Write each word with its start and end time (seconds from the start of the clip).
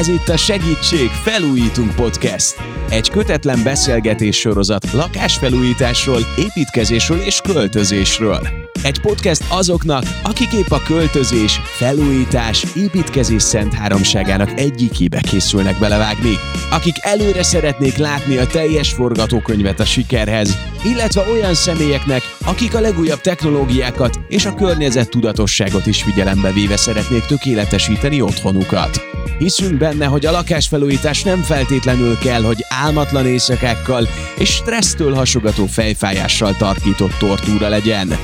Ez 0.00 0.08
itt 0.08 0.28
a 0.28 0.36
Segítség 0.36 1.08
Felújítunk 1.08 1.94
Podcast. 1.94 2.56
Egy 2.90 3.10
kötetlen 3.10 3.62
beszélgetés 3.62 4.38
sorozat 4.38 4.92
lakásfelújításról, 4.92 6.20
építkezésről 6.36 7.18
és 7.18 7.40
költözésről. 7.40 8.48
Egy 8.82 9.00
podcast 9.00 9.44
azoknak, 9.48 10.02
akik 10.22 10.52
épp 10.52 10.70
a 10.70 10.82
költözés, 10.86 11.60
felújítás, 11.64 12.66
építkezés 12.76 13.42
szent 13.42 13.74
háromságának 13.74 14.60
egyikébe 14.60 15.20
készülnek 15.20 15.78
belevágni. 15.78 16.34
Akik 16.70 16.96
előre 17.00 17.42
szeretnék 17.42 17.96
látni 17.96 18.36
a 18.36 18.46
teljes 18.46 18.92
forgatókönyvet 18.92 19.80
a 19.80 19.84
sikerhez, 19.84 20.56
illetve 20.84 21.22
olyan 21.30 21.54
személyeknek, 21.54 22.22
akik 22.44 22.74
a 22.74 22.80
legújabb 22.80 23.20
technológiákat 23.20 24.20
és 24.28 24.46
a 24.46 24.54
környezet 24.54 25.10
tudatosságot 25.10 25.86
is 25.86 26.02
figyelembe 26.02 26.52
véve 26.52 26.76
szeretnék 26.76 27.24
tökéletesíteni 27.24 28.20
otthonukat. 28.20 29.09
Hiszünk 29.40 29.78
benne, 29.78 30.04
hogy 30.06 30.26
a 30.26 30.30
lakásfelújítás 30.30 31.22
nem 31.22 31.42
feltétlenül 31.42 32.18
kell, 32.18 32.42
hogy 32.42 32.64
álmatlan 32.68 33.26
éjszakákkal 33.26 34.08
és 34.38 34.48
stressztől 34.48 35.14
hasogató 35.14 35.66
fejfájással 35.66 36.56
tarkított 36.56 37.18
tortúra 37.18 37.68
legyen. 37.68 38.18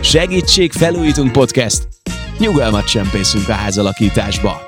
Segítség 0.00 0.72
Felújítunk 0.72 1.32
Podcast! 1.32 1.88
Nyugalmat 2.38 2.84
csempészünk 2.84 3.48
a 3.48 3.52
házalakításba! 3.52 4.62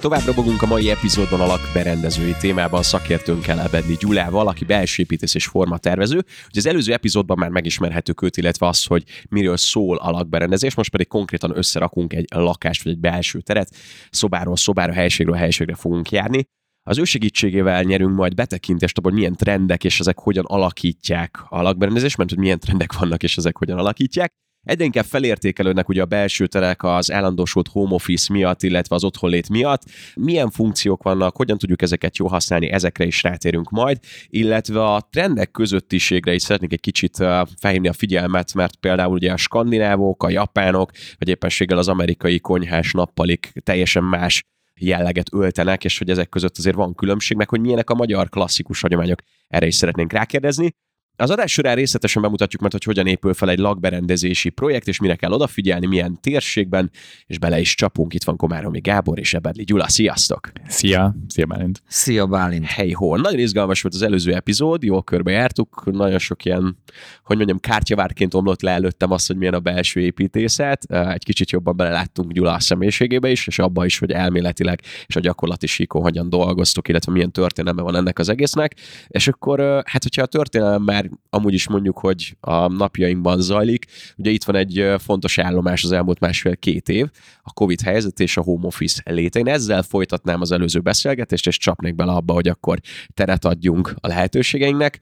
Tovább 0.00 0.24
robogunk 0.24 0.62
a 0.62 0.66
mai 0.66 0.90
epizódban 0.90 1.40
a 1.40 1.46
lakberendezői 1.46 2.34
témában 2.40 2.82
szakértőnkkel 2.82 3.60
Ebedli 3.60 3.96
Gyulával, 4.00 4.48
aki 4.48 4.64
belső 4.64 5.02
építész 5.02 5.34
és 5.34 5.46
formatervező. 5.46 6.16
Ugye 6.16 6.58
az 6.58 6.66
előző 6.66 6.92
epizódban 6.92 7.38
már 7.38 7.50
megismerhetők 7.50 8.22
őt, 8.22 8.36
illetve 8.36 8.66
az, 8.66 8.84
hogy 8.84 9.04
miről 9.28 9.56
szól 9.56 9.96
a 9.96 10.10
lakberendezés, 10.10 10.74
most 10.74 10.90
pedig 10.90 11.06
konkrétan 11.06 11.56
összerakunk 11.56 12.12
egy 12.12 12.26
lakást 12.34 12.82
vagy 12.82 12.92
egy 12.92 12.98
belső 12.98 13.40
teret, 13.40 13.74
szobáról 14.10 14.56
szobára, 14.56 14.92
helységről 14.92 15.36
helységre 15.36 15.74
fogunk 15.74 16.10
járni. 16.10 16.44
Az 16.82 16.98
ő 16.98 17.04
segítségével 17.04 17.82
nyerünk 17.82 18.16
majd 18.16 18.34
betekintést 18.34 18.98
abban, 18.98 19.12
milyen 19.12 19.36
trendek 19.36 19.84
és 19.84 20.00
ezek 20.00 20.18
hogyan 20.18 20.44
alakítják 20.44 21.38
a 21.48 21.62
lakberendezést, 21.62 22.16
mert 22.16 22.30
hogy 22.30 22.38
milyen 22.38 22.58
trendek 22.58 22.92
vannak 22.92 23.22
és 23.22 23.36
ezek 23.36 23.56
hogyan 23.56 23.78
alakítják. 23.78 24.32
Egyre 24.68 24.84
inkább 24.84 25.04
felértékelődnek 25.04 25.88
ugye 25.88 26.02
a 26.02 26.06
belső 26.06 26.46
terek 26.46 26.82
az 26.82 27.12
állandósult 27.12 27.68
home 27.68 27.94
office 27.94 28.32
miatt, 28.32 28.62
illetve 28.62 28.94
az 28.94 29.04
otthonlét 29.04 29.48
miatt. 29.48 29.82
Milyen 30.14 30.50
funkciók 30.50 31.02
vannak, 31.02 31.36
hogyan 31.36 31.58
tudjuk 31.58 31.82
ezeket 31.82 32.16
jól 32.16 32.28
használni, 32.28 32.70
ezekre 32.70 33.04
is 33.04 33.22
rátérünk 33.22 33.70
majd, 33.70 33.98
illetve 34.26 34.84
a 34.84 35.08
trendek 35.10 35.50
közöttiségre 35.50 36.34
is 36.34 36.42
szeretnék 36.42 36.72
egy 36.72 36.80
kicsit 36.80 37.16
felhívni 37.60 37.88
a 37.88 37.92
figyelmet, 37.92 38.54
mert 38.54 38.76
például 38.76 39.12
ugye 39.12 39.32
a 39.32 39.36
skandinávok, 39.36 40.22
a 40.22 40.30
japánok, 40.30 40.90
vagy 41.18 41.28
éppenséggel 41.28 41.78
az 41.78 41.88
amerikai 41.88 42.40
konyhás 42.40 42.92
nappalik 42.92 43.52
teljesen 43.64 44.04
más 44.04 44.42
jelleget 44.80 45.32
öltenek, 45.32 45.84
és 45.84 45.98
hogy 45.98 46.10
ezek 46.10 46.28
között 46.28 46.58
azért 46.58 46.76
van 46.76 46.94
különbség, 46.94 47.36
meg 47.36 47.48
hogy 47.48 47.60
milyenek 47.60 47.90
a 47.90 47.94
magyar 47.94 48.28
klasszikus 48.28 48.80
hagyományok. 48.80 49.20
Erre 49.48 49.66
is 49.66 49.74
szeretnénk 49.74 50.12
rákérdezni. 50.12 50.74
Az 51.20 51.30
adás 51.30 51.52
során 51.52 51.74
részletesen 51.74 52.22
bemutatjuk 52.22 52.60
mert 52.60 52.72
hogy 52.72 52.84
hogyan 52.84 53.06
épül 53.06 53.34
fel 53.34 53.50
egy 53.50 53.58
lakberendezési 53.58 54.48
projekt, 54.48 54.88
és 54.88 55.00
mire 55.00 55.16
kell 55.16 55.32
odafigyelni, 55.32 55.86
milyen 55.86 56.20
térségben, 56.20 56.90
és 57.26 57.38
bele 57.38 57.60
is 57.60 57.74
csapunk. 57.74 58.14
Itt 58.14 58.24
van 58.24 58.36
Komáromi 58.36 58.80
Gábor 58.80 59.18
és 59.18 59.34
Ebedli 59.34 59.64
Gyula. 59.64 59.88
Sziasztok! 59.88 60.50
Szia! 60.66 61.14
Szia 61.28 61.46
Bálint! 61.46 61.82
Szia 61.86 62.26
Bálint! 62.26 62.66
Hey 62.66 62.92
hol! 62.92 63.18
Nagyon 63.18 63.38
izgalmas 63.38 63.82
volt 63.82 63.94
az 63.94 64.02
előző 64.02 64.34
epizód, 64.34 64.82
jól 64.82 65.02
körbejártuk, 65.02 65.92
nagyon 65.92 66.18
sok 66.18 66.44
ilyen, 66.44 66.76
hogy 67.24 67.36
mondjam, 67.36 67.58
kártyavárként 67.58 68.34
omlott 68.34 68.62
le 68.62 68.70
előttem 68.70 69.10
azt, 69.10 69.26
hogy 69.26 69.36
milyen 69.36 69.54
a 69.54 69.60
belső 69.60 70.00
építészet. 70.00 70.84
Egy 70.84 71.24
kicsit 71.24 71.50
jobban 71.50 71.76
beleláttunk 71.76 72.32
Gyula 72.32 72.52
a 72.52 72.60
személyiségébe 72.60 73.30
is, 73.30 73.46
és 73.46 73.58
abba 73.58 73.84
is, 73.84 73.98
hogy 73.98 74.10
elméletileg 74.10 74.80
és 75.06 75.16
a 75.16 75.20
gyakorlati 75.20 75.66
síkon 75.66 76.02
hogyan 76.02 76.28
dolgoztuk, 76.28 76.88
illetve 76.88 77.12
milyen 77.12 77.32
történelme 77.32 77.82
van 77.82 77.96
ennek 77.96 78.18
az 78.18 78.28
egésznek. 78.28 78.74
És 79.08 79.28
akkor, 79.28 79.60
hát 79.84 80.02
hogyha 80.02 80.22
a 80.22 80.26
történelem 80.26 80.82
már 80.82 81.07
amúgy 81.30 81.54
is 81.54 81.68
mondjuk, 81.68 81.98
hogy 81.98 82.36
a 82.40 82.72
napjainkban 82.72 83.40
zajlik. 83.40 83.86
Ugye 84.16 84.30
itt 84.30 84.44
van 84.44 84.56
egy 84.56 84.94
fontos 84.98 85.38
állomás 85.38 85.84
az 85.84 85.92
elmúlt 85.92 86.20
másfél-két 86.20 86.88
év, 86.88 87.10
a 87.42 87.52
Covid 87.52 87.80
helyzet 87.80 88.20
és 88.20 88.36
a 88.36 88.42
home 88.42 88.66
office 88.66 89.02
léte. 89.04 89.38
Én 89.38 89.48
ezzel 89.48 89.82
folytatnám 89.82 90.40
az 90.40 90.52
előző 90.52 90.80
beszélgetést, 90.80 91.46
és 91.46 91.58
csapnék 91.58 91.94
bele 91.94 92.12
abba, 92.12 92.32
hogy 92.32 92.48
akkor 92.48 92.78
teret 93.14 93.44
adjunk 93.44 93.94
a 94.00 94.06
lehetőségeinknek 94.06 95.00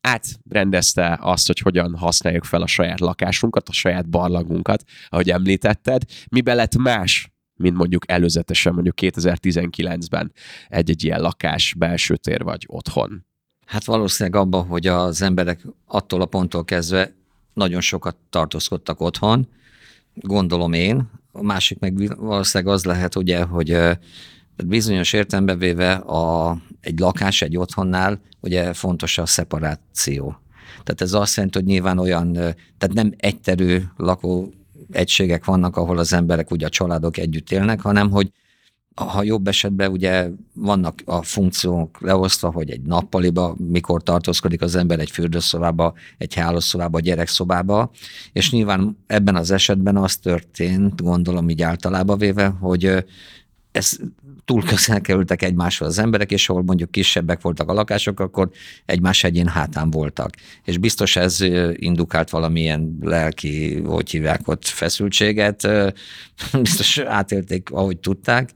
átrendezte 0.00 1.18
azt, 1.20 1.46
hogy 1.46 1.58
hogyan 1.58 1.96
használjuk 1.96 2.44
fel 2.44 2.62
a 2.62 2.66
saját 2.66 3.00
lakásunkat, 3.00 3.68
a 3.68 3.72
saját 3.72 4.08
barlagunkat, 4.08 4.84
ahogy 5.08 5.30
említetted. 5.30 6.02
Mibe 6.30 6.54
lett 6.54 6.76
más 6.76 7.32
mint 7.62 7.76
mondjuk 7.76 8.10
előzetesen, 8.10 8.74
mondjuk 8.74 8.94
2019-ben 9.00 10.32
egy-egy 10.68 11.04
ilyen 11.04 11.20
lakás, 11.20 11.74
belső 11.78 12.16
tér 12.16 12.42
vagy 12.42 12.64
otthon. 12.66 13.26
Hát 13.66 13.84
valószínűleg 13.84 14.40
abban, 14.40 14.66
hogy 14.66 14.86
az 14.86 15.22
emberek 15.22 15.66
attól 15.86 16.20
a 16.20 16.26
ponttól 16.26 16.64
kezdve 16.64 17.12
nagyon 17.54 17.80
sokat 17.80 18.16
tartózkodtak 18.30 19.00
otthon, 19.00 19.48
gondolom 20.14 20.72
én. 20.72 21.10
A 21.32 21.42
másik 21.42 21.78
meg 21.78 22.16
valószínűleg 22.18 22.74
az 22.74 22.84
lehet, 22.84 23.16
ugye, 23.16 23.42
hogy 23.42 23.78
bizonyos 24.64 25.12
értelembe 25.12 25.54
véve 25.54 25.92
a, 25.92 26.56
egy 26.80 26.98
lakás, 26.98 27.42
egy 27.42 27.56
otthonnál 27.56 28.20
ugye 28.40 28.72
fontos 28.72 29.18
a 29.18 29.26
szeparáció. 29.26 30.36
Tehát 30.82 31.00
ez 31.00 31.12
azt 31.12 31.36
jelenti, 31.36 31.58
hogy 31.58 31.66
nyilván 31.66 31.98
olyan, 31.98 32.32
tehát 32.32 32.92
nem 32.92 33.14
egyterű 33.16 33.82
lakó 33.96 34.52
egységek 34.90 35.44
vannak, 35.44 35.76
ahol 35.76 35.98
az 35.98 36.12
emberek, 36.12 36.50
ugye 36.50 36.66
a 36.66 36.68
családok 36.68 37.16
együtt 37.16 37.50
élnek, 37.50 37.80
hanem 37.80 38.10
hogy 38.10 38.30
ha 38.94 39.22
jobb 39.22 39.48
esetben 39.48 39.90
ugye 39.90 40.28
vannak 40.54 41.02
a 41.04 41.22
funkciók 41.22 42.00
leosztva, 42.00 42.50
hogy 42.50 42.70
egy 42.70 42.82
nappaliba 42.82 43.56
mikor 43.58 44.02
tartózkodik 44.02 44.62
az 44.62 44.76
ember 44.76 44.98
egy 44.98 45.10
fürdőszobába, 45.10 45.94
egy 46.18 46.34
hálószobába, 46.34 47.00
gyerekszobába, 47.00 47.90
és 48.32 48.50
nyilván 48.50 48.98
ebben 49.06 49.36
az 49.36 49.50
esetben 49.50 49.96
az 49.96 50.16
történt, 50.16 51.02
gondolom 51.02 51.48
így 51.48 51.62
általában 51.62 52.18
véve, 52.18 52.46
hogy 52.46 53.04
ez 53.72 53.96
túl 54.44 54.62
közel 54.62 55.00
kerültek 55.00 55.42
egymáshoz 55.42 55.88
az 55.88 55.98
emberek, 55.98 56.30
és 56.30 56.48
ahol 56.48 56.62
mondjuk 56.62 56.90
kisebbek 56.90 57.40
voltak 57.40 57.68
a 57.68 57.72
lakások, 57.72 58.20
akkor 58.20 58.50
egymás 58.84 59.24
egyén 59.24 59.46
hátán 59.46 59.90
voltak. 59.90 60.30
És 60.64 60.78
biztos 60.78 61.16
ez 61.16 61.40
indukált 61.72 62.30
valamilyen 62.30 62.98
lelki, 63.00 63.80
hogy 63.80 64.10
hívják 64.10 64.48
ott, 64.48 64.66
feszültséget, 64.66 65.68
biztos 66.62 66.98
átélték, 66.98 67.70
ahogy 67.70 67.98
tudták. 67.98 68.50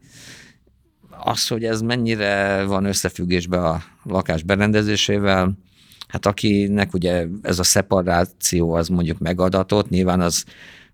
Az, 1.28 1.48
hogy 1.48 1.64
ez 1.64 1.80
mennyire 1.80 2.64
van 2.64 2.84
összefüggésben 2.84 3.64
a 3.64 3.82
lakás 4.02 4.42
berendezésével, 4.42 5.58
hát 6.08 6.26
akinek 6.26 6.94
ugye 6.94 7.26
ez 7.42 7.58
a 7.58 7.62
szeparáció 7.62 8.72
az 8.72 8.88
mondjuk 8.88 9.18
megadatott, 9.18 9.88
nyilván 9.88 10.20
az, 10.20 10.44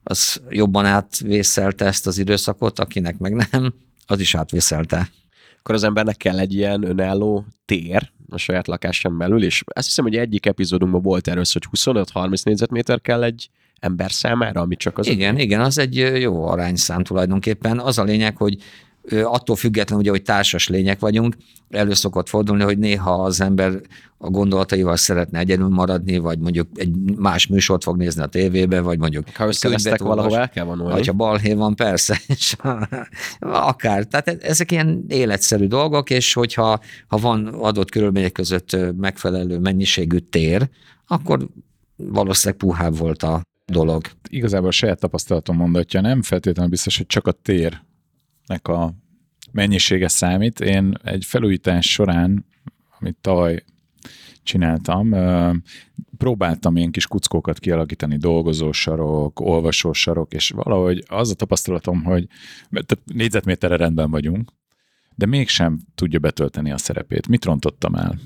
az 0.02 0.42
jobban 0.48 0.84
átvészelte 0.84 1.84
ezt 1.84 2.06
az 2.06 2.18
időszakot, 2.18 2.78
akinek 2.78 3.18
meg 3.18 3.34
nem, 3.50 3.74
az 4.06 4.20
is 4.20 4.34
átvészelte. 4.34 5.08
Akkor 5.58 5.74
az 5.74 5.84
embernek 5.84 6.16
kell 6.16 6.38
egy 6.38 6.54
ilyen 6.54 6.84
önálló 6.84 7.46
tér 7.64 8.10
a 8.28 8.36
saját 8.36 8.66
lakásán 8.66 9.18
belül, 9.18 9.44
és 9.44 9.62
azt 9.66 9.86
hiszem, 9.86 10.04
hogy 10.04 10.16
egyik 10.16 10.46
epizódunkban 10.46 11.02
volt 11.02 11.28
erről, 11.28 11.44
hogy 11.52 11.94
25-30 11.94 12.44
négyzetméter 12.44 13.00
kell 13.00 13.22
egy 13.22 13.50
ember 13.80 14.12
számára, 14.12 14.60
ami 14.60 14.76
csak 14.76 14.98
az... 14.98 15.06
Igen, 15.06 15.38
igen, 15.38 15.60
az 15.60 15.78
egy 15.78 15.96
jó 15.96 16.46
arányszám 16.46 17.02
tulajdonképpen. 17.02 17.78
Az 17.78 17.98
a 17.98 18.04
lényeg, 18.04 18.36
hogy 18.36 18.56
attól 19.10 19.56
függetlenül, 19.56 20.02
ugye, 20.02 20.10
hogy 20.10 20.22
társas 20.22 20.68
lények 20.68 21.00
vagyunk, 21.00 21.36
elő 21.70 21.94
szokott 21.94 22.28
fordulni, 22.28 22.62
hogy 22.62 22.78
néha 22.78 23.22
az 23.22 23.40
ember 23.40 23.80
a 24.18 24.30
gondolataival 24.30 24.96
szeretne 24.96 25.38
egyedül 25.38 25.68
maradni, 25.68 26.18
vagy 26.18 26.38
mondjuk 26.38 26.68
egy 26.74 26.96
más 27.16 27.46
műsort 27.46 27.82
fog 27.82 27.96
nézni 27.96 28.22
a 28.22 28.26
tévébe, 28.26 28.80
vagy 28.80 28.98
mondjuk... 28.98 29.28
Ha 29.34 29.46
összevesztek 29.46 30.02
valahol 30.02 30.38
el 30.38 30.48
kell 30.48 30.64
vonulni. 30.64 30.92
Vagy 30.92 31.06
ha 31.06 31.12
balhé 31.12 31.52
van, 31.52 31.76
persze. 31.76 32.20
Akár. 33.40 34.04
Tehát 34.04 34.28
e- 34.28 34.36
ezek 34.40 34.70
ilyen 34.72 35.04
életszerű 35.08 35.66
dolgok, 35.66 36.10
és 36.10 36.32
hogyha 36.32 36.80
ha 37.06 37.16
van 37.16 37.46
adott 37.46 37.90
körülmények 37.90 38.32
között 38.32 38.76
megfelelő 38.96 39.58
mennyiségű 39.58 40.18
tér, 40.18 40.68
akkor 41.06 41.48
valószínűleg 41.96 42.60
puhább 42.60 42.96
volt 42.96 43.22
a 43.22 43.42
dolog. 43.66 44.04
Igazából 44.28 44.68
a 44.68 44.72
saját 44.72 45.00
tapasztalatom 45.00 45.56
mondatja, 45.56 46.00
nem 46.00 46.22
feltétlenül 46.22 46.70
biztos, 46.70 46.96
hogy 46.96 47.06
csak 47.06 47.26
a 47.26 47.32
tér 47.32 47.80
nek 48.46 48.68
a 48.68 48.94
mennyisége 49.52 50.08
számít. 50.08 50.60
Én 50.60 50.94
egy 51.02 51.24
felújítás 51.24 51.90
során, 51.90 52.46
amit 52.98 53.16
tavaly 53.20 53.64
csináltam, 54.42 55.14
próbáltam 56.16 56.76
ilyen 56.76 56.90
kis 56.90 57.06
kuckókat 57.06 57.58
kialakítani, 57.58 58.16
dolgozósarok, 58.16 59.40
olvasósarok, 59.40 60.32
és 60.32 60.50
valahogy 60.50 61.04
az 61.08 61.30
a 61.30 61.34
tapasztalatom, 61.34 62.02
hogy 62.02 62.26
négyzetméterre 63.04 63.76
rendben 63.76 64.10
vagyunk, 64.10 64.52
de 65.14 65.26
mégsem 65.26 65.78
tudja 65.94 66.18
betölteni 66.18 66.72
a 66.72 66.78
szerepét. 66.78 67.28
Mit 67.28 67.44
rontottam 67.44 67.94
el? 67.94 68.18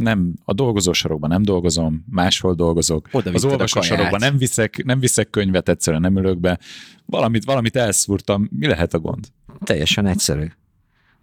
Nem, 0.00 0.34
a 0.44 0.52
dolgozósarokban 0.52 1.30
nem 1.30 1.42
dolgozom, 1.42 2.04
máshol 2.10 2.54
dolgozok. 2.54 3.08
Oda 3.12 3.30
az 3.32 3.44
olvasósarokban 3.44 4.10
kaját. 4.10 4.30
nem 4.30 4.38
viszek, 4.38 4.84
nem 4.84 5.00
viszek 5.00 5.30
könyvet, 5.30 5.68
egyszerűen 5.68 6.02
nem 6.02 6.16
ülök 6.16 6.38
be. 6.38 6.58
Valamit, 7.06 7.44
valamit 7.44 7.76
elszúrtam, 7.76 8.48
mi 8.58 8.66
lehet 8.66 8.94
a 8.94 8.98
gond? 8.98 9.26
Teljesen 9.64 10.06
egyszerű. 10.06 10.46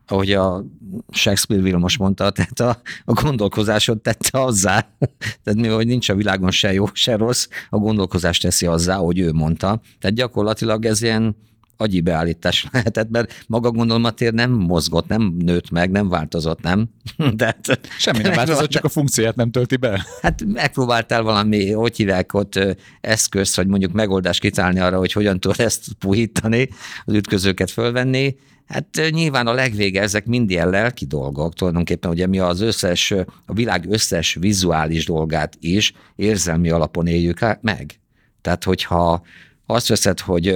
Ahogy 0.08 0.32
a 0.32 0.66
Shakespeare 1.12 1.64
Vilmos 1.64 1.98
mondta, 1.98 2.30
tehát 2.30 2.60
a, 2.60 2.82
a 3.06 3.14
gondolkozásod 3.14 4.02
tette 4.02 4.42
azzá. 4.42 4.80
Tehát 5.44 5.60
mivel 5.60 5.78
nincs 5.78 6.10
a 6.10 6.16
világon 6.16 6.52
se 6.52 6.74
jó, 6.74 6.86
se 6.94 7.16
rossz, 7.16 7.48
a 7.70 7.78
gondolkozást 7.78 8.42
teszi 8.42 8.66
azzá, 8.66 8.96
hogy 8.96 9.20
ő 9.20 9.32
mondta. 9.32 9.82
Tehát 10.00 10.16
gyakorlatilag 10.16 10.86
ez 10.86 11.02
ilyen 11.02 11.36
agyi 11.78 12.02
beállítás 12.02 12.68
lehetett, 12.72 13.10
mert 13.10 13.44
maga 13.48 13.72
gondolmatér 13.72 14.34
nem 14.34 14.52
mozgott, 14.52 15.08
nem 15.08 15.36
nőtt 15.40 15.70
meg, 15.70 15.92
nem 15.92 16.10
változott, 16.10 16.62
nem? 16.62 16.90
De 17.36 17.46
hát, 17.46 17.80
Semmi 17.98 18.22
nem 18.22 18.34
változott, 18.34 18.70
csak 18.70 18.84
a 18.84 18.90
funkcióját 18.90 19.36
nem 19.36 19.52
tölti 19.52 19.76
be. 19.76 20.06
Hát 20.22 20.44
megpróbáltál 20.46 21.22
valami, 21.22 21.72
hogy 21.72 21.96
hívják 21.96 22.34
ott, 22.34 22.60
eszközt, 23.02 23.56
vagy 23.56 23.68
mondjuk 23.68 23.92
megoldást 23.92 24.40
kitálni 24.40 24.80
arra, 24.80 24.98
hogy 24.98 25.12
hogyan 25.12 25.40
tudod 25.40 25.60
ezt 25.60 25.94
puhítani, 26.00 26.70
az 27.06 27.14
ütközőket 27.14 27.72
fölvenni. 27.72 28.36
Hát 28.68 29.02
nyilván 29.10 29.48
a 29.48 29.54
legvége 29.54 30.02
ezek 30.02 30.26
mind 30.26 30.50
ilyen 30.50 30.70
lelki 30.70 31.06
dolgok, 31.06 31.54
tulajdonképpen 31.54 32.12
ugye 32.12 32.28
mi 32.28 32.40
az 32.40 32.62
összes, 32.62 33.12
a 33.46 33.54
világ 33.54 33.86
összes 33.90 34.38
vizuális 34.40 35.06
dolgát 35.06 35.58
is 35.60 35.94
érzelmi 36.16 36.70
alapon 36.70 37.08
éljük 37.08 37.40
meg. 37.62 38.00
Tehát 38.42 38.64
hogyha 38.64 39.22
azt 39.66 39.88
veszed, 39.88 40.20
hogy 40.20 40.56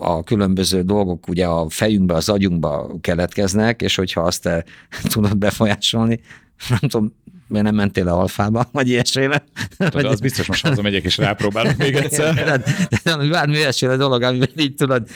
a 0.00 0.22
különböző 0.22 0.82
dolgok 0.82 1.28
ugye 1.28 1.46
a 1.46 1.68
fejünkbe, 1.68 2.14
az 2.14 2.28
agyunkba 2.28 2.90
keletkeznek, 3.00 3.82
és 3.82 3.94
hogyha 3.94 4.20
azt 4.20 4.42
te 4.42 4.64
tudod 5.12 5.36
befolyásolni, 5.36 6.20
nem 6.68 6.78
tudom, 6.78 7.12
miért 7.48 7.64
nem 7.66 7.74
mentél 7.74 8.04
le 8.04 8.10
alfába, 8.12 8.68
vagy 8.72 8.88
ilyesmire. 8.88 9.44
Tudod, 9.76 10.04
az 10.04 10.20
biztos 10.20 10.46
most 10.46 10.66
hazamegyek 10.66 11.04
és 11.04 11.16
rápróbálok 11.16 11.76
még 11.76 11.94
egyszer. 12.04 12.34
Tehát, 12.34 12.88
tehát 13.02 13.30
bármi 13.30 13.56
ilyesmire 13.56 13.96
dolog, 13.96 14.22
amivel 14.22 14.48
így 14.56 14.74
tudod 14.74 15.08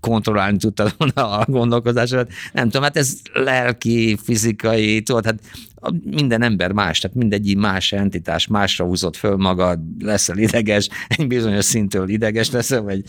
kontrollálni 0.00 0.56
tudtad 0.56 0.94
volna 0.96 1.38
a 1.38 1.44
gondolkodásodat. 1.48 2.30
Nem 2.52 2.64
tudom, 2.64 2.82
hát 2.82 2.96
ez 2.96 3.16
lelki, 3.32 4.18
fizikai, 4.22 5.02
tudod, 5.02 5.24
hát 5.24 5.38
a- 5.74 5.94
minden 6.04 6.42
ember 6.42 6.72
más, 6.72 6.98
tehát 6.98 7.16
mindegy 7.16 7.56
más 7.56 7.92
entitás, 7.92 8.46
másra 8.46 8.84
húzott 8.84 9.16
föl 9.16 9.36
magad, 9.36 9.78
leszel 9.98 10.38
ideges, 10.38 10.88
egy 11.08 11.26
bizonyos 11.26 11.64
szintől 11.64 12.08
ideges 12.08 12.50
leszel, 12.50 12.82
vagy 12.82 13.02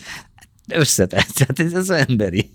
összetett, 0.68 1.28
tehát 1.36 1.58
ez 1.58 1.74
az 1.74 1.90
emberi. 1.90 2.50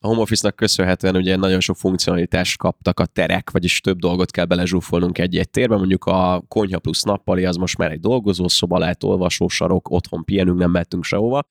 A 0.00 0.06
home 0.06 0.20
office-nak 0.20 0.56
köszönhetően 0.56 1.16
ugye 1.16 1.36
nagyon 1.36 1.60
sok 1.60 1.76
funkcionalitást 1.76 2.58
kaptak 2.58 3.00
a 3.00 3.06
terek, 3.06 3.50
vagyis 3.50 3.80
több 3.80 3.98
dolgot 3.98 4.30
kell 4.30 4.44
belezsúfolnunk 4.44 5.18
egy-egy 5.18 5.50
térbe, 5.50 5.76
mondjuk 5.76 6.04
a 6.04 6.44
konyha 6.48 6.78
plusz 6.78 7.02
nappali 7.02 7.44
az 7.44 7.56
most 7.56 7.78
már 7.78 7.90
egy 7.90 8.00
dolgozószoba, 8.00 8.78
lehet 8.78 9.04
olvasósarok, 9.04 9.90
otthon 9.90 10.24
pihenünk, 10.24 10.58
nem 10.58 10.70
mehetünk 10.70 11.04
sehova. 11.04 11.48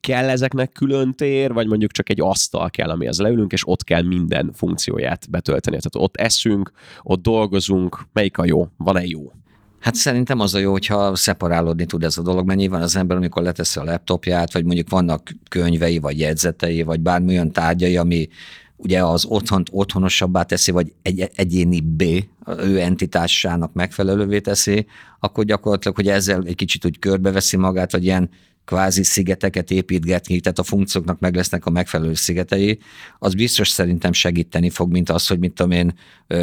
Kell 0.00 0.28
ezeknek 0.28 0.72
külön 0.72 1.14
tér, 1.14 1.52
vagy 1.52 1.66
mondjuk 1.66 1.90
csak 1.90 2.10
egy 2.10 2.20
asztal 2.20 2.70
kell, 2.70 2.90
amihez 2.90 3.20
leülünk, 3.20 3.52
és 3.52 3.68
ott 3.68 3.84
kell 3.84 4.02
minden 4.02 4.52
funkcióját 4.52 5.30
betölteni. 5.30 5.76
Tehát 5.76 6.08
ott 6.08 6.16
eszünk, 6.16 6.70
ott 7.02 7.22
dolgozunk, 7.22 8.06
melyik 8.12 8.38
a 8.38 8.44
jó? 8.44 8.68
Van-e 8.76 9.04
jó? 9.04 9.32
Hát 9.80 9.94
szerintem 9.94 10.40
az 10.40 10.54
a 10.54 10.58
jó, 10.58 10.70
hogyha 10.70 11.16
szeparálódni 11.16 11.86
tud 11.86 12.04
ez 12.04 12.18
a 12.18 12.22
dolog, 12.22 12.46
mert 12.46 12.58
nyilván 12.58 12.82
az 12.82 12.96
ember, 12.96 13.16
amikor 13.16 13.42
leteszi 13.42 13.78
a 13.78 13.84
laptopját, 13.84 14.52
vagy 14.52 14.64
mondjuk 14.64 14.88
vannak 14.88 15.30
könyvei, 15.48 15.98
vagy 15.98 16.18
jegyzetei, 16.18 16.82
vagy 16.82 17.00
bármi 17.00 17.32
olyan 17.32 17.52
tárgyai, 17.52 17.96
ami 17.96 18.28
ugye 18.76 19.04
az 19.04 19.24
otthont 19.24 19.68
otthonosabbá 19.72 20.42
teszi, 20.42 20.70
vagy 20.70 20.92
egy 21.02 21.30
egyéni 21.34 21.80
B, 21.80 22.02
ő 22.58 22.80
entitásának 22.80 23.72
megfelelővé 23.72 24.40
teszi, 24.40 24.86
akkor 25.20 25.44
gyakorlatilag, 25.44 25.96
hogy 25.96 26.08
ezzel 26.08 26.42
egy 26.46 26.54
kicsit 26.54 26.84
úgy 26.84 26.98
körbeveszi 26.98 27.56
magát, 27.56 27.92
vagy 27.92 28.04
ilyen 28.04 28.30
kvázi 28.68 29.02
szigeteket 29.02 29.70
építgetni, 29.70 30.40
tehát 30.40 30.58
a 30.58 30.62
funkcióknak 30.62 31.18
meg 31.18 31.34
lesznek 31.34 31.66
a 31.66 31.70
megfelelő 31.70 32.14
szigetei, 32.14 32.78
az 33.18 33.34
biztos 33.34 33.68
szerintem 33.68 34.12
segíteni 34.12 34.70
fog, 34.70 34.90
mint 34.90 35.10
az, 35.10 35.26
hogy 35.26 35.38
mit 35.38 35.52
tudom 35.52 35.70
én, 35.70 35.92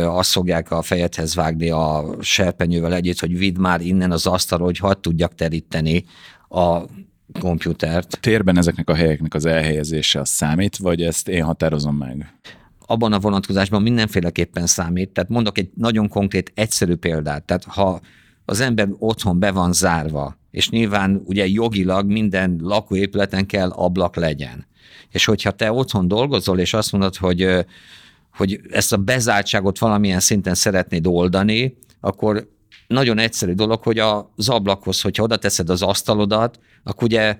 azt 0.06 0.32
fogják 0.32 0.72
a 0.72 0.82
fejedhez 0.82 1.36
vágni 1.36 1.70
a 1.70 2.16
serpenyővel 2.22 2.94
együtt, 2.94 3.20
hogy 3.20 3.38
vidd 3.38 3.60
már 3.60 3.82
innen 3.82 4.12
az 4.12 4.26
asztalról, 4.26 4.68
hogy 4.68 4.78
hadd 4.78 5.02
tudjak 5.02 5.36
teríteni 5.36 6.06
a 6.50 6.82
komputert. 7.40 8.18
Térben 8.22 8.58
ezeknek 8.58 8.90
a 8.90 8.96
helyeknek 8.96 9.34
az 9.34 9.46
elhelyezése 9.46 10.20
az 10.20 10.30
számít, 10.30 10.78
vagy 10.78 11.02
ezt 11.02 11.28
én 11.28 11.44
határozom 11.44 11.96
meg? 11.96 12.34
abban 12.88 13.14
a 13.14 13.20
vonatkozásban 13.20 13.82
mindenféleképpen 13.82 14.68
számít. 14.68 15.10
Tehát 15.10 15.30
mondok 15.30 15.58
egy 15.58 15.70
nagyon 15.76 16.08
konkrét, 16.08 16.52
egyszerű 16.56 16.96
példát. 16.96 17.44
Tehát 17.44 17.64
ha 17.64 18.00
az 18.46 18.60
ember 18.60 18.88
otthon 18.98 19.40
be 19.40 19.52
van 19.52 19.74
zárva, 19.74 20.38
és 20.56 20.70
nyilván 20.70 21.22
ugye 21.26 21.48
jogilag 21.48 22.06
minden 22.06 22.60
lakóépületen 22.62 23.46
kell 23.46 23.70
ablak 23.70 24.16
legyen. 24.16 24.68
És 25.10 25.26
hogyha 25.26 25.52
te 25.52 25.72
otthon 25.72 26.08
dolgozol, 26.08 26.60
és 26.60 26.74
azt 26.74 26.92
mondod, 26.92 27.16
hogy, 27.16 27.66
hogy 28.34 28.60
ezt 28.70 28.94
a 28.94 28.98
bezártságot 28.98 29.80
valamilyen 29.80 30.20
szinten 30.20 30.54
szeretnéd 30.54 31.08
oldani, 31.08 31.78
akkor 32.00 32.50
nagyon 32.88 33.18
egyszerű 33.18 33.54
dolog, 33.54 33.84
hogy 33.84 34.00
az 34.00 34.50
ablakhoz, 34.50 35.02
hogyha 35.02 35.24
oda 35.24 35.38
teszed 35.38 35.70
az 35.70 35.82
asztalodat, 35.82 36.60
akkor 36.84 37.04
ugye 37.04 37.38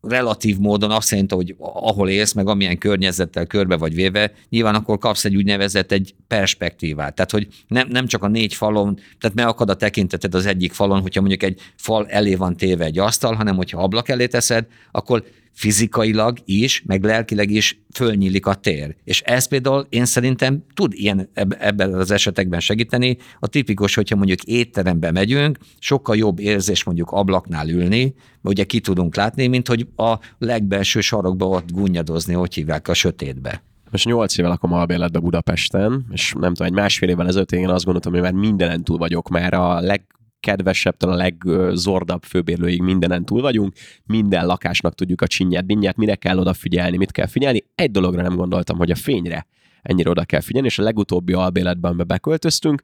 relatív 0.00 0.58
módon 0.58 0.90
azt 0.90 1.10
jelenti, 1.10 1.34
hogy 1.34 1.54
ahol 1.58 2.08
élsz, 2.08 2.32
meg 2.32 2.48
amilyen 2.48 2.78
környezettel 2.78 3.46
körbe 3.46 3.76
vagy 3.76 3.94
véve, 3.94 4.32
nyilván 4.48 4.74
akkor 4.74 4.98
kapsz 4.98 5.24
egy 5.24 5.36
úgynevezett 5.36 5.92
egy 5.92 6.14
perspektívát. 6.26 7.14
Tehát, 7.14 7.30
hogy 7.30 7.48
nem, 7.68 7.88
nem 7.88 8.06
csak 8.06 8.22
a 8.22 8.28
négy 8.28 8.54
falon, 8.54 8.98
tehát 9.20 9.36
megakad 9.36 9.70
a 9.70 9.74
tekinteted 9.74 10.34
az 10.34 10.46
egyik 10.46 10.72
falon, 10.72 11.00
hogyha 11.00 11.20
mondjuk 11.20 11.42
egy 11.42 11.60
fal 11.76 12.06
elé 12.06 12.34
van 12.34 12.56
téve 12.56 12.84
egy 12.84 12.98
asztal, 12.98 13.34
hanem 13.34 13.56
hogyha 13.56 13.82
ablak 13.82 14.08
elé 14.08 14.26
teszed, 14.26 14.66
akkor 14.90 15.24
fizikailag 15.58 16.38
is, 16.44 16.82
meg 16.86 17.04
lelkileg 17.04 17.50
is 17.50 17.80
fölnyílik 17.94 18.46
a 18.46 18.54
tér. 18.54 18.96
És 19.04 19.20
ez 19.20 19.48
például 19.48 19.86
én 19.88 20.04
szerintem 20.04 20.64
tud 20.74 20.92
ilyen 20.94 21.28
eb- 21.34 21.56
ebben 21.60 21.94
az 21.94 22.10
esetekben 22.10 22.60
segíteni. 22.60 23.16
A 23.38 23.46
tipikus, 23.46 23.94
hogyha 23.94 24.16
mondjuk 24.16 24.42
étterembe 24.42 25.10
megyünk, 25.10 25.58
sokkal 25.78 26.16
jobb 26.16 26.38
érzés 26.38 26.84
mondjuk 26.84 27.10
ablaknál 27.10 27.68
ülni, 27.68 28.02
mert 28.02 28.56
ugye 28.56 28.64
ki 28.64 28.80
tudunk 28.80 29.16
látni, 29.16 29.46
mint 29.46 29.68
hogy 29.68 29.86
a 29.96 30.14
legbelső 30.38 31.00
sarokba 31.00 31.46
ott 31.46 31.70
gunnyadozni, 31.72 32.34
hogy 32.34 32.54
hívják 32.54 32.88
a 32.88 32.94
sötétbe. 32.94 33.62
Most 33.90 34.04
8 34.04 34.38
éve 34.38 34.48
lakom 34.48 34.72
albérletben 34.72 35.22
Budapesten, 35.22 36.06
és 36.12 36.32
nem 36.40 36.54
tudom, 36.54 36.72
egy 36.72 36.78
másfél 36.80 37.08
évvel 37.08 37.26
ezelőtt 37.26 37.52
én 37.52 37.68
azt 37.68 37.84
gondoltam, 37.84 38.12
hogy 38.12 38.22
már 38.22 38.32
mindenen 38.32 38.84
túl 38.84 38.98
vagyok, 38.98 39.28
már 39.28 39.54
a 39.54 39.80
legkedvesebbtől 40.40 41.10
a 41.10 41.14
legzordabb 41.14 42.22
főbérlőig 42.22 42.82
mindenen 42.82 43.24
túl 43.24 43.40
vagyunk, 43.40 43.74
minden 44.06 44.46
lakásnak 44.46 44.94
tudjuk 44.94 45.20
a 45.20 45.26
csinyát, 45.26 45.66
binyát, 45.66 45.96
mire 45.96 46.14
kell 46.14 46.38
odafigyelni, 46.38 46.96
mit 46.96 47.12
kell 47.12 47.26
figyelni. 47.26 47.64
Egy 47.74 47.90
dologra 47.90 48.22
nem 48.22 48.36
gondoltam, 48.36 48.76
hogy 48.76 48.90
a 48.90 48.94
fényre 48.94 49.46
ennyire 49.82 50.10
oda 50.10 50.24
kell 50.24 50.40
figyelni, 50.40 50.68
és 50.68 50.78
a 50.78 50.82
legutóbbi 50.82 51.32
albérletben, 51.32 51.90
amiben 51.90 52.06
beköltöztünk, 52.06 52.82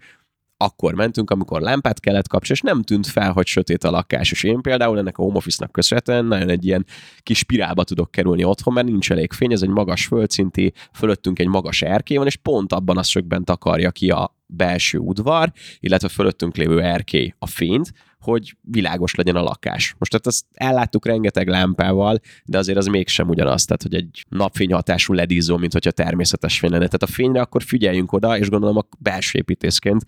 akkor 0.57 0.95
mentünk, 0.95 1.31
amikor 1.31 1.61
lámpát 1.61 2.01
kellett 2.01 2.29
kapcsolni, 2.29 2.63
és 2.63 2.73
nem 2.73 2.83
tűnt 2.83 3.07
fel, 3.07 3.33
hogy 3.33 3.47
sötét 3.47 3.85
a 3.85 3.91
lakás. 3.91 4.31
És 4.31 4.43
én 4.43 4.61
például 4.61 4.99
ennek 4.99 5.19
a 5.19 5.23
home 5.23 5.37
office-nak 5.37 5.73
köszönhetően 5.73 6.25
nagyon 6.25 6.49
egy 6.49 6.65
ilyen 6.65 6.87
kis 7.23 7.39
spirálba 7.39 7.85
tudok 7.85 8.11
kerülni 8.11 8.45
otthon, 8.45 8.75
mert 8.75 8.87
nincs 8.87 9.11
elég 9.11 9.33
fény, 9.33 9.53
ez 9.53 9.63
egy 9.63 9.69
magas 9.69 10.07
földszinti, 10.07 10.73
fölöttünk 10.93 11.39
egy 11.39 11.47
magas 11.49 11.83
erkély 11.83 12.17
van, 12.17 12.27
és 12.27 12.37
pont 12.37 12.73
abban 12.73 12.99
a 12.99 13.03
szögben 13.03 13.45
takarja 13.45 13.91
ki 13.91 14.11
a 14.11 14.34
belső 14.47 14.99
udvar, 14.99 15.53
illetve 15.81 16.09
fölöttünk 16.09 16.57
lévő 16.57 16.83
erkély 16.83 17.35
a 17.39 17.47
fényt, 17.47 17.93
hogy 18.25 18.57
világos 18.61 19.15
legyen 19.15 19.37
a 19.37 19.43
lakás. 19.43 19.95
Most 19.99 20.11
tehát 20.11 20.27
ezt 20.27 20.45
elláttuk 20.53 21.07
rengeteg 21.07 21.49
lámpával, 21.49 22.21
de 22.45 22.59
azért 22.59 22.79
az 22.79 22.87
mégsem 22.87 23.29
ugyanaz, 23.29 23.65
tehát 23.65 23.83
hogy 23.83 23.95
egy 23.95 24.25
napfényhatású 24.29 25.13
ledízó, 25.13 25.57
mint 25.57 25.73
hogyha 25.73 25.91
természetes 25.91 26.59
fény 26.59 26.71
lenne. 26.71 26.87
Tehát 26.87 27.03
a 27.03 27.07
fényre 27.07 27.41
akkor 27.41 27.63
figyeljünk 27.63 28.13
oda, 28.13 28.39
és 28.39 28.51
gondolom 28.51 28.77
a 28.77 28.87
belső 28.99 29.39
építészként 29.39 30.05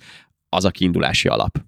az 0.48 0.64
a 0.64 0.70
kiindulási 0.70 1.28
alap. 1.28 1.64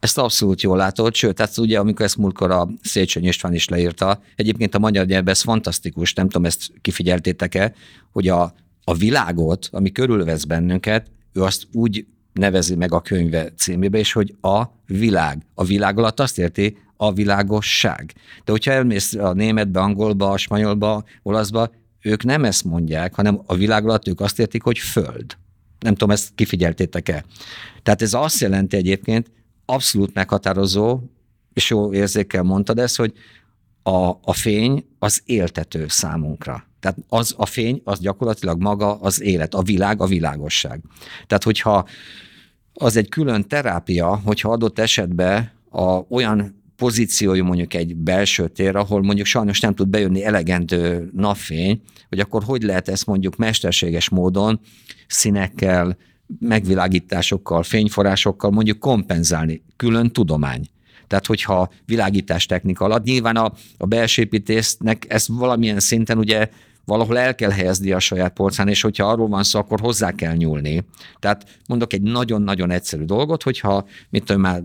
Ezt 0.00 0.18
abszolút 0.18 0.62
jól 0.62 0.76
látod, 0.76 1.14
sőt, 1.14 1.34
tehát 1.34 1.58
ugye 1.58 1.78
amikor 1.78 2.04
ezt 2.04 2.16
múltkor 2.16 2.50
a 2.50 2.68
Széchenyi 2.82 3.26
István 3.26 3.54
is 3.54 3.68
leírta, 3.68 4.22
egyébként 4.36 4.74
a 4.74 4.78
magyar 4.78 5.06
nyelvben 5.06 5.34
ez 5.34 5.40
fantasztikus, 5.40 6.14
nem 6.14 6.26
tudom, 6.26 6.44
ezt 6.44 6.72
kifigyeltétek-e, 6.80 7.74
hogy 8.12 8.28
a, 8.28 8.54
a 8.84 8.94
világot, 8.94 9.68
ami 9.72 9.92
körülvesz 9.92 10.44
bennünket, 10.44 11.10
ő 11.32 11.42
azt 11.42 11.66
úgy 11.72 12.06
nevezi 12.32 12.74
meg 12.74 12.92
a 12.92 13.00
könyve 13.00 13.52
címébe 13.56 13.98
is, 13.98 14.12
hogy 14.12 14.34
a 14.40 14.62
világ. 14.86 15.46
A 15.54 15.64
világ 15.64 15.98
alatt 15.98 16.20
azt 16.20 16.38
érti, 16.38 16.76
a 16.96 17.12
világosság. 17.12 18.14
De 18.44 18.52
hogyha 18.52 18.72
elmész 18.72 19.14
a 19.14 19.32
németbe, 19.32 19.80
angolba, 19.80 20.30
a 20.30 20.36
spanyolba, 20.36 21.04
olaszba, 21.22 21.70
ők 22.02 22.24
nem 22.24 22.44
ezt 22.44 22.64
mondják, 22.64 23.14
hanem 23.14 23.42
a 23.46 23.54
világ 23.54 23.84
alatt 23.84 24.08
ők 24.08 24.20
azt 24.20 24.38
értik, 24.38 24.62
hogy 24.62 24.78
föld. 24.78 25.36
Nem 25.78 25.92
tudom, 25.92 26.10
ezt 26.10 26.34
kifigyeltétek-e. 26.34 27.24
Tehát 27.82 28.02
ez 28.02 28.14
azt 28.14 28.40
jelenti 28.40 28.76
egyébként, 28.76 29.30
abszolút 29.64 30.14
meghatározó, 30.14 31.00
és 31.52 31.70
jó 31.70 31.92
érzékkel 31.92 32.42
mondtad 32.42 32.78
ezt, 32.78 32.96
hogy 32.96 33.12
a, 33.82 34.08
a 34.08 34.32
fény 34.32 34.86
az 34.98 35.22
éltető 35.24 35.88
számunkra. 35.88 36.69
Tehát 36.80 36.96
az 37.08 37.34
a 37.36 37.46
fény, 37.46 37.80
az 37.84 38.00
gyakorlatilag 38.00 38.60
maga 38.60 38.94
az 38.94 39.22
élet, 39.22 39.54
a 39.54 39.62
világ, 39.62 40.00
a 40.00 40.06
világosság. 40.06 40.80
Tehát 41.26 41.42
hogyha 41.42 41.88
az 42.74 42.96
egy 42.96 43.08
külön 43.08 43.48
terápia, 43.48 44.20
hogyha 44.24 44.50
adott 44.50 44.78
esetben 44.78 45.50
a, 45.70 46.00
olyan 46.08 46.62
pozíciójú 46.76 47.44
mondjuk 47.44 47.74
egy 47.74 47.96
belső 47.96 48.48
tér, 48.48 48.76
ahol 48.76 49.02
mondjuk 49.02 49.26
sajnos 49.26 49.60
nem 49.60 49.74
tud 49.74 49.88
bejönni 49.88 50.24
elegendő 50.24 51.10
napfény, 51.12 51.82
hogy 52.08 52.20
akkor 52.20 52.42
hogy 52.44 52.62
lehet 52.62 52.88
ezt 52.88 53.06
mondjuk 53.06 53.36
mesterséges 53.36 54.08
módon 54.08 54.60
színekkel, 55.06 55.96
megvilágításokkal, 56.38 57.62
fényforrásokkal 57.62 58.50
mondjuk 58.50 58.78
kompenzálni. 58.78 59.62
Külön 59.76 60.10
tudomány. 60.10 60.66
Tehát, 61.06 61.26
hogyha 61.26 61.70
világítás 61.84 62.46
technika 62.46 62.84
alatt, 62.84 63.04
nyilván 63.04 63.36
a, 63.36 63.52
a 63.76 63.86
belsépítésznek 63.86 65.06
ezt 65.08 65.26
valamilyen 65.26 65.80
szinten 65.80 66.18
ugye 66.18 66.48
valahol 66.84 67.18
el 67.18 67.34
kell 67.34 67.50
helyezni 67.50 67.92
a 67.92 67.98
saját 67.98 68.32
polcán, 68.32 68.68
és 68.68 68.80
hogyha 68.80 69.06
arról 69.06 69.28
van 69.28 69.42
szó, 69.42 69.58
akkor 69.58 69.80
hozzá 69.80 70.12
kell 70.12 70.34
nyúlni. 70.34 70.84
Tehát 71.18 71.60
mondok 71.68 71.92
egy 71.92 72.02
nagyon-nagyon 72.02 72.70
egyszerű 72.70 73.04
dolgot, 73.04 73.42
hogyha, 73.42 73.86
mit 74.10 74.24
tudom 74.24 74.42
már 74.42 74.62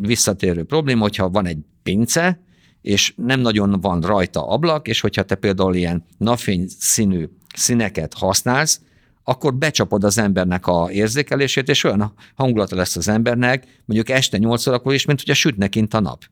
visszatérő 0.00 0.64
probléma, 0.64 1.00
hogyha 1.00 1.28
van 1.28 1.46
egy 1.46 1.58
pince, 1.82 2.40
és 2.82 3.12
nem 3.16 3.40
nagyon 3.40 3.80
van 3.80 4.00
rajta 4.00 4.48
ablak, 4.48 4.88
és 4.88 5.00
hogyha 5.00 5.22
te 5.22 5.34
például 5.34 5.74
ilyen 5.74 6.04
napfény 6.18 6.66
színű 6.78 7.28
színeket 7.54 8.14
használsz, 8.14 8.80
akkor 9.28 9.54
becsapod 9.54 10.04
az 10.04 10.18
embernek 10.18 10.66
a 10.66 10.90
érzékelését, 10.90 11.68
és 11.68 11.84
olyan 11.84 12.12
hangulata 12.34 12.76
lesz 12.76 12.96
az 12.96 13.08
embernek, 13.08 13.64
mondjuk 13.84 14.16
este 14.16 14.38
8 14.38 14.66
órakor 14.66 14.94
is, 14.94 15.04
mint 15.04 15.20
hogy 15.20 15.30
a 15.30 15.34
sütne 15.34 15.68
kint 15.68 15.94
a 15.94 16.00
nap. 16.00 16.24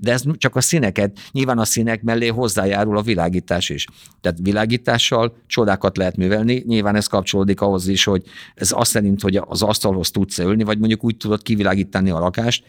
De 0.00 0.12
ez 0.12 0.22
csak 0.36 0.56
a 0.56 0.60
színeket, 0.60 1.18
nyilván 1.32 1.58
a 1.58 1.64
színek 1.64 2.02
mellé 2.02 2.26
hozzájárul 2.26 2.96
a 2.96 3.02
világítás 3.02 3.68
is. 3.68 3.86
Tehát 4.20 4.38
világítással 4.42 5.36
csodákat 5.46 5.96
lehet 5.96 6.16
művelni, 6.16 6.62
nyilván 6.66 6.96
ez 6.96 7.06
kapcsolódik 7.06 7.60
ahhoz 7.60 7.88
is, 7.88 8.04
hogy 8.04 8.22
ez 8.54 8.72
azt 8.74 8.90
szerint, 8.90 9.22
hogy 9.22 9.36
az 9.36 9.62
asztalhoz 9.62 10.10
tudsz 10.10 10.38
ülni, 10.38 10.64
vagy 10.64 10.78
mondjuk 10.78 11.04
úgy 11.04 11.16
tudod 11.16 11.42
kivilágítani 11.42 12.10
a 12.10 12.18
lakást, 12.18 12.64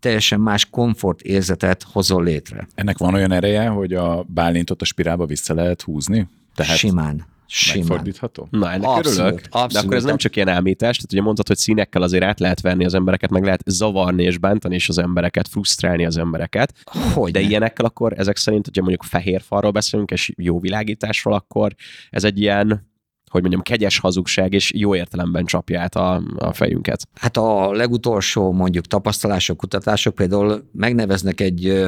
teljesen 0.00 0.40
más 0.40 0.70
komfort 0.70 1.20
érzetet 1.20 1.82
hozol 1.82 2.22
létre. 2.22 2.66
Ennek 2.74 2.98
van 2.98 3.14
olyan 3.14 3.32
ereje, 3.32 3.68
hogy 3.68 3.92
a 3.92 4.24
bálintot 4.28 4.82
a 4.82 4.84
spirálba 4.84 5.26
vissza 5.26 5.54
lehet 5.54 5.82
húzni? 5.82 6.28
Tehát 6.54 6.76
Simán. 6.76 7.26
Simán. 7.46 7.86
Megfordítható? 7.86 8.48
Na, 8.50 8.72
ennek 8.72 8.88
abszolút, 8.88 9.18
örülök. 9.18 9.40
Abszolút. 9.50 9.72
De 9.72 9.78
akkor 9.78 9.94
ez 9.94 10.04
nem 10.04 10.16
csak 10.16 10.36
ilyen 10.36 10.48
elmítás, 10.48 10.96
tehát 10.96 11.12
ugye 11.12 11.22
mondtad, 11.22 11.46
hogy 11.46 11.56
színekkel 11.56 12.02
azért 12.02 12.24
át 12.24 12.40
lehet 12.40 12.60
venni 12.60 12.84
az 12.84 12.94
embereket, 12.94 13.30
meg 13.30 13.44
lehet 13.44 13.62
zavarni 13.66 14.22
és 14.22 14.38
bántani 14.38 14.74
is 14.74 14.88
az 14.88 14.98
embereket, 14.98 15.48
frusztrálni 15.48 16.06
az 16.06 16.16
embereket. 16.16 16.72
Hogy 17.14 17.32
de 17.32 17.40
ne? 17.40 17.46
ilyenekkel 17.46 17.84
akkor 17.84 18.12
ezek 18.16 18.36
szerint, 18.36 18.64
hogyha 18.64 18.82
mondjuk 18.82 19.02
fehér 19.02 19.40
falról 19.40 19.70
beszélünk, 19.70 20.10
és 20.10 20.32
jó 20.36 20.60
világításról, 20.60 21.34
akkor 21.34 21.74
ez 22.10 22.24
egy 22.24 22.40
ilyen 22.40 22.94
hogy 23.30 23.40
mondjam, 23.40 23.62
kegyes 23.62 23.98
hazugság, 23.98 24.52
és 24.52 24.72
jó 24.74 24.94
értelemben 24.94 25.44
csapja 25.44 25.80
át 25.80 25.94
a, 25.94 26.22
a 26.36 26.52
fejünket. 26.52 27.08
Hát 27.14 27.36
a 27.36 27.72
legutolsó 27.72 28.52
mondjuk 28.52 28.86
tapasztalások, 28.86 29.56
kutatások 29.56 30.14
például 30.14 30.70
megneveznek 30.72 31.40
egy, 31.40 31.84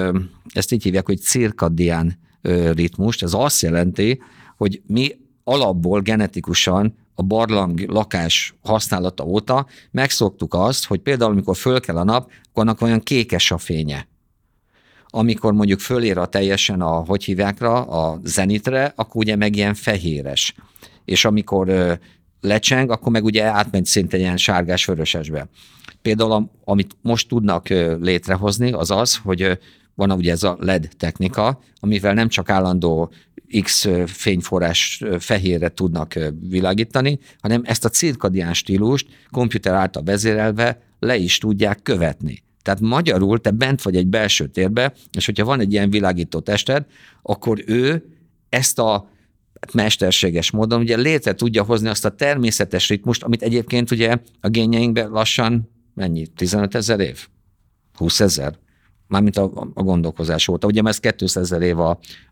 ezt 0.53 0.73
így 0.73 0.83
hívják, 0.83 1.07
hogy 1.07 1.19
cirkadián 1.19 2.19
ritmust. 2.73 3.23
Ez 3.23 3.33
azt 3.35 3.63
jelenti, 3.63 4.23
hogy 4.57 4.83
mi 4.87 5.11
alapból 5.49 6.01
genetikusan 6.01 6.95
a 7.15 7.23
barlang 7.23 7.81
lakás 7.81 8.55
használata 8.63 9.25
óta 9.25 9.67
megszoktuk 9.91 10.55
azt, 10.55 10.85
hogy 10.87 11.01
például 11.01 11.33
amikor 11.33 11.57
föl 11.57 11.81
kell 11.81 11.97
a 11.97 12.05
nap, 12.05 12.31
akkor 12.49 12.63
annak 12.63 12.81
olyan 12.81 13.01
kékes 13.01 13.51
a 13.51 13.59
fénye. 13.59 14.09
Amikor 15.07 15.53
mondjuk 15.53 15.81
fölér 15.81 16.19
a 16.19 16.27
teljesen 16.27 16.81
a, 16.81 17.05
hogy 17.05 17.25
hívják 17.25 17.61
rá, 17.61 17.69
a 17.69 18.21
zenitre, 18.25 18.93
akkor 18.97 19.17
ugye 19.17 19.37
meg 19.37 19.57
ilyen 19.57 19.75
fehéres. 19.75 20.55
És 21.05 21.25
amikor 21.25 21.69
ö, 21.69 21.93
lecseng, 22.41 22.91
akkor 22.91 23.13
meg 23.13 23.25
ugye 23.25 23.45
átmegy 23.45 23.85
szinte 23.85 24.17
ilyen 24.19 24.37
sárgás-vörösesbe. 24.37 25.49
Például 26.03 26.51
amit 26.65 26.97
most 27.03 27.29
tudnak 27.29 27.69
létrehozni, 28.01 28.73
az 28.73 28.91
az, 28.91 29.17
hogy 29.17 29.59
van 29.95 30.11
ugye 30.11 30.33
ez 30.33 30.43
a 30.43 30.57
LED 30.61 30.89
technika, 30.97 31.61
amivel 31.81 32.15
nem 32.15 32.29
csak 32.29 32.51
állandó 32.51 33.11
X 33.63 33.89
fényforrás 34.07 35.03
fehérre 35.19 35.69
tudnak 35.69 36.15
világítani, 36.49 37.19
hanem 37.41 37.63
ezt 37.65 37.85
a 37.85 37.89
cirkadián 37.89 38.55
stílust 38.55 39.07
komputer 39.31 39.75
által 39.75 40.03
vezérelve 40.03 40.83
le 40.99 41.17
is 41.17 41.39
tudják 41.39 41.83
követni. 41.83 42.43
Tehát 42.63 42.81
magyarul 42.81 43.41
te 43.41 43.51
bent 43.51 43.83
vagy 43.83 43.97
egy 43.97 44.07
belső 44.07 44.47
térbe, 44.47 44.93
és 45.17 45.27
hogyha 45.27 45.45
van 45.45 45.61
egy 45.61 45.73
ilyen 45.73 45.91
világító 45.91 46.41
tested, 46.41 46.87
akkor 47.23 47.63
ő 47.67 48.05
ezt 48.49 48.79
a 48.79 49.11
mesterséges 49.73 50.51
módon 50.51 50.81
ugye 50.81 50.97
létre 50.97 51.35
tudja 51.35 51.63
hozni 51.63 51.89
azt 51.89 52.05
a 52.05 52.15
természetes 52.15 52.89
ritmust, 52.89 53.23
amit 53.23 53.43
egyébként 53.43 53.91
ugye 53.91 54.17
a 54.41 54.49
génjeinkben 54.49 55.11
lassan 55.11 55.71
mennyi? 55.95 56.27
15 56.27 56.75
ezer 56.75 57.01
év? 57.01 57.29
20 57.95 58.21
ezer? 58.21 58.59
Mármint 59.09 59.37
a, 59.37 59.71
a 59.75 59.83
gondolkozás 59.83 60.49
óta. 60.49 60.67
Ugye 60.67 60.83
ez 60.85 60.99
200 60.99 61.37
ezer 61.37 61.63
év 61.63 61.79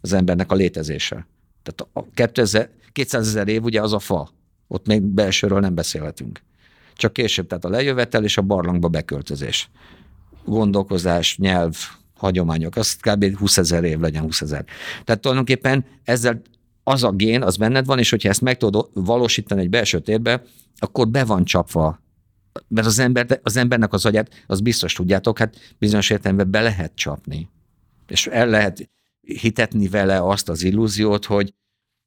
az 0.01 0.13
embernek 0.13 0.53
a 0.53 0.55
létezése. 0.55 1.27
Tehát 1.63 1.91
a 1.93 2.11
2000, 2.15 2.71
200 2.93 3.27
ezer 3.27 3.49
év 3.49 3.65
ugye 3.65 3.81
az 3.81 3.93
a 3.93 3.99
fa. 3.99 4.29
Ott 4.69 4.87
még 4.87 5.03
belsőről 5.03 5.61
nem 5.61 5.75
beszélhetünk. 5.75 6.43
Csak 6.95 7.13
később, 7.13 7.47
tehát 7.47 7.65
a 7.65 7.69
lejövetel 7.69 8.25
és 8.25 8.37
a 8.37 8.43
barlangba 8.43 8.89
beköltözés. 8.89 9.71
Gondolkozás, 10.45 11.37
nyelv, 11.39 11.77
hagyományok, 12.17 12.77
az 12.77 12.97
kb. 12.97 13.37
20 13.37 13.59
ezer 13.59 13.85
év 13.85 13.99
legyen 13.99 14.23
20 14.23 14.41
ezer. 14.41 14.65
Tehát 15.05 15.21
tulajdonképpen 15.21 15.85
ezzel 16.05 16.43
az 16.85 17.03
a 17.03 17.11
gén, 17.11 17.43
az 17.43 17.57
benned 17.57 17.87
van, 17.87 17.99
és 17.99 18.11
hogyha 18.11 18.29
ezt 18.29 18.41
meg 18.41 18.57
tudod 18.57 18.89
valósítani 18.93 19.61
egy 19.61 19.71
belső 19.71 20.01
térbe, 20.01 20.43
akkor 20.79 21.09
be 21.09 21.25
van 21.25 21.45
csapva 21.45 22.01
mert 22.69 22.87
az, 22.87 22.99
ember, 22.99 23.41
az 23.43 23.57
embernek 23.57 23.93
az 23.93 24.05
agyát, 24.05 24.45
az 24.47 24.61
biztos 24.61 24.93
tudjátok, 24.93 25.39
hát 25.39 25.75
bizonyos 25.79 26.11
értelemben 26.11 26.51
be 26.51 26.61
lehet 26.61 26.93
csapni. 26.95 27.49
És 28.09 28.27
el 28.27 28.49
lehet 28.49 28.91
hitetni 29.21 29.89
vele 29.89 30.21
azt 30.21 30.49
az 30.49 30.63
illúziót, 30.63 31.25
hogy 31.25 31.55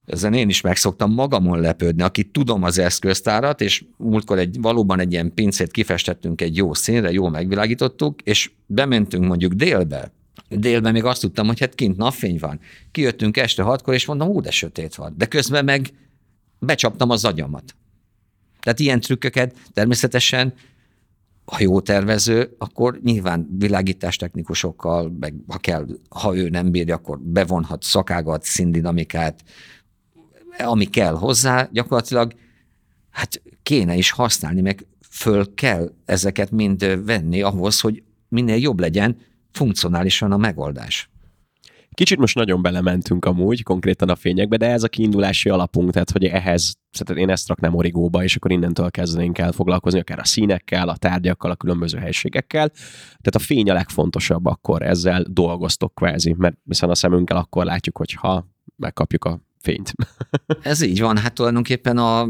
ezen 0.06 0.34
én 0.34 0.50
is 0.50 0.62
megszoktam 0.62 1.13
magamon 1.13 1.60
lepődni, 1.60 2.01
aki 2.01 2.24
tudom 2.24 2.63
az 2.63 2.77
eszköztárat, 2.77 3.62
és 3.62 3.86
múltkor 3.98 4.39
egy, 4.39 4.62
valóban 4.62 5.00
egy 5.00 5.12
ilyen 5.12 5.34
pincét 5.34 5.72
kifestettünk 5.72 6.41
egy 6.41 6.56
jó 6.56 6.74
színre, 6.74 7.12
jó 7.12 7.27
megvilágítottuk, 7.27 8.22
és 8.22 8.51
bementünk 8.65 9.25
mondjuk 9.25 9.53
délbe, 9.53 10.12
délben 10.50 10.91
még 10.91 11.03
azt 11.03 11.22
tudtam, 11.22 11.48
hogy 11.48 11.60
hát 11.60 11.75
kint 11.75 11.98
napfény 11.98 12.38
van. 12.39 12.60
Kijöttünk 12.91 13.38
este 13.38 13.63
hatkor, 13.63 13.94
és 13.94 14.06
mondom, 14.06 14.27
ú, 14.27 14.41
de 14.41 14.51
sötét 14.51 14.96
van. 14.96 15.13
De 15.18 15.25
közben 15.25 15.65
meg 15.65 15.89
becsaptam 16.60 17.10
az 17.10 17.25
agyamat. 17.25 17.75
Tehát 18.60 18.80
ilyen 18.80 19.00
trükköket 19.00 19.56
természetesen 19.74 20.54
ha 21.50 21.58
jó 21.60 21.82
tervező, 21.82 22.56
akkor 22.58 23.00
nyilván 23.04 23.48
világítástechnikusokkal, 23.58 25.16
meg 25.20 25.34
ha 25.48 25.58
kell, 25.58 25.86
ha 26.10 26.36
ő 26.36 26.50
nem 26.50 26.72
bírja, 26.72 26.96
akkor 26.96 27.20
bevonhat 27.20 27.84
szakágat, 27.84 28.44
szindinamikát, 28.44 29.44
ami 30.58 30.86
kell 30.86 31.13
hozzá, 31.13 31.70
gyakorlatilag 31.72 32.34
hát 33.10 33.42
kéne 33.63 33.96
is 33.96 34.12
használni, 34.12 34.62
meg 34.62 34.86
föl 35.10 35.54
kell 35.54 35.92
ezeket 36.06 36.51
mind 36.51 37.06
venni 37.06 37.42
ahhoz, 37.42 37.80
hogy 37.80 38.04
minél 38.28 38.58
jobb 38.58 38.80
legyen 38.80 39.18
funkcionálisan 39.51 40.32
a 40.32 40.38
megoldás. 40.38 41.10
Kicsit 42.00 42.18
most 42.18 42.36
nagyon 42.36 42.62
belementünk 42.62 43.25
amúgy, 43.25 43.63
konkrétan 43.63 44.10
a 44.10 44.15
fényekbe, 44.15 44.58
de 44.58 44.70
ez 44.70 44.84
a 44.84 44.88
kiindulási 44.88 45.50
alapunk, 45.50 45.91
tehát 45.91 46.12
hogy 46.12 46.25
ehhez, 46.25 46.75
tehát 46.98 47.22
én 47.22 47.29
ezt 47.29 47.48
raknám 47.48 47.75
origóba, 47.75 48.24
és 48.24 48.36
akkor 48.36 48.51
innentől 48.51 48.91
kezdenénk 48.91 49.38
el 49.38 49.51
foglalkozni, 49.51 50.00
akár 50.00 50.20
a 50.20 50.25
színekkel, 50.25 50.89
a 50.89 50.98
tárgyakkal, 50.98 51.51
a 51.51 51.56
különböző 51.56 51.98
helységekkel. 51.98 52.70
Tehát 53.08 53.36
a 53.36 53.39
fény 53.39 53.70
a 53.70 53.74
legfontosabb, 53.74 54.46
akkor 54.46 54.82
ezzel 54.82 55.25
dolgoztok 55.29 55.96
kvázi, 55.96 56.36
mert 56.38 56.56
hiszen 56.65 56.89
a 56.89 56.96
szemünkkel 56.96 57.38
akkor 57.38 57.65
látjuk, 57.65 57.98
hogy 57.98 58.13
ha 58.13 58.48
megkapjuk 58.75 59.25
a 59.25 59.39
fényt. 59.62 59.94
Ez 60.62 60.82
így 60.82 61.00
van, 61.00 61.18
hát 61.18 61.34
tulajdonképpen 61.34 61.98
a, 61.98 62.27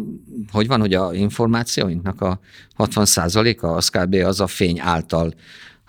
hogy 0.51 0.67
van, 0.67 0.79
hogy 0.79 0.93
a 0.93 1.13
információinknak 1.13 2.21
a 2.21 2.39
60%-a 2.77 3.65
az 3.65 3.89
kb. 3.89 4.13
az 4.13 4.39
a 4.39 4.47
fény 4.47 4.79
által 4.79 5.33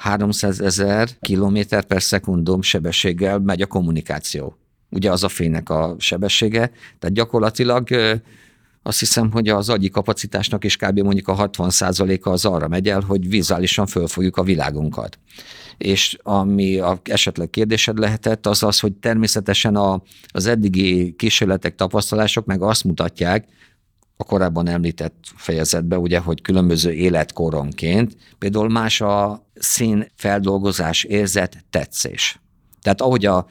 300 0.00 0.60
ezer 0.60 1.08
kilométer 1.20 1.84
per 1.84 2.02
szekundum 2.02 2.62
sebességgel 2.62 3.38
megy 3.38 3.62
a 3.62 3.66
kommunikáció. 3.66 4.56
Ugye 4.90 5.10
az 5.10 5.24
a 5.24 5.28
fénynek 5.28 5.70
a 5.70 5.94
sebessége, 5.98 6.70
tehát 6.98 7.16
gyakorlatilag 7.16 7.88
azt 8.82 8.98
hiszem, 8.98 9.30
hogy 9.30 9.48
az 9.48 9.68
agyi 9.68 9.88
kapacitásnak 9.88 10.64
is 10.64 10.76
kb. 10.76 10.98
mondjuk 10.98 11.28
a 11.28 11.48
60%-a 11.48 12.28
az 12.28 12.44
arra 12.44 12.68
megy 12.68 12.88
el, 12.88 13.00
hogy 13.00 13.28
vizuálisan 13.28 13.86
fölfogjuk 13.86 14.36
a 14.36 14.42
világunkat. 14.42 15.18
És 15.78 16.18
ami 16.22 16.78
a 16.78 17.00
esetleg 17.02 17.50
kérdésed 17.50 17.98
lehetett, 17.98 18.46
az 18.46 18.62
az, 18.62 18.80
hogy 18.80 18.92
természetesen 18.92 19.76
a, 19.76 20.02
az 20.26 20.46
eddigi 20.46 21.14
kísérletek, 21.18 21.74
tapasztalások 21.74 22.46
meg 22.46 22.62
azt 22.62 22.84
mutatják, 22.84 23.46
a 24.20 24.24
korábban 24.24 24.68
említett 24.68 25.24
fejezetben, 25.36 25.98
ugye, 25.98 26.18
hogy 26.18 26.42
különböző 26.42 26.92
életkoronként, 26.92 28.16
például 28.38 28.68
más 28.68 29.00
a 29.00 29.46
szín 29.54 30.06
feldolgozás 30.14 31.04
érzet 31.04 31.64
tetszés. 31.70 32.40
Tehát 32.82 33.00
ahogy 33.00 33.26
a 33.26 33.46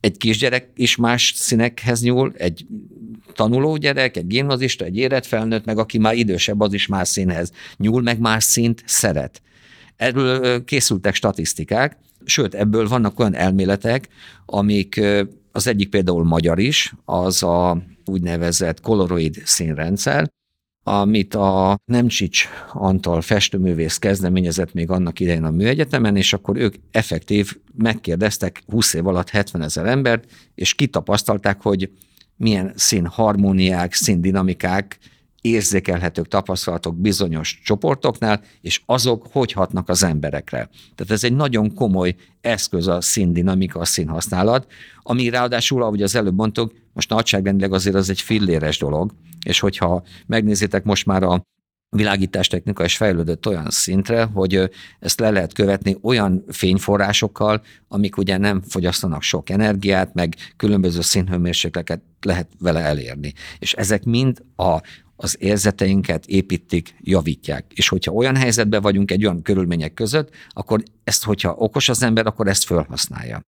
egy 0.00 0.16
kisgyerek 0.16 0.68
is 0.74 0.96
más 0.96 1.32
színekhez 1.36 2.02
nyúl, 2.02 2.32
egy 2.36 2.66
tanuló 3.34 3.76
gyerek, 3.76 4.16
egy 4.16 4.26
gimnazista, 4.26 4.84
egy 4.84 4.96
érett 4.96 5.26
felnőtt, 5.26 5.64
meg 5.64 5.78
aki 5.78 5.98
már 5.98 6.14
idősebb, 6.14 6.60
az 6.60 6.72
is 6.72 6.86
más 6.86 7.08
színhez 7.08 7.52
nyúl, 7.76 8.02
meg 8.02 8.18
más 8.18 8.44
szint 8.44 8.82
szeret. 8.86 9.42
Erről 9.96 10.64
készültek 10.64 11.14
statisztikák, 11.14 11.96
sőt, 12.24 12.54
ebből 12.54 12.88
vannak 12.88 13.18
olyan 13.18 13.34
elméletek, 13.34 14.08
amik 14.46 15.00
az 15.52 15.66
egyik 15.66 15.88
például 15.88 16.24
magyar 16.24 16.58
is, 16.58 16.94
az 17.04 17.42
a 17.42 17.82
úgynevezett 18.08 18.80
koloroid 18.80 19.42
színrendszer, 19.44 20.30
amit 20.84 21.34
a 21.34 21.78
Nemcsics 21.84 22.48
Antal 22.72 23.20
festőművész 23.20 23.98
kezdeményezett 23.98 24.72
még 24.72 24.90
annak 24.90 25.20
idején 25.20 25.44
a 25.44 25.50
műegyetemen, 25.50 26.16
és 26.16 26.32
akkor 26.32 26.56
ők 26.56 26.74
effektív 26.90 27.56
megkérdeztek 27.76 28.62
20 28.66 28.94
év 28.94 29.06
alatt 29.06 29.30
70 29.30 29.62
ezer 29.62 29.86
embert, 29.86 30.30
és 30.54 30.74
kitapasztalták, 30.74 31.62
hogy 31.62 31.90
milyen 32.36 32.72
színharmóniák, 32.76 33.92
színdinamikák 33.92 34.98
érzékelhetők 35.42 36.28
tapasztalatok 36.28 36.96
bizonyos 36.96 37.60
csoportoknál, 37.64 38.42
és 38.60 38.82
azok 38.86 39.26
hogy 39.32 39.52
hatnak 39.52 39.88
az 39.88 40.02
emberekre. 40.02 40.68
Tehát 40.94 41.12
ez 41.12 41.24
egy 41.24 41.36
nagyon 41.36 41.74
komoly 41.74 42.14
eszköz 42.40 42.86
a 42.86 43.00
színdinamika, 43.00 43.80
a 43.80 43.84
színhasználat, 43.84 44.66
ami 45.02 45.28
ráadásul, 45.28 45.82
ahogy 45.82 46.02
az 46.02 46.16
előbb 46.16 46.36
mondtuk, 46.36 46.72
most 46.92 47.08
nagyságrendileg 47.08 47.72
azért 47.72 47.96
az 47.96 48.10
egy 48.10 48.20
filléres 48.20 48.78
dolog, 48.78 49.14
és 49.44 49.60
hogyha 49.60 50.02
megnézitek 50.26 50.84
most 50.84 51.06
már 51.06 51.22
a 51.22 51.42
világítástechnika 51.96 52.84
is 52.84 52.96
fejlődött 52.96 53.46
olyan 53.46 53.70
szintre, 53.70 54.22
hogy 54.22 54.70
ezt 54.98 55.20
le 55.20 55.30
lehet 55.30 55.52
követni 55.52 55.96
olyan 56.02 56.44
fényforrásokkal, 56.48 57.62
amik 57.88 58.16
ugye 58.16 58.36
nem 58.36 58.62
fogyasztanak 58.68 59.22
sok 59.22 59.50
energiát, 59.50 60.14
meg 60.14 60.34
különböző 60.56 61.00
színhőmérsékleket 61.00 62.00
lehet 62.20 62.48
vele 62.58 62.80
elérni. 62.80 63.32
És 63.58 63.72
ezek 63.72 64.04
mind 64.04 64.42
a, 64.56 64.80
az 65.16 65.36
érzeteinket 65.38 66.26
építik, 66.26 66.94
javítják. 67.00 67.64
És 67.74 67.88
hogyha 67.88 68.12
olyan 68.12 68.36
helyzetben 68.36 68.82
vagyunk 68.82 69.10
egy 69.10 69.24
olyan 69.24 69.42
körülmények 69.42 69.94
között, 69.94 70.34
akkor 70.48 70.82
ezt, 71.04 71.24
hogyha 71.24 71.54
okos 71.54 71.88
az 71.88 72.02
ember, 72.02 72.26
akkor 72.26 72.48
ezt 72.48 72.64
felhasználja. 72.64 73.40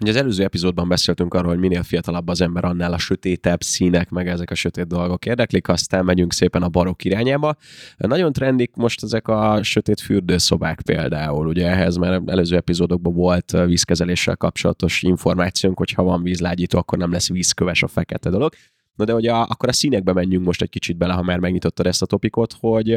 Ugye 0.00 0.10
az 0.10 0.16
előző 0.16 0.44
epizódban 0.44 0.88
beszéltünk 0.88 1.34
arról, 1.34 1.50
hogy 1.50 1.58
minél 1.58 1.82
fiatalabb 1.82 2.28
az 2.28 2.40
ember, 2.40 2.64
annál 2.64 2.92
a 2.92 2.98
sötétebb 2.98 3.62
színek, 3.62 4.10
meg 4.10 4.28
ezek 4.28 4.50
a 4.50 4.54
sötét 4.54 4.86
dolgok 4.86 5.26
érdeklik, 5.26 5.68
aztán 5.68 6.04
megyünk 6.04 6.32
szépen 6.32 6.62
a 6.62 6.68
barok 6.68 7.04
irányába. 7.04 7.56
Nagyon 7.96 8.32
trendik 8.32 8.74
most 8.74 9.02
ezek 9.02 9.28
a 9.28 9.62
sötét 9.62 10.00
fürdőszobák 10.00 10.80
például, 10.80 11.46
ugye 11.46 11.66
ehhez 11.66 11.96
már 11.96 12.22
előző 12.26 12.56
epizódokban 12.56 13.14
volt 13.14 13.56
vízkezeléssel 13.66 14.36
kapcsolatos 14.36 15.02
információnk, 15.02 15.78
hogy 15.78 15.92
ha 15.92 16.02
van 16.02 16.22
vízlágyító, 16.22 16.78
akkor 16.78 16.98
nem 16.98 17.12
lesz 17.12 17.28
vízköves 17.28 17.82
a 17.82 17.88
fekete 17.88 18.30
dolog. 18.30 18.52
Na 18.94 19.04
de 19.04 19.12
hogy 19.12 19.26
a, 19.26 19.42
akkor 19.42 19.68
a 19.68 19.72
színekbe 19.72 20.12
menjünk 20.12 20.44
most 20.44 20.62
egy 20.62 20.70
kicsit 20.70 20.96
bele, 20.96 21.12
ha 21.12 21.22
már 21.22 21.38
megnyitottad 21.38 21.86
ezt 21.86 22.02
a 22.02 22.06
topikot, 22.06 22.56
hogy 22.60 22.92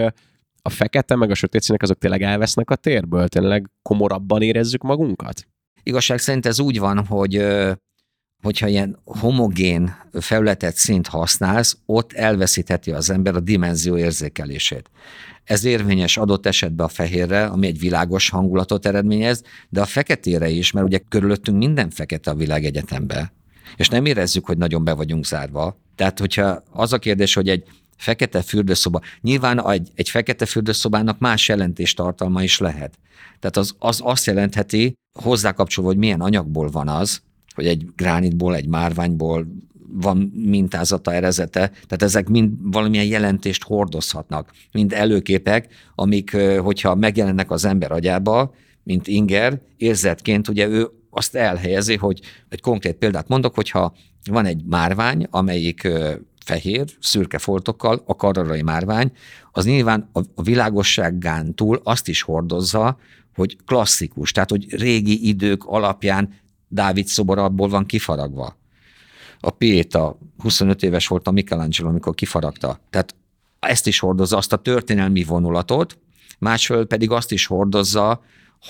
a 0.62 0.70
fekete 0.70 1.16
meg 1.16 1.30
a 1.30 1.36
sötét 1.36 1.62
színek 1.62 1.82
azok 1.82 1.98
tényleg 1.98 2.22
elvesznek 2.22 2.70
a 2.70 2.76
térből, 2.76 3.28
tényleg 3.28 3.70
komorabban 3.82 4.42
érezzük 4.42 4.82
magunkat? 4.82 5.48
Igazság 5.88 6.20
szerint 6.20 6.46
ez 6.46 6.60
úgy 6.60 6.80
van, 6.80 7.06
hogy 7.06 7.46
hogyha 8.44 8.68
ilyen 8.68 9.00
homogén 9.06 9.96
felületet 10.12 10.76
szint 10.76 11.08
használsz, 11.08 11.78
ott 11.86 12.14
elveszítheti 12.14 12.92
az 12.92 13.10
ember 13.10 13.36
a 13.36 13.40
dimenzió 13.40 13.98
érzékelését. 13.98 14.90
Ez 15.44 15.64
érvényes 15.64 16.18
adott 16.18 16.46
esetben 16.46 16.86
a 16.86 16.90
fehérre, 16.90 17.46
ami 17.46 17.68
egy 17.68 17.80
világos 17.80 18.30
hangulatot 18.30 18.86
eredményez, 18.86 19.44
de 19.70 19.82
a 19.82 19.86
feketére 19.86 20.50
is, 20.50 20.72
mert 20.72 20.86
ugye 20.86 21.00
körülöttünk 21.10 21.58
minden 21.58 21.90
fekete 21.90 22.32
a 22.32 22.36
világegyetemben, 22.36 23.32
és 23.76 23.90
nem 23.90 24.06
érezzük, 24.06 24.46
hogy 24.46 24.58
nagyon 24.58 24.84
be 24.84 24.94
vagyunk 24.94 25.26
zárva. 25.26 25.78
Tehát, 25.96 26.20
hogyha 26.20 26.64
az 26.72 26.94
a 26.94 27.00
kérdés, 27.00 27.34
hogy 27.34 27.50
egy 27.50 27.64
fekete 27.98 28.42
fürdőszoba, 28.42 29.02
nyilván 29.22 29.70
egy, 29.70 29.90
egy 29.96 30.10
fekete 30.10 30.46
fürdőszobának 30.46 31.20
más 31.20 31.48
jelentéstartalma 31.48 32.44
is 32.44 32.58
lehet. 32.58 33.00
Tehát 33.40 33.58
az, 33.58 33.76
az 33.80 34.00
azt 34.04 34.26
jelentheti, 34.26 34.94
hozzákapcsolva, 35.20 35.90
hogy 35.90 36.00
milyen 36.00 36.22
anyagból 36.22 36.70
van 36.70 36.88
az, 36.88 37.22
hogy 37.56 37.68
egy 37.68 37.86
gránitból, 37.96 38.56
egy 38.56 38.68
márványból 38.68 39.48
van 39.90 40.18
mintázata, 40.36 41.14
erezete, 41.14 41.68
tehát 41.68 42.02
ezek 42.02 42.28
mind 42.28 42.52
valamilyen 42.62 43.06
jelentést 43.06 43.64
hordozhatnak, 43.64 44.52
mind 44.72 44.94
előképek, 44.94 45.68
amik, 45.96 46.36
hogyha 46.38 46.96
megjelennek 46.96 47.52
az 47.52 47.66
ember 47.66 47.92
agyába, 47.92 48.54
mint 48.84 49.08
inger, 49.08 49.62
érzetként 49.78 50.48
ugye 50.48 50.68
ő 50.68 50.90
azt 51.10 51.36
elhelyezi, 51.36 51.96
hogy 51.96 52.20
egy 52.50 52.62
konkrét 52.62 52.96
példát 52.96 53.28
mondok, 53.28 53.56
hogyha 53.56 53.94
van 54.26 54.46
egy 54.46 54.64
márvány, 54.66 55.28
amelyik 55.30 55.88
fehér, 56.48 56.86
szürke 57.00 57.38
foltokkal, 57.38 58.04
a 58.06 58.16
kararai 58.16 58.62
márvány, 58.62 59.12
az 59.52 59.66
nyilván 59.66 60.10
a 60.36 60.42
világosságán 60.42 61.54
túl 61.54 61.82
azt 61.84 62.08
is 62.08 62.22
hordozza, 62.22 62.98
hogy 63.36 63.58
klasszikus, 63.66 64.32
tehát 64.32 64.50
hogy 64.50 64.76
régi 64.76 65.28
idők 65.28 65.64
alapján 65.64 66.34
Dávid 66.68 67.08
szobor 67.08 67.38
abból 67.38 67.70
van 67.70 67.86
kifaragva. 67.86 68.58
A 69.40 69.50
Pieta 69.50 70.18
25 70.38 70.84
éves 70.84 71.08
volt 71.08 71.28
a 71.28 71.32
Michelangelo, 71.32 71.90
amikor 71.90 72.16
kifaragta. 72.16 72.80
Tehát 72.90 73.16
ezt 73.60 73.88
is 73.88 74.00
hordozza, 74.00 74.38
azt 74.38 74.54
a 74.54 74.58
történelmi 74.58 75.24
vonulatot, 75.24 75.98
másfél 76.40 76.86
pedig 76.86 77.12
azt 77.12 77.32
is 77.32 77.46
hordozza, 77.46 78.22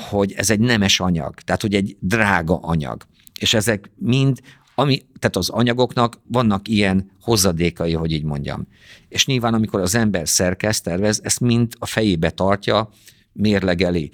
hogy 0.09 0.31
ez 0.31 0.49
egy 0.49 0.59
nemes 0.59 0.99
anyag, 0.99 1.33
tehát 1.35 1.61
hogy 1.61 1.75
egy 1.75 1.97
drága 1.99 2.59
anyag. 2.61 3.03
És 3.39 3.53
ezek 3.53 3.91
mind, 3.95 4.39
ami, 4.79 5.01
tehát 5.19 5.35
az 5.35 5.49
anyagoknak 5.49 6.19
vannak 6.27 6.67
ilyen 6.67 7.11
hozadékai, 7.21 7.93
hogy 7.93 8.11
így 8.11 8.23
mondjam. 8.23 8.67
És 9.09 9.25
nyilván, 9.25 9.53
amikor 9.53 9.81
az 9.81 9.95
ember 9.95 10.27
szerkeszt, 10.27 10.83
tervez, 10.83 11.19
ezt 11.23 11.39
mind 11.39 11.73
a 11.79 11.85
fejébe 11.85 12.29
tartja, 12.29 12.89
mérlegeli 13.33 14.11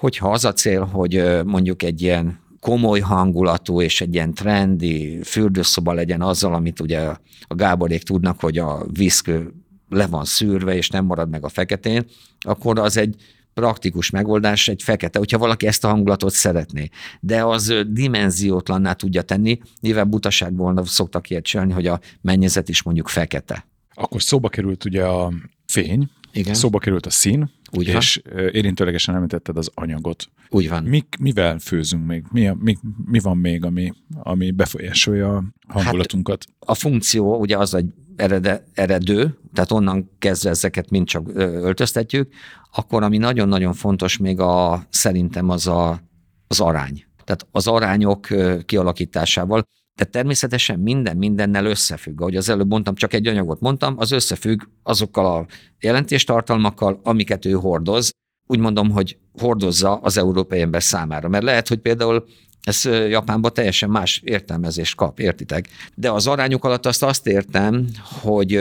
hogyha 0.00 0.30
az 0.30 0.44
a 0.44 0.52
cél, 0.52 0.84
hogy 0.84 1.42
mondjuk 1.44 1.82
egy 1.82 2.02
ilyen 2.02 2.40
komoly 2.60 3.00
hangulatú 3.00 3.80
és 3.80 4.00
egy 4.00 4.14
ilyen 4.14 4.34
trendi 4.34 5.20
fürdőszoba 5.22 5.92
legyen 5.92 6.22
azzal, 6.22 6.54
amit 6.54 6.80
ugye 6.80 7.00
a 7.40 7.54
Gáborék 7.54 8.02
tudnak, 8.02 8.40
hogy 8.40 8.58
a 8.58 8.86
viszkő 8.92 9.52
le 9.88 10.06
van 10.06 10.24
szűrve, 10.24 10.74
és 10.74 10.88
nem 10.88 11.04
marad 11.04 11.30
meg 11.30 11.44
a 11.44 11.48
feketén, 11.48 12.04
akkor 12.40 12.78
az 12.78 12.96
egy 12.96 13.16
praktikus 13.60 14.10
megoldás, 14.10 14.68
egy 14.68 14.82
fekete, 14.82 15.18
hogyha 15.18 15.38
valaki 15.38 15.66
ezt 15.66 15.84
a 15.84 15.88
hangulatot 15.88 16.32
szeretné. 16.32 16.88
De 17.20 17.44
az 17.44 17.74
dimenziótlanná 17.88 18.92
tudja 18.92 19.22
tenni, 19.22 19.58
nyilván 19.80 20.10
butaságból 20.10 20.84
szoktak 20.84 21.30
ilyet 21.30 21.44
csinálni, 21.44 21.72
hogy 21.72 21.86
a 21.86 22.00
mennyezet 22.20 22.68
is 22.68 22.82
mondjuk 22.82 23.08
fekete. 23.08 23.66
Akkor 23.94 24.22
szóba 24.22 24.48
került 24.48 24.84
ugye 24.84 25.04
a 25.04 25.32
fény, 25.66 26.10
Igen. 26.32 26.54
szóba 26.54 26.78
került 26.78 27.06
a 27.06 27.10
szín, 27.10 27.50
Úgy 27.72 27.86
és 27.86 28.20
van. 28.24 28.48
érintőlegesen 28.48 29.14
említetted 29.14 29.56
az 29.56 29.70
anyagot. 29.74 30.28
Úgy 30.48 30.68
van. 30.68 30.82
Mik, 30.84 31.16
mivel 31.20 31.58
főzünk 31.58 32.06
még? 32.06 32.24
Mi, 32.32 32.46
a, 32.48 32.56
mi, 32.60 32.76
mi 33.04 33.18
van 33.18 33.36
még, 33.36 33.64
ami, 33.64 33.92
ami 34.22 34.50
befolyásolja 34.50 35.36
a 35.68 35.82
hangulatunkat? 35.82 36.44
Hát 36.46 36.68
a 36.68 36.74
funkció 36.74 37.36
ugye 37.36 37.56
az 37.56 37.74
egy 37.74 37.86
erede, 38.20 38.64
eredő, 38.74 39.38
tehát 39.54 39.72
onnan 39.72 40.10
kezdve 40.18 40.50
ezeket 40.50 40.90
mind 40.90 41.06
csak 41.06 41.28
öltöztetjük, 41.34 42.32
akkor 42.72 43.02
ami 43.02 43.16
nagyon-nagyon 43.16 43.72
fontos 43.72 44.16
még 44.16 44.40
a, 44.40 44.86
szerintem 44.90 45.50
az 45.50 45.66
a, 45.66 46.00
az 46.46 46.60
arány. 46.60 47.04
Tehát 47.24 47.46
az 47.50 47.66
arányok 47.66 48.26
kialakításával. 48.66 49.62
Tehát 49.94 50.12
természetesen 50.12 50.78
minden 50.78 51.16
mindennel 51.16 51.64
összefügg. 51.64 52.20
Ahogy 52.20 52.36
az 52.36 52.48
előbb 52.48 52.68
mondtam, 52.68 52.94
csak 52.94 53.12
egy 53.12 53.26
anyagot 53.26 53.60
mondtam, 53.60 53.94
az 53.98 54.10
összefügg 54.10 54.60
azokkal 54.82 55.26
a 55.26 55.46
jelentéstartalmakkal, 55.80 57.00
amiket 57.02 57.44
ő 57.44 57.52
hordoz. 57.52 58.10
Úgy 58.46 58.58
mondom, 58.58 58.90
hogy 58.90 59.18
hordozza 59.38 59.96
az 59.96 60.16
európai 60.16 60.60
ember 60.60 60.82
számára. 60.82 61.28
Mert 61.28 61.44
lehet, 61.44 61.68
hogy 61.68 61.78
például 61.78 62.24
ez 62.62 62.84
Japánban 62.84 63.52
teljesen 63.54 63.90
más 63.90 64.20
értelmezést 64.24 64.94
kap, 64.94 65.18
értitek? 65.18 65.68
De 65.94 66.10
az 66.10 66.26
arányok 66.26 66.64
alatt 66.64 66.86
azt 66.86 67.02
azt 67.02 67.26
értem, 67.26 67.86
hogy 68.20 68.52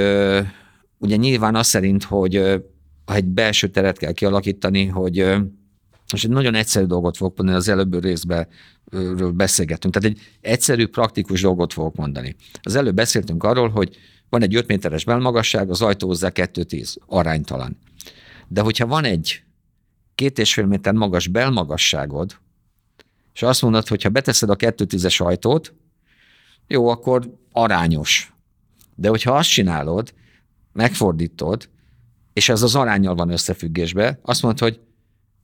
ugye 0.98 1.16
nyilván 1.16 1.56
az 1.56 1.68
szerint, 1.68 2.04
hogy 2.04 2.62
ha 3.06 3.16
egy 3.16 3.26
belső 3.26 3.68
teret 3.68 3.98
kell 3.98 4.12
kialakítani, 4.12 4.86
hogy 4.86 5.18
most 6.12 6.26
egy 6.26 6.32
nagyon 6.32 6.56
egyszerű 6.56 6.86
dolgot 6.86 7.18
fogok 7.18 7.38
mondani, 7.38 7.58
az 7.58 7.68
előbbi 7.68 8.00
részben 8.00 8.48
beszélgettünk. 9.34 9.94
Tehát 9.94 10.18
egy 10.18 10.22
egyszerű, 10.42 10.88
praktikus 10.88 11.42
dolgot 11.42 11.74
fogok 11.74 11.96
mondani. 11.96 12.36
Az 12.62 12.76
előbb 12.76 12.96
beszéltünk 12.96 13.44
arról, 13.44 13.70
hogy 13.70 13.98
van 14.30 14.42
egy 14.42 14.56
5 14.56 14.68
méteres 14.68 15.04
belmagasság, 15.04 15.70
az 15.70 15.82
ajtó 15.82 16.08
hozzá 16.08 16.30
2,10, 16.34 16.96
aránytalan. 17.06 17.78
De 18.48 18.62
hogyha 18.62 18.88
van 18.88 19.04
egy 19.04 19.44
két 20.16 20.40
és 20.40 20.54
fél 20.54 20.66
méter 20.66 20.94
magas 20.94 21.28
belmagasságod, 21.28 22.38
és 23.40 23.46
azt 23.46 23.62
mondod, 23.62 23.88
hogy 23.88 24.04
ha 24.04 24.10
beteszed 24.10 24.50
a 24.50 24.56
2,10-es 24.56 25.26
ajtót, 25.26 25.74
jó, 26.68 26.88
akkor 26.88 27.34
arányos. 27.52 28.34
De 28.96 29.10
hogyha 29.10 29.36
azt 29.36 29.50
csinálod, 29.50 30.14
megfordítod, 30.74 31.70
és 32.34 32.50
ez 32.50 32.62
az 32.62 32.76
arányjal 32.76 33.16
van 33.16 33.30
összefüggésbe, 33.30 34.20
azt 34.22 34.42
mondod, 34.42 34.60
hogy 34.60 34.80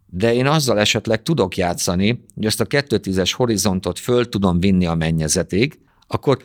de 0.05 0.33
én 0.33 0.47
azzal 0.47 0.79
esetleg 0.79 1.23
tudok 1.23 1.57
játszani, 1.57 2.23
hogy 2.33 2.45
azt 2.45 2.61
a 2.61 2.65
210-es 2.65 3.31
horizontot 3.35 3.99
föl 3.99 4.29
tudom 4.29 4.59
vinni 4.59 4.85
a 4.85 4.93
mennyezetig, 4.93 5.79
akkor 6.07 6.43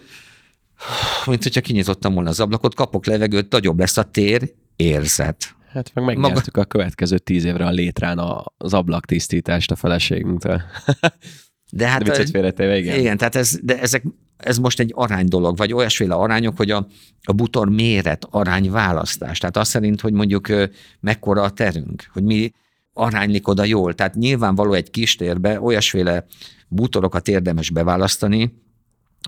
mint 1.26 1.42
hogyha 1.42 1.60
kinyitottam 1.60 2.14
volna 2.14 2.28
az 2.28 2.40
ablakot, 2.40 2.74
kapok 2.74 3.06
levegőt, 3.06 3.52
nagyobb 3.52 3.78
lesz 3.78 3.96
a 3.96 4.10
tér 4.10 4.54
érzet. 4.76 5.54
Hát 5.72 5.90
meg 5.94 6.04
megnyertük 6.04 6.56
Maga... 6.56 6.60
a 6.60 6.64
következő 6.64 7.18
tíz 7.18 7.44
évre 7.44 7.66
a 7.66 7.70
létrán 7.70 8.18
az 8.56 8.74
ablaktisztítást 8.74 9.70
a 9.70 9.76
feleségünktől. 9.76 10.62
De 11.72 11.88
hát... 11.88 12.02
De 12.02 12.26
félretéve, 12.26 12.78
igen. 12.78 12.98
Igen, 12.98 13.16
tehát 13.16 13.34
ez, 13.34 13.58
de 13.62 13.80
ezek, 13.80 14.04
ez 14.36 14.58
most 14.58 14.80
egy 14.80 14.92
arány 14.94 15.26
dolog, 15.26 15.56
vagy 15.56 15.72
olyasféle 15.72 16.14
arányok, 16.14 16.56
hogy 16.56 16.70
a, 16.70 16.86
a 17.22 17.32
butor 17.32 17.68
méret 17.68 18.26
arány 18.30 18.70
választás. 18.70 19.38
Tehát 19.38 19.56
azt 19.56 19.70
szerint, 19.70 20.00
hogy 20.00 20.12
mondjuk 20.12 20.48
mekkora 21.00 21.42
a 21.42 21.50
terünk, 21.50 22.04
hogy 22.12 22.22
mi 22.22 22.52
aránylik 22.92 23.48
oda 23.48 23.64
jól. 23.64 23.94
Tehát 23.94 24.14
nyilvánvaló 24.14 24.72
egy 24.72 24.90
kis 24.90 25.16
térbe 25.16 25.60
olyasféle 25.60 26.26
bútorokat 26.68 27.28
érdemes 27.28 27.70
beválasztani, 27.70 28.52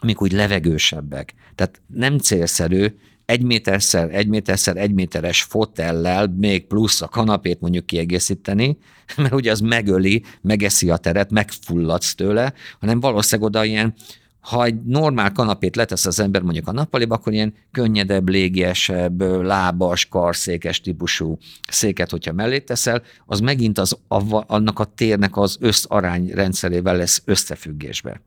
amik 0.01 0.23
úgy 0.23 0.33
levegősebbek. 0.33 1.35
Tehát 1.55 1.83
nem 1.87 2.19
célszerű 2.19 2.87
egy 3.33 3.43
méterszer, 3.43 4.15
egy 4.15 4.27
méterszer, 4.27 4.77
egy 4.77 4.93
méteres 4.93 5.43
fotellel 5.43 6.35
még 6.39 6.67
plusz 6.67 7.03
a 7.03 7.09
kanapét 7.09 7.61
mondjuk 7.61 7.87
kiegészíteni, 7.87 8.79
mert 9.17 9.35
ugye 9.35 9.51
az 9.51 9.61
megöli, 9.61 10.25
megeszi 10.41 10.91
a 10.91 10.97
teret, 10.97 11.31
megfulladsz 11.31 12.15
tőle, 12.15 12.53
hanem 12.81 13.01
valószínűleg 13.01 13.51
oda 13.51 13.65
ilyen 13.65 13.95
ha 14.41 14.65
egy 14.65 14.83
normál 14.83 15.33
kanapét 15.33 15.77
letesz 15.77 16.07
az 16.07 16.21
ember 16.21 16.43
mondjuk 16.43 16.69
a 16.69 16.73
nappaliba, 16.73 17.15
akkor 17.15 17.33
ilyen 17.33 17.55
könnyedebb, 17.71 18.29
légiesebb, 18.29 19.21
lábas, 19.21 20.09
karszékes 20.09 20.81
típusú 20.81 21.39
széket, 21.69 22.11
hogyha 22.11 22.33
mellé 22.33 22.59
teszel, 22.59 23.03
az 23.27 23.41
megint 23.41 23.79
az, 23.79 23.99
annak 24.47 24.79
a 24.79 24.85
térnek 24.85 25.37
az 25.37 25.57
összarány 25.61 26.31
rendszerével 26.35 26.97
lesz 26.97 27.23
összefüggésbe. 27.25 28.21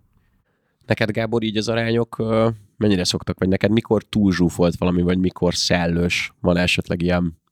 Neked, 0.85 1.11
Gábor, 1.11 1.43
így 1.43 1.57
az 1.57 1.67
arányok 1.67 2.23
mennyire 2.77 3.03
szoktak, 3.03 3.39
vagy 3.39 3.47
neked 3.47 3.71
mikor 3.71 4.03
túl 4.03 4.31
zsúfolt 4.31 4.77
valami, 4.77 5.01
vagy 5.01 5.17
mikor 5.17 5.55
szellős? 5.55 6.33
Van 6.39 6.57
esetleg 6.57 7.01
ilyen 7.01 7.43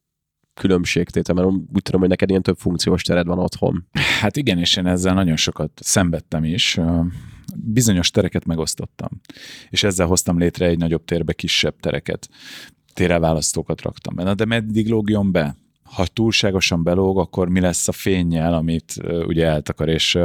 különbségtétel, 0.54 1.36
mert 1.36 1.48
úgy 1.48 1.82
tudom, 1.82 2.00
hogy 2.00 2.10
neked 2.10 2.30
ilyen 2.30 2.42
több 2.42 2.58
funkciós 2.58 3.02
tered 3.02 3.28
van 3.28 3.40
otthon. 3.40 3.88
Hát 4.22 4.38
igen, 4.38 4.58
és 4.58 4.76
én 4.76 4.86
ezzel 4.86 5.14
nagyon 5.14 5.36
sokat 5.36 5.72
szenvedtem 5.76 6.44
is. 6.44 6.80
Bizonyos 7.56 8.12
tereket 8.12 8.46
megosztottam, 8.46 9.10
és 9.70 9.84
ezzel 9.84 10.08
hoztam 10.08 10.38
létre 10.38 10.66
egy 10.66 10.78
nagyobb 10.78 11.06
térbe 11.06 11.34
kisebb 11.34 11.76
tereket. 11.80 12.30
Térelválasztókat 12.94 13.82
raktam 13.82 14.16
benne, 14.16 14.34
de 14.34 14.46
meddig 14.46 14.90
lógjon 14.90 15.32
be? 15.32 15.56
Ha 15.94 16.06
túlságosan 16.08 16.84
belóg, 16.84 17.18
akkor 17.18 17.50
mi 17.50 17.60
lesz 17.60 17.88
a 17.88 17.92
fényjel, 17.92 18.54
amit 18.54 18.96
ugye 19.26 19.46
eltakar, 19.46 19.90
és 19.90 20.16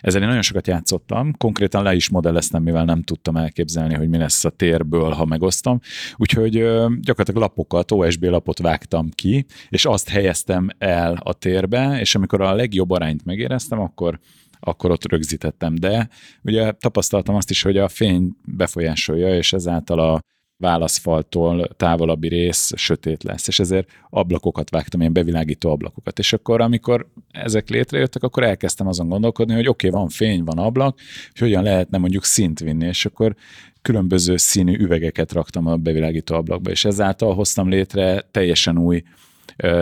ezzel 0.00 0.22
én 0.22 0.26
nagyon 0.26 0.42
sokat 0.42 0.66
játszottam, 0.66 1.32
konkrétan 1.32 1.82
le 1.82 1.94
is 1.94 2.08
modelleztem, 2.08 2.62
mivel 2.62 2.84
nem 2.84 3.02
tudtam 3.02 3.36
elképzelni, 3.36 3.94
hogy 3.94 4.08
mi 4.08 4.16
lesz 4.16 4.44
a 4.44 4.50
térből, 4.50 5.10
ha 5.10 5.24
megosztom, 5.24 5.80
úgyhogy 6.16 6.52
gyakorlatilag 7.00 7.36
lapokat, 7.36 7.92
OSB 7.92 8.24
lapot 8.24 8.58
vágtam 8.58 9.10
ki, 9.10 9.46
és 9.68 9.84
azt 9.84 10.08
helyeztem 10.08 10.68
el 10.78 11.18
a 11.22 11.32
térbe, 11.32 12.00
és 12.00 12.14
amikor 12.14 12.40
a 12.40 12.54
legjobb 12.54 12.90
arányt 12.90 13.24
megéreztem, 13.24 13.80
akkor 13.80 14.18
akkor 14.66 14.90
ott 14.90 15.10
rögzítettem. 15.10 15.74
De 15.74 16.08
ugye 16.42 16.72
tapasztaltam 16.72 17.34
azt 17.34 17.50
is, 17.50 17.62
hogy 17.62 17.76
a 17.76 17.88
fény 17.88 18.36
befolyásolja, 18.44 19.36
és 19.36 19.52
ezáltal 19.52 19.98
a 19.98 20.20
válaszfaltól 20.56 21.68
távolabbi 21.76 22.28
rész 22.28 22.72
sötét 22.76 23.22
lesz, 23.22 23.48
és 23.48 23.58
ezért 23.58 23.88
ablakokat 24.10 24.70
vágtam, 24.70 25.00
ilyen 25.00 25.12
bevilágító 25.12 25.70
ablakokat. 25.70 26.18
És 26.18 26.32
akkor, 26.32 26.60
amikor 26.60 27.06
ezek 27.30 27.68
létrejöttek, 27.68 28.22
akkor 28.22 28.42
elkezdtem 28.42 28.86
azon 28.86 29.08
gondolkodni, 29.08 29.54
hogy 29.54 29.68
oké, 29.68 29.88
okay, 29.88 30.00
van 30.00 30.08
fény, 30.08 30.44
van 30.44 30.58
ablak, 30.58 30.98
hogy 31.30 31.40
hogyan 31.40 31.62
lehetne 31.62 31.98
mondjuk 31.98 32.24
szint 32.24 32.60
vinni, 32.60 32.86
és 32.86 33.06
akkor 33.06 33.34
különböző 33.82 34.36
színű 34.36 34.76
üvegeket 34.78 35.32
raktam 35.32 35.66
a 35.66 35.76
bevilágító 35.76 36.34
ablakba, 36.34 36.70
és 36.70 36.84
ezáltal 36.84 37.34
hoztam 37.34 37.68
létre 37.68 38.20
teljesen 38.30 38.78
új 38.78 39.02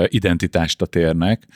identitást 0.07 0.83
a 0.83 0.87
térnek. 0.87 1.47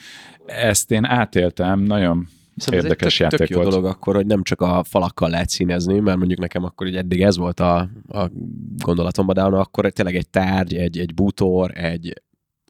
Ezt 0.45 0.91
én 0.91 1.05
átéltem, 1.05 1.79
nagyon 1.79 2.27
Viszont 2.57 2.75
érdekes 2.75 3.19
ez 3.19 3.25
egy 3.25 3.29
tök, 3.29 3.39
játék 3.39 3.39
tök 3.39 3.49
jó 3.49 3.57
volt. 3.57 3.69
dolog 3.69 3.85
akkor, 3.85 4.15
hogy 4.15 4.25
nem 4.25 4.43
csak 4.43 4.61
a 4.61 4.83
falakkal 4.83 5.29
lehet 5.29 5.49
színezni, 5.49 5.99
mert 5.99 6.17
mondjuk 6.17 6.39
nekem 6.39 6.63
akkor 6.63 6.87
ugye 6.87 6.97
eddig 6.97 7.21
ez 7.21 7.37
volt 7.37 7.59
a, 7.59 7.89
a 8.07 8.29
gondolatomban, 8.77 9.35
de 9.35 9.41
akkor 9.41 9.91
tényleg 9.91 10.15
egy 10.15 10.29
tárgy, 10.29 10.75
egy, 10.75 10.97
egy 10.97 11.13
bútor, 11.13 11.77
egy 11.77 12.21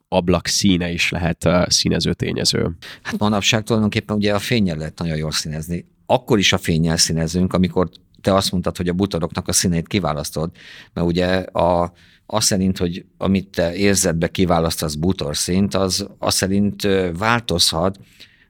ablak 0.08 0.46
színe 0.46 0.90
is 0.90 1.10
lehet 1.10 1.44
uh, 1.44 1.68
színező 1.68 2.12
tényező. 2.12 2.76
Hát 3.02 3.18
manapság 3.18 3.62
tulajdonképpen 3.62 4.16
ugye 4.16 4.34
a 4.34 4.38
fényel 4.38 4.76
lehet 4.76 4.98
nagyon 4.98 5.16
jól 5.16 5.30
színezni. 5.30 5.86
Akkor 6.06 6.38
is 6.38 6.52
a 6.52 6.58
fényel 6.58 6.96
színezünk, 6.96 7.52
amikor 7.52 7.88
te 8.20 8.34
azt 8.34 8.52
mondtad, 8.52 8.76
hogy 8.76 8.88
a 8.88 8.92
bútoroknak 8.92 9.48
a 9.48 9.52
színét 9.52 9.86
kiválasztod, 9.86 10.50
mert 10.92 11.06
ugye 11.06 11.26
a, 11.36 11.92
az 12.26 12.44
szerint, 12.44 12.78
hogy 12.78 13.04
amit 13.16 13.48
te 13.48 13.74
érzetbe 13.74 14.28
kiválasztasz 14.28 14.94
bútorszint, 14.94 15.74
az 15.74 16.06
az 16.18 16.34
szerint 16.34 16.88
változhat, 17.18 17.98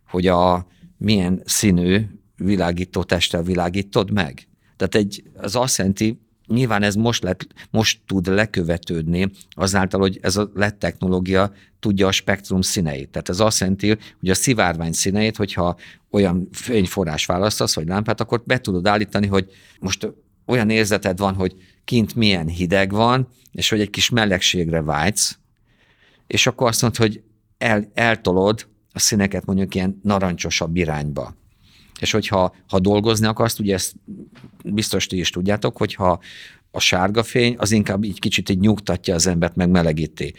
hogy 0.09 0.27
a, 0.27 0.67
milyen 0.99 1.43
színű 1.45 2.07
világító 2.37 3.03
testtel 3.03 3.43
világítod 3.43 4.11
meg. 4.11 4.49
Tehát 4.77 4.95
egy, 4.95 5.23
az 5.37 5.57
azt 5.57 5.79
jelenti, 5.79 6.21
nyilván 6.47 6.83
ez 6.83 6.95
most, 6.95 7.23
lett, 7.23 7.47
most 7.71 8.01
tud 8.07 8.27
lekövetődni 8.27 9.31
azáltal, 9.51 10.01
hogy 10.01 10.19
ez 10.23 10.37
a 10.37 10.51
LED 10.55 10.77
technológia 10.77 11.53
tudja 11.81 12.07
a 12.07 12.13
spektrum 12.13 12.61
színeit. 12.61 13.09
Tehát 13.09 13.29
ez 13.29 13.41
azt 13.41 13.61
jelenti, 13.61 13.89
hogy 14.21 14.31
a 14.31 14.35
szivárvány 14.35 14.93
színeit, 14.93 15.37
hogyha 15.37 15.77
olyan 16.11 16.49
fényforrás 16.53 17.27
választasz, 17.27 17.75
vagy 17.75 17.87
lámpát, 17.87 18.21
akkor 18.21 18.43
be 18.47 18.61
tudod 18.61 18.87
állítani, 18.87 19.27
hogy 19.27 19.51
most 19.81 20.13
olyan 20.47 20.71
érzeted 20.71 21.19
van, 21.19 21.35
hogy 21.35 21.55
kint 21.85 22.15
milyen 22.15 22.49
hideg 22.49 22.93
van, 22.93 23.29
és 23.53 23.69
hogy 23.69 23.81
egy 23.81 23.91
kis 23.91 24.09
melegségre 24.09 24.83
vágysz, 24.83 25.39
és 26.27 26.47
akkor 26.47 26.69
azt 26.69 26.83
mondod, 26.83 27.01
hogy 27.01 27.23
el, 27.59 27.91
eltolod 27.95 28.67
a 28.93 28.99
színeket 28.99 29.45
mondjuk 29.45 29.75
ilyen 29.75 30.01
narancsosabb 30.03 30.77
irányba. 30.77 31.35
És 32.01 32.11
hogyha 32.11 32.55
ha 32.69 32.79
dolgozni 32.79 33.27
akarsz, 33.27 33.59
ugye 33.59 33.75
ezt 33.75 33.95
biztos 34.65 35.07
ti 35.07 35.19
is 35.19 35.31
tudjátok, 35.31 35.77
hogyha 35.77 36.21
a 36.71 36.81
sárga 36.81 37.23
fény 37.23 37.55
az 37.59 37.73
inkább 37.73 38.05
így 38.05 38.19
kicsit 38.19 38.49
így 38.49 38.59
nyugtatja 38.59 39.15
az 39.15 39.27
embert, 39.27 39.57
meg 39.57 39.71
melegíti. 39.71 40.35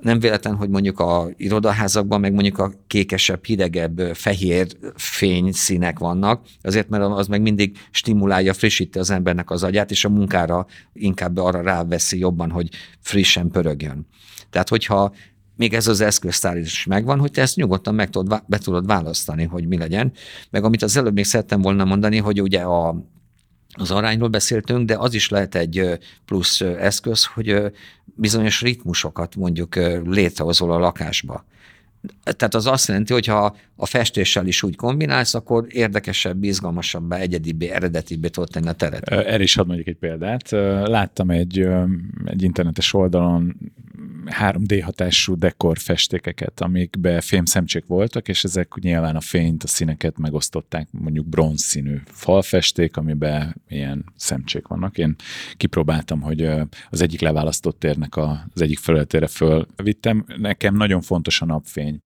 Nem 0.00 0.20
véletlen, 0.20 0.54
hogy 0.54 0.68
mondjuk 0.68 1.00
a 1.00 1.28
irodaházakban 1.36 2.20
meg 2.20 2.32
mondjuk 2.32 2.58
a 2.58 2.72
kékesebb, 2.86 3.44
hidegebb, 3.44 4.00
fehér 4.14 4.66
fény 4.94 5.52
színek 5.52 5.98
vannak, 5.98 6.46
azért, 6.62 6.88
mert 6.88 7.02
az 7.02 7.26
meg 7.26 7.42
mindig 7.42 7.76
stimulálja, 7.90 8.52
frissíti 8.52 8.98
az 8.98 9.10
embernek 9.10 9.50
az 9.50 9.62
agyát, 9.62 9.90
és 9.90 10.04
a 10.04 10.08
munkára 10.08 10.66
inkább 10.92 11.36
arra 11.36 11.62
ráveszi 11.62 12.18
jobban, 12.18 12.50
hogy 12.50 12.68
frissen 13.00 13.50
pörögjön. 13.50 14.06
Tehát, 14.50 14.68
hogyha 14.68 15.12
még 15.60 15.74
ez 15.74 15.86
az 15.86 16.00
eszköztár 16.00 16.56
is 16.56 16.84
megvan, 16.84 17.18
hogy 17.18 17.30
te 17.30 17.40
ezt 17.40 17.56
nyugodtan 17.56 17.94
meg 17.94 18.10
tudod, 18.10 18.42
be 18.46 18.58
tudod 18.58 18.86
választani, 18.86 19.44
hogy 19.44 19.68
mi 19.68 19.78
legyen. 19.78 20.12
Meg 20.50 20.64
amit 20.64 20.82
az 20.82 20.96
előbb 20.96 21.14
még 21.14 21.24
szerettem 21.24 21.60
volna 21.60 21.84
mondani, 21.84 22.16
hogy 22.16 22.42
ugye 22.42 22.60
a, 22.60 23.04
az 23.72 23.90
arányról 23.90 24.28
beszéltünk, 24.28 24.86
de 24.86 24.96
az 24.96 25.14
is 25.14 25.28
lehet 25.28 25.54
egy 25.54 25.98
plusz 26.24 26.60
eszköz, 26.60 27.24
hogy 27.24 27.72
bizonyos 28.04 28.60
ritmusokat 28.60 29.36
mondjuk 29.36 29.74
létrehozol 30.04 30.72
a 30.72 30.78
lakásba. 30.78 31.44
Tehát 32.22 32.54
az 32.54 32.66
azt 32.66 32.88
jelenti, 32.88 33.12
hogy 33.12 33.26
ha 33.26 33.56
a 33.76 33.86
festéssel 33.86 34.46
is 34.46 34.62
úgy 34.62 34.76
kombinálsz, 34.76 35.34
akkor 35.34 35.66
érdekesebb, 35.68 36.44
izgalmasabbá, 36.44 37.16
egyedibbé, 37.16 37.68
eredetibbé 37.68 38.28
tudod 38.28 38.50
tenni 38.50 38.68
a 38.68 38.72
teret. 38.72 39.08
Erre 39.08 39.42
is 39.42 39.54
hadd 39.54 39.66
mondjuk 39.66 39.88
egy 39.88 39.96
példát. 39.96 40.50
Láttam 40.84 41.30
egy, 41.30 41.68
egy 42.24 42.42
internetes 42.42 42.92
oldalon 42.94 43.56
3D 44.24 44.80
hatású 44.84 45.34
dekor 45.34 45.78
festékeket, 45.78 46.60
amikbe 46.60 47.20
fémszemcsék 47.20 47.86
voltak, 47.86 48.28
és 48.28 48.44
ezek 48.44 48.74
nyilván 48.80 49.16
a 49.16 49.20
fényt, 49.20 49.62
a 49.62 49.66
színeket 49.66 50.18
megosztották, 50.18 50.88
mondjuk 50.90 51.28
bronz 51.28 51.62
színű 51.62 51.96
falfesték, 52.04 52.96
amiben 52.96 53.62
ilyen 53.68 54.04
szemcsék 54.16 54.66
vannak. 54.66 54.98
Én 54.98 55.16
kipróbáltam, 55.56 56.20
hogy 56.20 56.50
az 56.90 57.00
egyik 57.00 57.20
leválasztott 57.20 57.78
térnek 57.78 58.16
az 58.16 58.60
egyik 58.60 58.78
felületére 58.78 59.26
fölvittem. 59.26 60.24
Nekem 60.36 60.76
nagyon 60.76 61.00
fontos 61.00 61.40
a 61.40 61.44
napfény 61.44 62.00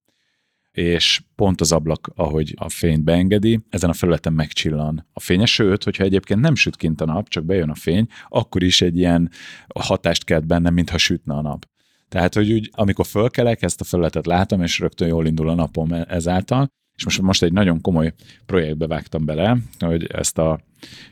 és 0.75 1.21
pont 1.35 1.61
az 1.61 1.71
ablak, 1.71 2.11
ahogy 2.15 2.53
a 2.57 2.69
fényt 2.69 3.03
beengedi, 3.03 3.59
ezen 3.69 3.89
a 3.89 3.93
felületen 3.93 4.33
megcsillan 4.33 5.07
a 5.13 5.19
fényes, 5.19 5.53
sőt, 5.53 5.83
hogyha 5.83 6.03
egyébként 6.03 6.39
nem 6.39 6.55
süt 6.55 6.75
kint 6.75 7.01
a 7.01 7.05
nap, 7.05 7.29
csak 7.29 7.45
bejön 7.45 7.69
a 7.69 7.75
fény, 7.75 8.07
akkor 8.29 8.63
is 8.63 8.81
egy 8.81 8.97
ilyen 8.97 9.31
hatást 9.75 10.23
kelt 10.23 10.45
bennem, 10.45 10.73
mintha 10.73 10.97
sütne 10.97 11.33
a 11.33 11.41
nap. 11.41 11.65
Tehát, 12.09 12.33
hogy 12.33 12.51
úgy, 12.51 12.69
amikor 12.73 13.05
fölkelek, 13.05 13.61
ezt 13.61 13.81
a 13.81 13.83
felületet 13.83 14.25
látom, 14.25 14.61
és 14.61 14.79
rögtön 14.79 15.07
jól 15.07 15.27
indul 15.27 15.49
a 15.49 15.53
napom 15.53 15.91
e- 15.91 16.05
ezáltal. 16.09 16.67
És 16.95 17.03
most, 17.03 17.21
most 17.21 17.43
egy 17.43 17.53
nagyon 17.53 17.81
komoly 17.81 18.13
projektbe 18.45 18.87
vágtam 18.87 19.25
bele, 19.25 19.57
hogy 19.79 20.05
ezt 20.05 20.37
a 20.37 20.59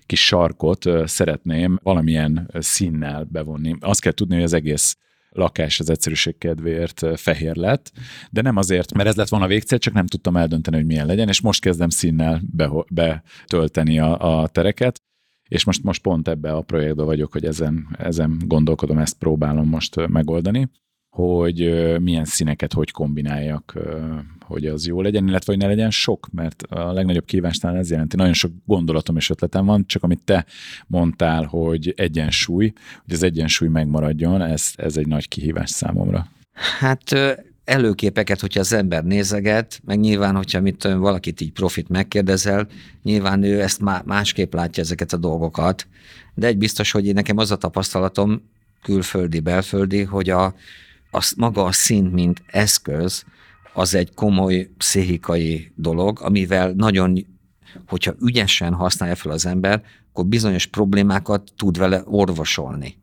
kis 0.06 0.26
sarkot 0.26 0.86
szeretném 1.06 1.80
valamilyen 1.84 2.50
színnel 2.54 3.24
bevonni. 3.24 3.76
Azt 3.80 4.02
kell 4.02 4.12
tudni, 4.12 4.36
hogy 4.36 4.44
az 4.44 4.54
egész 4.54 4.98
lakás 5.30 5.80
az 5.80 5.90
egyszerűség 5.90 6.38
kedvéért 6.38 7.20
fehér 7.20 7.56
lett, 7.56 7.92
de 8.30 8.42
nem 8.42 8.58
azért, 8.58 8.94
mert 8.94 9.10
ez 9.10 9.16
lett 9.16 9.30
volna 9.30 9.46
a 9.46 9.50
végcél, 9.50 9.78
csak 9.78 9.94
nem 9.94 10.08
tudtam 10.08 10.38
eldönteni, 10.38 10.76
hogy 10.76 10.86
milyen 10.86 11.06
legyen, 11.06 11.28
és 11.28 11.42
most 11.42 11.62
kezdem 11.62 11.90
színnel 11.90 12.42
betölteni 12.90 14.00
a, 14.00 14.42
a 14.42 14.48
tereket, 14.48 15.02
és 15.54 15.64
most, 15.64 15.84
most 15.84 16.02
pont 16.02 16.28
ebbe 16.28 16.52
a 16.52 16.62
projektbe 16.62 17.04
vagyok, 17.04 17.32
hogy 17.32 17.46
ezen, 17.46 17.88
ezen 17.98 18.42
gondolkodom, 18.46 18.98
ezt 18.98 19.18
próbálom 19.18 19.68
most 19.68 20.08
megoldani 20.08 20.70
hogy 21.14 21.58
milyen 22.02 22.26
színeket 22.26 22.74
hogy 22.74 22.92
kombináljak, 22.92 23.78
hogy 24.40 24.66
az 24.66 24.88
jó 24.88 25.02
legyen, 25.02 25.28
illetve 25.28 25.52
hogy 25.52 25.62
ne 25.62 25.68
legyen 25.68 25.90
sok, 25.90 26.28
mert 26.32 26.62
a 26.62 26.92
legnagyobb 26.92 27.26
kívástán 27.26 27.76
ez 27.76 27.90
jelenti. 27.90 28.16
Nagyon 28.16 28.34
sok 28.34 28.52
gondolatom 28.66 29.16
és 29.16 29.30
ötletem 29.30 29.66
van, 29.66 29.86
csak 29.86 30.04
amit 30.04 30.24
te 30.26 30.46
mondtál, 30.88 31.44
hogy 31.44 31.94
egyensúly, 31.98 32.74
hogy 33.06 33.14
az 33.14 33.24
egyensúly 33.24 33.68
megmaradjon, 33.68 34.42
ez, 34.42 34.72
ez 34.76 34.98
egy 34.98 35.08
nagy 35.08 35.28
kihívás 35.28 35.70
számomra. 35.70 36.28
Hát 36.80 37.16
előképeket, 37.66 38.40
hogyha 38.40 38.60
az 38.60 38.74
ember 38.74 39.04
nézeget, 39.04 39.82
meg 39.86 40.00
nyilván, 40.00 40.36
hogyha 40.36 40.62
mit 40.62 40.84
valakit 40.84 41.42
így 41.42 41.52
profit 41.52 41.90
megkérdezel, 41.90 42.68
nyilván 43.04 43.44
ő 43.44 43.62
ezt 43.62 43.82
másképp 44.06 44.54
látja 44.54 44.84
ezeket 44.84 45.14
a 45.14 45.18
dolgokat, 45.18 45.88
de 46.34 46.48
egy 46.48 46.58
biztos, 46.58 46.92
hogy 46.92 47.14
nekem 47.14 47.38
az 47.38 47.52
a 47.52 47.58
tapasztalatom, 47.58 48.42
külföldi, 48.82 49.40
belföldi, 49.40 50.04
hogy 50.04 50.30
a, 50.30 50.56
az, 51.12 51.34
maga 51.38 51.64
a 51.64 51.72
szint, 51.72 52.12
mint 52.14 52.44
eszköz, 52.46 53.24
az 53.74 53.96
egy 53.96 54.14
komoly 54.14 54.70
pszichikai 54.78 55.72
dolog, 55.76 56.20
amivel 56.22 56.72
nagyon, 56.72 57.26
hogyha 57.88 58.16
ügyesen 58.22 58.74
használja 58.74 59.16
fel 59.16 59.32
az 59.32 59.46
ember, 59.46 59.84
akkor 60.12 60.26
bizonyos 60.26 60.66
problémákat 60.66 61.52
tud 61.56 61.78
vele 61.78 62.02
orvosolni 62.06 63.02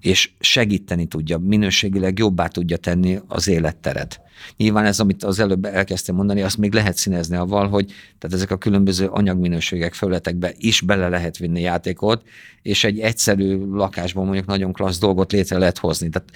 és 0.00 0.30
segíteni 0.40 1.06
tudja, 1.06 1.38
minőségileg 1.38 2.18
jobbá 2.18 2.46
tudja 2.46 2.76
tenni 2.76 3.18
az 3.28 3.48
életteret. 3.48 4.20
Nyilván 4.56 4.84
ez, 4.84 5.00
amit 5.00 5.24
az 5.24 5.38
előbb 5.38 5.64
elkezdtem 5.64 6.14
mondani, 6.14 6.42
azt 6.42 6.58
még 6.58 6.72
lehet 6.72 6.96
színezni 6.96 7.36
avval, 7.36 7.68
hogy 7.68 7.86
tehát 8.18 8.36
ezek 8.36 8.50
a 8.50 8.56
különböző 8.56 9.06
anyagminőségek 9.06 9.94
fölletekbe 9.94 10.52
is 10.56 10.80
bele 10.80 11.08
lehet 11.08 11.36
vinni 11.36 11.60
játékot, 11.60 12.22
és 12.62 12.84
egy 12.84 12.98
egyszerű 12.98 13.66
lakásban 13.70 14.24
mondjuk 14.24 14.46
nagyon 14.46 14.72
klassz 14.72 14.98
dolgot 14.98 15.32
létre 15.32 15.58
lehet 15.58 15.78
hozni. 15.78 16.08
Tehát 16.08 16.30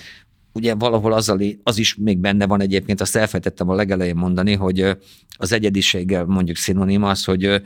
ugye 0.52 0.74
valahol 0.74 1.12
az, 1.12 1.34
az 1.62 1.78
is 1.78 1.94
még 1.94 2.18
benne 2.18 2.46
van 2.46 2.60
egyébként, 2.60 3.00
azt 3.00 3.16
elfejtettem 3.16 3.68
a 3.68 3.74
legelején 3.74 4.16
mondani, 4.16 4.54
hogy 4.54 4.96
az 5.36 5.52
egyediséggel 5.52 6.24
mondjuk 6.24 6.56
szinonim 6.56 7.02
az, 7.02 7.24
hogy 7.24 7.62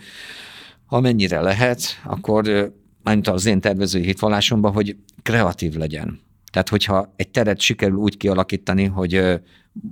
amennyire 0.87 1.41
lehet, 1.41 1.81
akkor 2.05 2.73
mármint 3.09 3.29
az 3.29 3.47
én 3.47 3.61
tervezői 3.61 4.05
hitvallásomban, 4.05 4.73
hogy 4.73 4.97
kreatív 5.23 5.75
legyen. 5.75 6.21
Tehát, 6.53 6.69
hogyha 6.69 7.13
egy 7.17 7.29
teret 7.29 7.61
sikerül 7.61 7.97
úgy 7.97 8.17
kialakítani, 8.17 8.85
hogy 8.85 9.41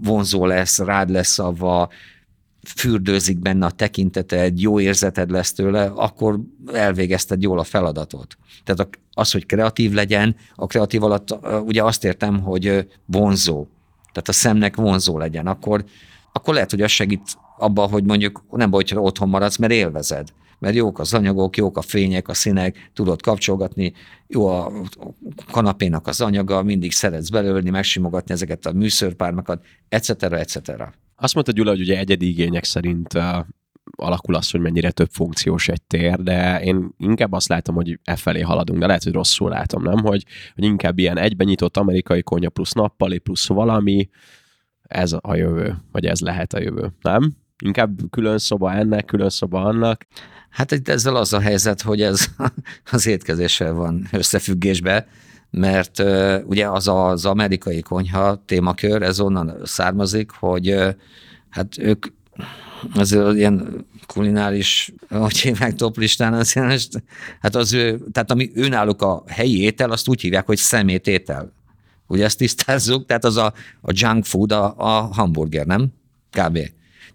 vonzó 0.03 0.47
lesz, 0.47 0.79
rád 0.79 1.11
lesz 1.11 1.39
avva, 1.39 1.89
fürdőzik 2.67 3.39
benne 3.39 3.67
a 3.67 3.71
tekinteted, 3.71 4.61
jó 4.61 4.81
érzeted 4.81 5.31
lesz 5.31 5.53
tőle, 5.53 5.85
akkor 5.85 6.41
elvégezted 6.73 7.43
jól 7.43 7.59
a 7.59 7.65
feladatot. 7.65 8.37
Tehát 8.65 8.99
az, 9.13 9.31
hogy 9.31 9.47
kreatív 9.47 9.93
legyen, 9.93 10.37
a 10.55 10.67
kreatív 10.67 11.03
alatt 11.03 11.39
ugye 11.65 11.83
azt 11.83 12.05
értem, 12.05 12.41
hogy 12.41 12.89
vonzó. 13.05 13.67
Tehát 14.13 14.29
a 14.29 14.33
szemnek 14.33 14.77
vonzó 14.77 15.19
legyen. 15.19 15.47
Akkor, 15.47 15.85
akkor 16.33 16.55
lehet, 16.55 16.71
hogy 16.71 16.83
az 16.83 16.91
segít 16.91 17.39
abban, 17.59 17.89
hogy 17.89 18.05
mondjuk 18.05 18.45
nem 18.51 18.71
baj, 18.71 18.85
hogy 18.89 18.99
otthon 18.99 19.29
maradsz, 19.29 19.57
mert 19.57 19.73
élvezed 19.73 20.33
mert 20.67 20.79
jók 20.79 20.99
az 20.99 21.15
anyagok, 21.15 21.57
jók 21.57 21.77
a 21.77 21.83
fények, 21.83 22.29
a 22.29 22.35
színek, 22.35 22.91
tudod 22.93 23.23
kapcsolgatni, 23.23 23.93
jó 24.27 24.47
a 24.47 24.73
kanapénak 25.51 26.07
az 26.07 26.21
anyaga, 26.21 26.63
mindig 26.63 26.93
szeretsz 26.93 27.29
belőlni, 27.29 27.71
megsimogatni 27.71 28.35
ezeket 28.35 28.67
a 28.67 28.73
műszörpármakat, 28.73 29.65
etc. 29.89 30.23
etc. 30.23 30.57
Azt 31.17 31.35
mondta 31.35 31.53
Gyula, 31.53 31.71
hogy 31.71 31.81
ugye 31.81 31.99
egyedi 31.99 32.29
igények 32.29 32.65
szerint 32.65 33.19
alakul 33.97 34.35
az, 34.35 34.51
hogy 34.51 34.61
mennyire 34.61 34.91
több 34.91 35.09
funkciós 35.11 35.69
egy 35.69 35.83
tér, 35.83 36.23
de 36.23 36.61
én 36.63 36.95
inkább 36.99 37.33
azt 37.33 37.49
látom, 37.49 37.75
hogy 37.75 37.99
e 38.05 38.17
felé 38.17 38.41
haladunk, 38.41 38.79
de 38.79 38.87
lehet, 38.87 39.03
hogy 39.03 39.13
rosszul 39.13 39.51
látom, 39.51 39.83
nem? 39.83 39.99
Hogy, 39.99 40.25
hogy 40.55 40.65
inkább 40.65 40.99
ilyen 40.99 41.19
egyben 41.19 41.47
nyitott 41.47 41.77
amerikai 41.77 42.23
konya 42.23 42.51
plusz 42.51 42.73
nappali 42.73 43.19
plusz 43.19 43.49
valami, 43.49 44.09
ez 44.83 45.13
a 45.21 45.35
jövő, 45.35 45.77
vagy 45.93 46.07
ez 46.07 46.21
lehet 46.21 46.53
a 46.53 46.61
jövő, 46.61 46.93
nem? 47.01 47.33
Inkább 47.65 47.99
külön 48.11 48.39
szoba 48.39 48.73
ennek, 48.73 49.05
külön 49.05 49.31
szoba 49.31 49.63
annak. 49.63 50.07
Hát 50.57 50.73
itt 50.73 50.89
ezzel 50.89 51.17
az 51.17 51.33
a 51.33 51.41
helyzet, 51.41 51.83
hogy 51.83 52.03
ez 52.03 52.27
az 52.91 53.07
étkezéssel 53.07 53.73
van 53.73 54.09
összefüggésbe, 54.13 55.09
mert 55.51 56.03
ugye 56.45 56.69
az 56.69 56.89
az 56.89 57.25
amerikai 57.25 57.81
konyha 57.81 58.43
témakör, 58.47 59.03
ez 59.03 59.21
onnan 59.21 59.57
származik, 59.65 60.31
hogy 60.31 60.75
hát 61.51 61.79
ők 61.79 62.07
az 62.95 63.13
ilyen 63.13 63.87
kulináris, 64.07 64.93
hogy 65.09 65.39
hívják 65.39 65.75
toplistán, 65.75 66.35
az 66.35 66.53
hát 67.41 67.55
az 67.55 67.73
ő, 67.73 68.01
tehát 68.13 68.31
ami 68.31 68.51
önállók 68.55 69.03
a 69.03 69.23
helyi 69.27 69.61
étel, 69.61 69.91
azt 69.91 70.09
úgy 70.09 70.21
hívják, 70.21 70.47
hogy 70.47 70.57
szemététel. 70.57 71.53
Ugye 72.07 72.25
ezt 72.25 72.39
tisztázzuk, 72.39 73.07
tehát 73.07 73.25
az 73.25 73.37
a, 73.37 73.53
a 73.81 73.93
junk 73.95 74.25
food, 74.25 74.53
a, 74.53 74.75
a 74.77 74.91
hamburger, 75.13 75.67
nem? 75.67 75.89
Kb. 76.31 76.59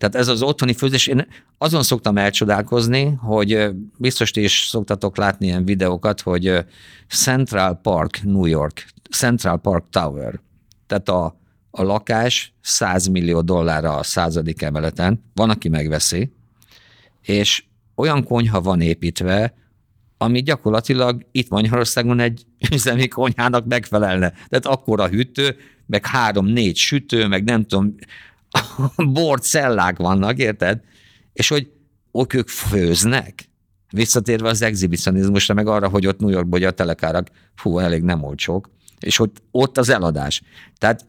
Tehát 0.02 0.16
ez 0.16 0.28
az 0.28 0.42
otthoni 0.42 0.74
főzés, 0.74 1.08
én 1.08 1.28
azon 1.58 1.84
szoktam 1.84 2.18
elcsodálkozni, 2.18 3.14
hogy 3.20 3.70
biztos 3.98 4.32
ti 4.32 4.44
is 4.44 4.68
szoktatok 4.70 5.18
látni 5.18 5.46
ilyen 5.46 5.66
videókat, 5.66 6.22
hogy 6.22 6.66
Central 7.08 7.80
Park, 7.82 8.24
New 8.24 8.46
York, 8.46 8.86
Central 9.12 9.58
Park 9.58 9.86
Tower, 9.90 10.40
tehát 10.88 11.10
a, 11.10 11.40
a 11.72 11.84
lakás 11.84 12.54
100 12.62 13.08
millió 13.08 13.42
dollárra 13.42 13.96
a 13.96 14.04
századik 14.04 14.62
emeleten, 14.62 15.24
van, 15.34 15.50
aki 15.50 15.70
megveszi, 15.70 16.32
és 17.22 17.64
olyan 17.96 18.24
konyha 18.24 18.62
van 18.62 18.82
építve, 18.82 19.54
ami 20.18 20.42
gyakorlatilag 20.42 21.26
itt 21.32 21.50
Magyarországon 21.50 22.20
egy 22.20 22.46
üzemi 22.74 23.08
konyhának 23.08 23.66
megfelelne. 23.66 24.30
Tehát 24.30 24.66
akkora 24.66 25.08
hűtő, 25.08 25.56
meg 25.86 26.06
három-négy 26.06 26.76
sütő, 26.76 27.28
meg 27.28 27.44
nem 27.44 27.64
tudom, 27.64 27.96
bort 29.14 29.44
cellák 29.44 29.98
vannak, 29.98 30.38
érted? 30.38 30.82
És 31.34 31.48
hogy 31.48 31.72
ok 32.12 32.34
ők 32.34 32.48
főznek. 32.48 33.50
Visszatérve 33.92 34.50
az 34.50 34.62
exhibicionizmusra, 34.62 35.54
meg 35.54 35.68
arra, 35.68 35.90
hogy 35.90 36.08
ott 36.08 36.20
New 36.20 36.30
Yorkban 36.30 36.60
hogy 36.60 36.68
a 36.68 36.72
telekárak, 36.72 37.28
fú, 37.56 37.80
elég 37.80 38.02
nem 38.02 38.24
olcsók, 38.24 38.70
és 39.00 39.18
hogy 39.18 39.32
ott 39.52 39.78
az 39.78 39.90
eladás. 39.90 40.42
Tehát 40.78 41.06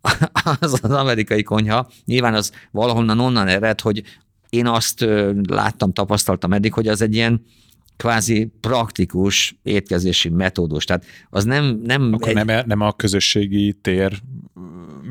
az 0.60 0.78
az 0.82 0.90
amerikai 0.90 1.42
konyha, 1.42 1.90
nyilván 2.04 2.34
az 2.34 2.52
valahonnan 2.70 3.18
onnan 3.18 3.48
ered, 3.48 3.80
hogy 3.80 4.02
én 4.48 4.66
azt 4.66 5.06
láttam, 5.48 5.92
tapasztaltam 5.92 6.52
eddig, 6.52 6.72
hogy 6.72 6.88
az 6.88 7.02
egy 7.02 7.14
ilyen 7.14 7.44
kvázi 7.96 8.52
praktikus 8.60 9.58
étkezési 9.62 10.28
metódus. 10.28 10.84
Tehát 10.84 11.04
az 11.30 11.44
nem... 11.44 11.80
nem 11.84 12.12
Akkor 12.12 12.28
egy... 12.28 12.44
nem, 12.44 12.62
nem 12.66 12.80
a 12.80 12.92
közösségi 12.92 13.72
tér 13.72 14.22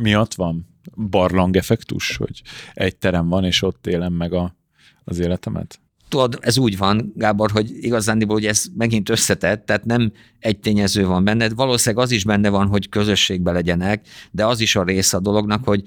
miatt 0.02 0.34
van? 0.34 0.71
Barlang 0.96 1.56
effektus, 1.56 2.15
hogy 2.15 2.41
egy 2.74 2.96
terem 2.96 3.28
van, 3.28 3.44
és 3.44 3.62
ott 3.62 3.88
élem 3.88 4.13
meg 4.13 4.34
a, 4.34 4.56
az 5.04 5.20
életemet? 5.20 5.80
Tudod, 6.10 6.38
ez 6.41 6.58
úgy 6.58 6.78
van, 6.78 7.13
Gábor, 7.15 7.52
hogy 7.52 7.72
igazándiból 7.72 8.36
hogy 8.36 8.46
ez 8.46 8.65
megint 8.78 9.10
összetett, 9.10 9.65
tehát 9.65 9.86
nem 9.86 10.12
egy 10.39 10.60
tényező 10.60 11.06
van 11.06 11.24
benne. 11.24 11.50
Valószínűleg 11.50 12.04
az 12.04 12.12
is 12.12 12.24
benne 12.24 12.50
van, 12.50 12.67
hogy 12.67 12.89
közösségbe 12.89 13.52
legyenek, 13.52 14.08
de 14.32 14.46
az 14.46 14.60
is 14.60 14.76
a 14.76 14.84
része 14.84 15.17
a 15.17 15.20
dolognak, 15.20 15.63
hogy 15.63 15.84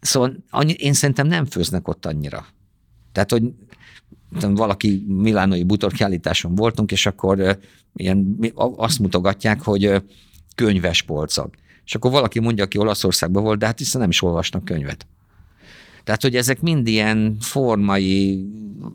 szóval 0.00 0.36
annyi, 0.50 0.72
én 0.72 0.92
szerintem 0.92 1.26
nem 1.26 1.44
főznek 1.44 1.88
ott 1.88 2.06
annyira. 2.06 2.46
Tehát, 3.12 3.30
hogy 3.30 3.42
valaki 4.40 5.04
milánoi 5.08 5.64
butorkiállításon 5.64 6.54
voltunk, 6.54 6.92
és 6.92 7.06
akkor 7.06 7.58
ilyen, 7.94 8.38
azt 8.56 8.98
mutogatják, 8.98 9.62
hogy 9.62 10.02
könyves 10.54 11.02
polcok 11.02 11.54
és 11.86 11.94
akkor 11.94 12.10
valaki 12.10 12.40
mondja, 12.40 12.64
aki 12.64 12.78
Olaszországban 12.78 13.42
volt, 13.42 13.58
de 13.58 13.66
hát 13.66 13.78
hiszen 13.78 14.00
nem 14.00 14.10
is 14.10 14.22
olvasnak 14.22 14.64
könyvet. 14.64 15.06
Tehát, 16.04 16.22
hogy 16.22 16.36
ezek 16.36 16.60
mind 16.60 16.86
ilyen 16.86 17.36
formai, 17.40 18.44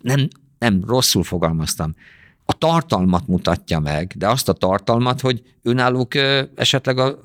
nem, 0.01 0.27
nem, 0.59 0.83
rosszul 0.87 1.23
fogalmaztam. 1.23 1.95
A 2.45 2.53
tartalmat 2.53 3.27
mutatja 3.27 3.79
meg, 3.79 4.13
de 4.17 4.29
azt 4.29 4.49
a 4.49 4.53
tartalmat, 4.53 5.21
hogy 5.21 5.41
önállók 5.63 6.15
esetleg 6.55 6.97
a, 6.97 7.19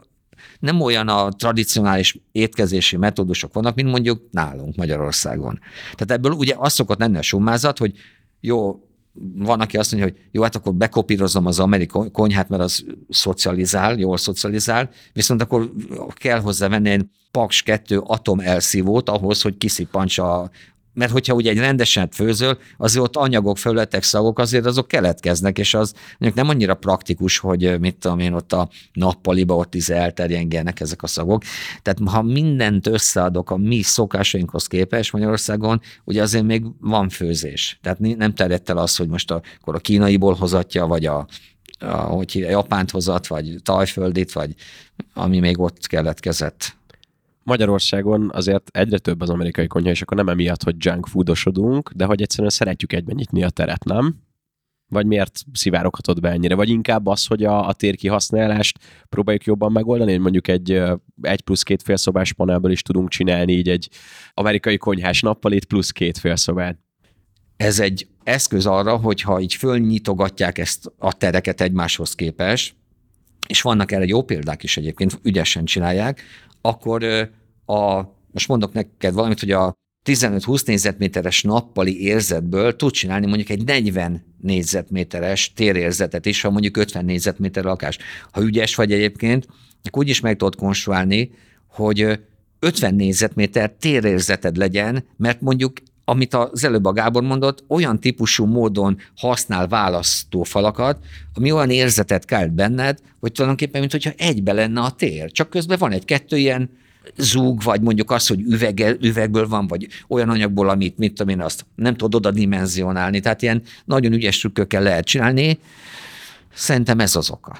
nem 0.58 0.80
olyan 0.80 1.08
a 1.08 1.28
tradicionális 1.28 2.18
étkezési 2.32 2.96
metódusok 2.96 3.52
vannak, 3.52 3.74
mint 3.74 3.90
mondjuk 3.90 4.22
nálunk 4.30 4.76
Magyarországon. 4.76 5.60
Tehát 5.82 6.10
ebből 6.10 6.32
ugye 6.32 6.54
az 6.58 6.72
szokott 6.72 6.98
lenni 6.98 7.16
a 7.16 7.22
summázat, 7.22 7.78
hogy 7.78 7.98
jó, 8.40 8.85
van, 9.34 9.60
aki 9.60 9.76
azt 9.76 9.92
mondja, 9.92 10.10
hogy 10.10 10.20
jó, 10.30 10.42
hát 10.42 10.56
akkor 10.56 10.74
bekopírozom 10.74 11.46
az 11.46 11.58
amerikai 11.58 12.10
konyhát, 12.10 12.48
mert 12.48 12.62
az 12.62 12.84
szocializál, 13.08 13.98
jól 13.98 14.16
szocializál, 14.16 14.90
viszont 15.12 15.42
akkor 15.42 15.72
kell 16.14 16.40
hozzá 16.40 16.68
venni 16.68 16.90
egy 16.90 17.04
Paks 17.30 17.62
2 17.62 17.98
atom 17.98 18.40
elszívót 18.40 19.08
ahhoz, 19.08 19.42
hogy 19.42 19.56
kiszippants 19.56 20.18
a 20.18 20.50
mert 20.96 21.12
hogyha 21.12 21.34
ugye 21.34 21.50
egy 21.50 21.58
rendesen 21.58 22.08
főzöl, 22.10 22.58
azért 22.76 23.04
ott 23.04 23.16
anyagok, 23.16 23.58
felületek, 23.58 24.02
szagok 24.02 24.38
azért 24.38 24.66
azok 24.66 24.88
keletkeznek, 24.88 25.58
és 25.58 25.74
az 25.74 25.94
nem 26.18 26.48
annyira 26.48 26.74
praktikus, 26.74 27.38
hogy 27.38 27.80
mit 27.80 27.96
tudom 27.96 28.18
én, 28.18 28.32
ott 28.32 28.52
a 28.52 28.68
nappaliba 28.92 29.56
ott 29.56 29.74
is 29.74 29.88
elterjengenek 29.88 30.80
ezek 30.80 31.02
a 31.02 31.06
szagok. 31.06 31.42
Tehát 31.82 32.10
ha 32.10 32.22
mindent 32.22 32.86
összeadok 32.86 33.50
a 33.50 33.56
mi 33.56 33.82
szokásainkhoz 33.82 34.66
képest 34.66 35.12
Magyarországon, 35.12 35.80
ugye 36.04 36.22
azért 36.22 36.44
még 36.44 36.64
van 36.80 37.08
főzés. 37.08 37.78
Tehát 37.82 37.98
nem 37.98 38.34
terjedt 38.34 38.70
el 38.70 38.78
az, 38.78 38.96
hogy 38.96 39.08
most 39.08 39.30
akkor 39.30 39.74
a 39.74 39.78
kínaiból 39.78 40.34
hozatja, 40.34 40.86
vagy 40.86 41.06
a, 41.06 41.26
a 41.78 41.86
hogy 41.86 42.32
hívja, 42.32 42.50
Japánt 42.50 42.90
hozat, 42.90 43.26
vagy 43.26 43.56
Tajföldit, 43.62 44.32
vagy 44.32 44.54
ami 45.14 45.38
még 45.38 45.58
ott 45.58 45.86
keletkezett. 45.86 46.76
Magyarországon 47.46 48.30
azért 48.32 48.68
egyre 48.72 48.98
több 48.98 49.20
az 49.20 49.30
amerikai 49.30 49.66
konyha, 49.66 49.90
és 49.90 50.02
akkor 50.02 50.16
nem 50.16 50.28
emiatt, 50.28 50.62
hogy 50.62 50.74
junk 50.78 51.06
foodosodunk, 51.06 51.90
de 51.94 52.04
hogy 52.04 52.22
egyszerűen 52.22 52.50
szeretjük 52.50 52.92
egyben 52.92 53.14
nyitni 53.16 53.42
a 53.42 53.50
teret, 53.50 53.84
nem? 53.84 54.16
Vagy 54.88 55.06
miért 55.06 55.40
szivároghatod 55.52 56.20
be 56.20 56.30
ennyire? 56.30 56.54
Vagy 56.54 56.68
inkább 56.68 57.06
az, 57.06 57.26
hogy 57.26 57.44
a, 57.44 57.68
a 57.68 57.72
térkihasználást 57.72 58.78
próbáljuk 59.08 59.44
jobban 59.44 59.72
megoldani, 59.72 60.10
hogy 60.10 60.20
mondjuk 60.20 60.48
egy 60.48 60.82
egy 61.22 61.40
plusz 61.40 61.62
két 61.62 61.82
félszobás 61.82 62.32
panelből 62.32 62.70
is 62.70 62.82
tudunk 62.82 63.08
csinálni 63.08 63.52
így 63.52 63.68
egy 63.68 63.90
amerikai 64.34 64.76
konyhás 64.76 65.20
nappalit 65.20 65.64
plusz 65.64 65.90
két 65.90 66.18
félszobát. 66.18 66.78
Ez 67.56 67.80
egy 67.80 68.08
eszköz 68.24 68.66
arra, 68.66 68.96
hogyha 68.96 69.40
így 69.40 69.54
fölnyitogatják 69.54 70.58
ezt 70.58 70.92
a 70.98 71.12
tereket 71.12 71.60
egymáshoz 71.60 72.14
képest, 72.14 72.74
és 73.48 73.62
vannak 73.62 73.92
erre 73.92 74.04
jó 74.04 74.22
példák 74.22 74.62
is 74.62 74.76
egyébként, 74.76 75.18
ügyesen 75.22 75.64
csinálják, 75.64 76.22
akkor 76.66 77.04
a, 77.66 78.00
most 78.30 78.48
mondok 78.48 78.72
neked 78.72 79.14
valamit, 79.14 79.40
hogy 79.40 79.50
a 79.50 79.74
15-20 80.06 80.66
négyzetméteres 80.66 81.42
nappali 81.42 82.02
érzetből 82.02 82.76
tud 82.76 82.92
csinálni 82.92 83.26
mondjuk 83.26 83.48
egy 83.48 83.64
40 83.64 84.34
négyzetméteres 84.40 85.52
térérzetet 85.52 86.26
is, 86.26 86.40
ha 86.40 86.50
mondjuk 86.50 86.76
50 86.76 87.04
négyzetméter 87.04 87.64
lakás. 87.64 87.98
Ha 88.30 88.42
ügyes 88.42 88.74
vagy 88.74 88.92
egyébként, 88.92 89.46
akkor 89.82 90.02
úgy 90.02 90.08
is 90.08 90.20
meg 90.20 90.36
tudod 90.36 90.56
konstruálni, 90.56 91.30
hogy 91.68 92.20
50 92.58 92.94
négyzetméter 92.94 93.70
térérzeted 93.70 94.56
legyen, 94.56 95.04
mert 95.16 95.40
mondjuk 95.40 95.72
amit 96.08 96.34
az 96.34 96.64
előbb 96.64 96.84
a 96.84 96.92
Gábor 96.92 97.22
mondott, 97.22 97.64
olyan 97.68 98.00
típusú 98.00 98.44
módon 98.44 98.98
használ 99.16 99.68
választófalakat, 99.68 100.98
ami 101.34 101.52
olyan 101.52 101.70
érzetet 101.70 102.24
kelt 102.24 102.52
benned, 102.52 102.98
hogy 103.20 103.32
tulajdonképpen, 103.32 103.80
mint 103.80 103.92
hogyha 103.92 104.12
egybe 104.16 104.52
lenne 104.52 104.80
a 104.80 104.90
tér. 104.90 105.30
Csak 105.30 105.50
közben 105.50 105.78
van 105.78 105.92
egy-kettő 105.92 106.36
ilyen 106.36 106.70
zúg, 107.16 107.62
vagy 107.62 107.80
mondjuk 107.80 108.10
az, 108.10 108.26
hogy 108.26 108.40
üvege, 108.40 108.96
üvegből 109.00 109.48
van, 109.48 109.66
vagy 109.66 109.86
olyan 110.08 110.28
anyagból, 110.28 110.68
amit, 110.68 110.98
mit 110.98 111.14
tudom 111.14 111.34
én, 111.34 111.40
azt 111.40 111.66
nem 111.74 111.94
tudod 111.96 112.14
oda 112.14 112.30
dimenzionálni. 112.30 113.20
Tehát 113.20 113.42
ilyen 113.42 113.62
nagyon 113.84 114.12
ügyes 114.12 114.38
trükkökkel 114.38 114.82
lehet 114.82 115.04
csinálni. 115.04 115.58
Szerintem 116.54 117.00
ez 117.00 117.16
az 117.16 117.30
oka. 117.30 117.58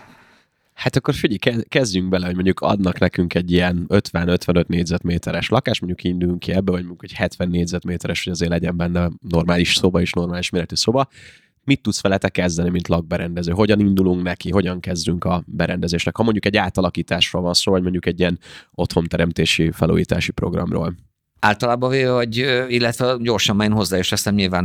Hát 0.77 0.97
akkor 0.97 1.15
figyelj, 1.15 1.63
kezdjünk 1.69 2.09
bele, 2.09 2.27
hogy 2.27 2.35
mondjuk 2.35 2.61
adnak 2.61 2.99
nekünk 2.99 3.35
egy 3.35 3.53
ilyen 3.53 3.85
50-55 3.89 4.67
négyzetméteres 4.67 5.49
lakás, 5.49 5.81
mondjuk 5.81 6.05
indulunk 6.05 6.39
ki 6.39 6.53
ebbe, 6.53 6.71
vagy 6.71 6.81
mondjuk 6.81 7.05
egy 7.05 7.13
70 7.13 7.49
négyzetméteres, 7.49 8.25
hogy 8.25 8.33
azért 8.33 8.51
legyen 8.51 8.77
benne 8.77 9.11
normális 9.29 9.75
szoba 9.75 10.01
és 10.01 10.13
normális 10.13 10.51
méretű 10.51 10.75
szoba. 10.75 11.09
Mit 11.65 11.83
tudsz 11.83 12.01
vele 12.01 12.19
te 12.19 12.29
kezdeni, 12.29 12.71
mint 12.71 12.89
lakberendező? 12.89 13.53
Hogyan 13.53 13.81
indulunk 13.81 14.23
neki? 14.23 14.51
Hogyan 14.51 14.81
kezdünk 14.81 15.25
a 15.25 15.43
berendezésnek? 15.47 16.17
Ha 16.17 16.23
mondjuk 16.23 16.45
egy 16.45 16.57
átalakításról 16.57 17.43
van 17.43 17.55
szó, 17.55 17.73
vagy 17.73 17.83
mondjuk 17.83 18.07
egy 18.07 18.19
ilyen 18.21 18.39
otthonteremtési, 18.75 19.71
felújítási 19.71 20.33
programról. 20.33 20.95
Általában 21.47 21.91
véve, 21.91 22.11
hogy, 22.11 22.37
illetve 22.69 23.17
gyorsan 23.21 23.61
én 23.61 23.73
hozzá 23.73 23.99
és 23.99 24.13
aztán 24.13 24.35
nyilván 24.35 24.65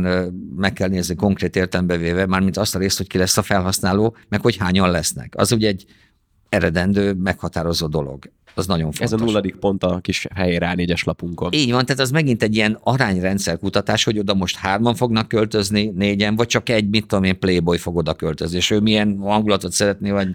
meg 0.56 0.72
kell 0.72 0.88
nézni 0.88 1.14
konkrét 1.14 1.56
értelembe 1.56 1.96
véve, 1.96 2.26
mármint 2.26 2.56
azt 2.56 2.74
a 2.74 2.78
részt, 2.78 2.96
hogy 2.96 3.06
ki 3.06 3.18
lesz 3.18 3.36
a 3.36 3.42
felhasználó, 3.42 4.16
meg 4.28 4.40
hogy 4.40 4.56
hányan 4.56 4.90
lesznek. 4.90 5.32
Az 5.36 5.52
ugye 5.52 5.68
egy 5.68 5.84
eredendő, 6.48 7.12
meghatározó 7.12 7.86
dolog. 7.86 8.30
Az 8.54 8.66
nagyon 8.66 8.92
fontos. 8.92 9.12
Ez 9.14 9.20
a 9.20 9.24
nulladik 9.24 9.56
pont 9.56 9.82
a 9.84 9.98
kis 10.00 10.26
helyére 10.34 10.68
a 10.68 10.74
négyes 10.74 11.04
lapunkon. 11.04 11.52
Így 11.52 11.70
van, 11.72 11.84
tehát 11.86 12.00
az 12.00 12.10
megint 12.10 12.42
egy 12.42 12.54
ilyen 12.54 12.78
arányrendszer 12.82 13.58
kutatás, 13.58 14.04
hogy 14.04 14.18
oda 14.18 14.34
most 14.34 14.56
hárman 14.56 14.94
fognak 14.94 15.28
költözni, 15.28 15.92
négyen, 15.94 16.36
vagy 16.36 16.46
csak 16.46 16.68
egy, 16.68 16.88
mit 16.88 17.06
tudom 17.06 17.24
én, 17.24 17.38
playboy 17.38 17.78
fog 17.78 17.96
oda 17.96 18.14
költözni, 18.14 18.56
és 18.56 18.70
ő 18.70 18.80
milyen 18.80 19.18
hangulatot 19.20 19.72
szeretné, 19.72 20.10
vagy 20.10 20.28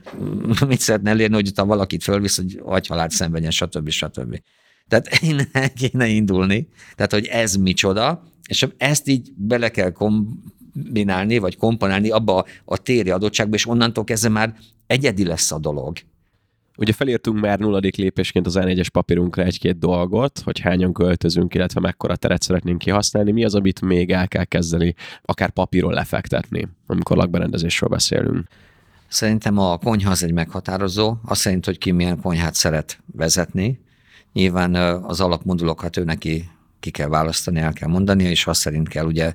mit 0.67 0.79
szeretne 0.79 1.10
elérni, 1.10 1.36
hogy 1.36 1.47
utána 1.47 1.67
valakit 1.67 2.03
fölvisz, 2.03 2.38
hogy 2.38 2.62
agyhalált 2.63 3.12
szenvedjen, 3.12 3.51
stb. 3.51 3.89
stb. 3.89 4.41
Tehát 4.88 5.19
innen 5.30 5.73
kéne 5.76 6.08
indulni, 6.08 6.67
tehát 6.95 7.12
hogy 7.12 7.26
ez 7.26 7.56
micsoda, 7.56 8.23
és 8.47 8.67
ezt 8.78 9.08
így 9.08 9.32
bele 9.36 9.69
kell 9.69 9.91
kombinálni, 9.91 11.38
vagy 11.38 11.58
komponálni 11.58 12.10
abba 12.10 12.45
a 12.65 12.78
téri 12.78 13.10
adottságba, 13.10 13.56
és 13.56 13.67
onnantól 13.67 14.04
kezdve 14.04 14.30
már 14.30 14.56
egyedi 14.88 15.26
lesz 15.26 15.52
a 15.52 15.60
dolog. 15.60 15.97
Ugye 16.78 16.93
felírtunk 16.93 17.39
már 17.39 17.60
nulladik 17.60 17.95
lépésként 17.95 18.45
az 18.45 18.58
A4-es 18.60 18.88
papírunkra 18.91 19.43
egy-két 19.43 19.80
dolgot, 19.80 20.39
hogy 20.39 20.60
hányan 20.60 20.93
költözünk, 20.93 21.54
illetve 21.54 21.80
mekkora 21.80 22.15
teret 22.15 22.41
szeretnénk 22.41 22.78
kihasználni. 22.78 23.32
Mi 23.32 23.45
az, 23.45 23.56
amit 23.56 23.82
még 23.82 24.12
el 24.12 24.28
kell 24.28 24.43
kezdeni, 24.43 24.95
akár 25.21 25.50
papíron 25.50 25.93
lefektetni, 25.93 26.67
amikor 26.88 27.17
lakberendezésről 27.17 27.89
beszélünk? 27.89 28.47
Szerintem 29.08 29.58
a 29.58 29.78
konyha 29.78 30.12
az 30.12 30.23
egy 30.23 30.32
meghatározó, 30.32 31.15
azt 31.26 31.41
szerint, 31.41 31.65
hogy 31.65 31.78
ki 31.78 31.91
milyen 31.91 32.21
konyhát 32.21 32.54
szeret 32.54 33.00
vezetni. 33.06 33.80
Nyilván 34.33 34.75
az 35.03 35.21
alapmodulokat 35.21 35.97
ő 35.97 36.03
neki 36.03 36.49
ki 36.79 36.89
kell 36.91 37.07
választani, 37.07 37.59
el 37.59 37.73
kell 37.73 37.89
mondani, 37.89 38.23
és 38.23 38.47
azt 38.47 38.59
szerint 38.59 38.89
kell 38.89 39.05
ugye 39.05 39.33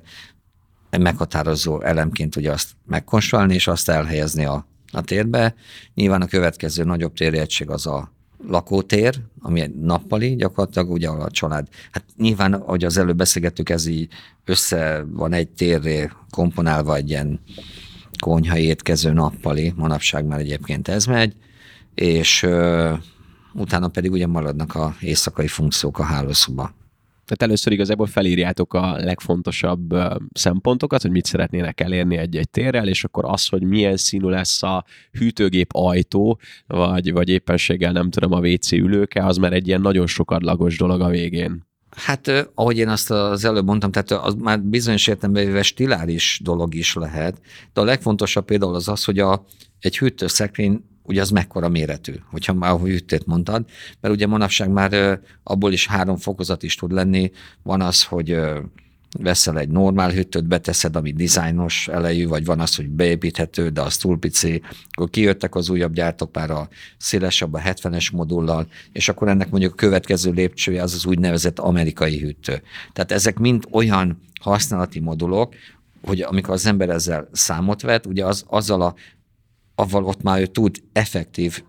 meghatározó 0.89 1.81
elemként 1.81 2.35
ugye 2.35 2.51
azt 2.51 2.71
megkonstruálni, 2.85 3.53
és 3.53 3.67
azt 3.67 3.89
elhelyezni 3.89 4.45
a 4.45 4.65
a 4.93 5.01
térbe. 5.01 5.55
Nyilván 5.93 6.21
a 6.21 6.27
következő 6.27 6.83
nagyobb 6.83 7.13
térjegység 7.13 7.69
az 7.69 7.87
a 7.87 8.11
lakótér, 8.47 9.19
ami 9.39 9.61
egy 9.61 9.75
nappali 9.75 10.35
gyakorlatilag, 10.35 10.91
ugye 10.91 11.09
a 11.09 11.31
család. 11.31 11.67
Hát 11.91 12.03
nyilván, 12.17 12.53
ahogy 12.53 12.83
az 12.83 12.97
előbb 12.97 13.17
beszélgettük, 13.17 13.69
ez 13.69 13.85
így 13.85 14.07
össze 14.45 15.05
van 15.09 15.33
egy 15.33 15.49
térré 15.49 16.09
komponálva 16.29 16.95
egy 16.95 17.09
ilyen 17.09 17.39
konyha 18.19 18.57
étkező 18.57 19.11
nappali, 19.11 19.73
manapság 19.75 20.25
már 20.25 20.39
egyébként 20.39 20.87
ez 20.87 21.05
megy, 21.05 21.35
és 21.95 22.47
utána 23.53 23.87
pedig 23.87 24.11
ugye 24.11 24.27
maradnak 24.27 24.75
a 24.75 24.95
éjszakai 24.99 25.47
funkciók 25.47 25.99
a 25.99 26.03
hálószoba. 26.03 26.73
Tehát 27.25 27.41
először 27.41 27.73
igazából 27.73 28.05
felírjátok 28.05 28.73
a 28.73 28.95
legfontosabb 28.97 29.95
szempontokat, 30.33 31.01
hogy 31.01 31.11
mit 31.11 31.25
szeretnének 31.25 31.81
elérni 31.81 32.17
egy-egy 32.17 32.49
térrel, 32.49 32.87
és 32.87 33.03
akkor 33.03 33.25
az, 33.25 33.47
hogy 33.47 33.63
milyen 33.63 33.97
színű 33.97 34.27
lesz 34.27 34.63
a 34.63 34.85
hűtőgép 35.11 35.73
ajtó, 35.73 36.39
vagy, 36.67 37.11
vagy 37.11 37.29
éppenséggel 37.29 37.91
nem 37.91 38.09
tudom, 38.09 38.31
a 38.31 38.39
WC 38.39 38.71
ülőke, 38.71 39.25
az 39.25 39.37
már 39.37 39.53
egy 39.53 39.67
ilyen 39.67 39.81
nagyon 39.81 40.07
sokadlagos 40.07 40.77
dolog 40.77 41.01
a 41.01 41.07
végén. 41.07 41.65
Hát, 41.95 42.49
ahogy 42.53 42.77
én 42.77 42.89
azt 42.89 43.11
az 43.11 43.45
előbb 43.45 43.65
mondtam, 43.65 43.91
tehát 43.91 44.25
az 44.25 44.33
már 44.33 44.61
bizonyos 44.61 45.07
értelemben 45.07 45.45
véve 45.45 45.61
stiláris 45.61 46.39
dolog 46.43 46.75
is 46.75 46.93
lehet, 46.93 47.41
de 47.73 47.81
a 47.81 47.83
legfontosabb 47.83 48.45
például 48.45 48.75
az 48.75 48.87
az, 48.87 49.03
hogy 49.03 49.19
a, 49.19 49.45
egy 49.79 49.97
hűtőszekrény 49.97 50.83
ugye 51.03 51.21
az 51.21 51.29
mekkora 51.29 51.69
méretű, 51.69 52.13
hogyha 52.31 52.53
már 52.53 52.71
ahogy 52.71 52.91
ütét 52.91 53.25
mondtad, 53.25 53.65
mert 53.99 54.13
ugye 54.13 54.27
manapság 54.27 54.69
már 54.69 55.19
abból 55.43 55.71
is 55.71 55.87
három 55.87 56.17
fokozat 56.17 56.63
is 56.63 56.75
tud 56.75 56.91
lenni. 56.91 57.31
Van 57.63 57.81
az, 57.81 58.03
hogy 58.03 58.39
veszel 59.19 59.59
egy 59.59 59.69
normál 59.69 60.11
hűtőt, 60.11 60.47
beteszed, 60.47 60.95
ami 60.95 61.11
dizájnos 61.11 61.87
elejű, 61.87 62.27
vagy 62.27 62.45
van 62.45 62.59
az, 62.59 62.75
hogy 62.75 62.89
beépíthető, 62.89 63.69
de 63.69 63.81
az 63.81 63.97
túl 63.97 64.19
pici. 64.19 64.61
Akkor 64.91 65.09
kijöttek 65.09 65.55
az 65.55 65.69
újabb 65.69 65.93
gyártók 65.93 66.35
már 66.35 66.51
a 66.51 66.67
szélesebb, 66.97 67.53
a 67.53 67.59
70-es 67.59 68.11
modullal, 68.11 68.67
és 68.91 69.09
akkor 69.09 69.27
ennek 69.27 69.49
mondjuk 69.49 69.73
a 69.73 69.75
következő 69.75 70.31
lépcsője 70.31 70.81
az 70.81 70.93
az 70.93 71.05
úgynevezett 71.05 71.59
amerikai 71.59 72.19
hűtő. 72.19 72.61
Tehát 72.93 73.11
ezek 73.11 73.39
mind 73.39 73.65
olyan 73.71 74.21
használati 74.41 74.99
modulok, 74.99 75.55
hogy 76.01 76.21
amikor 76.21 76.53
az 76.53 76.65
ember 76.65 76.89
ezzel 76.89 77.29
számot 77.31 77.81
vet, 77.81 78.05
ugye 78.05 78.25
az, 78.25 78.43
azzal 78.47 78.81
a 78.81 78.95
avval 79.75 80.05
ott 80.05 80.21
már 80.21 80.39
ő 80.39 80.45
tud 80.45 80.83
effektív 80.91 81.63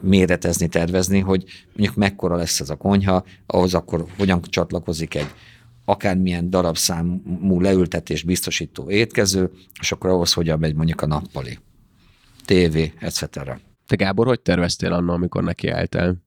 méretezni, 0.00 0.68
tervezni, 0.68 1.20
hogy 1.20 1.44
mondjuk 1.66 1.96
mekkora 1.96 2.36
lesz 2.36 2.60
ez 2.60 2.70
a 2.70 2.76
konyha, 2.76 3.24
ahhoz 3.46 3.74
akkor 3.74 4.06
hogyan 4.16 4.42
csatlakozik 4.42 5.14
egy 5.14 5.28
akármilyen 5.84 6.50
darabszámú 6.50 7.60
leültetés 7.60 8.22
biztosító 8.22 8.90
étkező, 8.90 9.50
és 9.80 9.92
akkor 9.92 10.10
ahhoz 10.10 10.32
hogyan 10.32 10.58
megy 10.58 10.74
mondjuk 10.74 11.00
a 11.00 11.06
nappali, 11.06 11.58
tévé, 12.44 12.92
etc. 12.98 13.28
Te 13.86 13.96
Gábor, 13.96 14.26
hogy 14.26 14.40
terveztél 14.40 14.92
annak, 14.92 15.14
amikor 15.14 15.42
neki 15.42 15.68
álltál? 15.68 16.22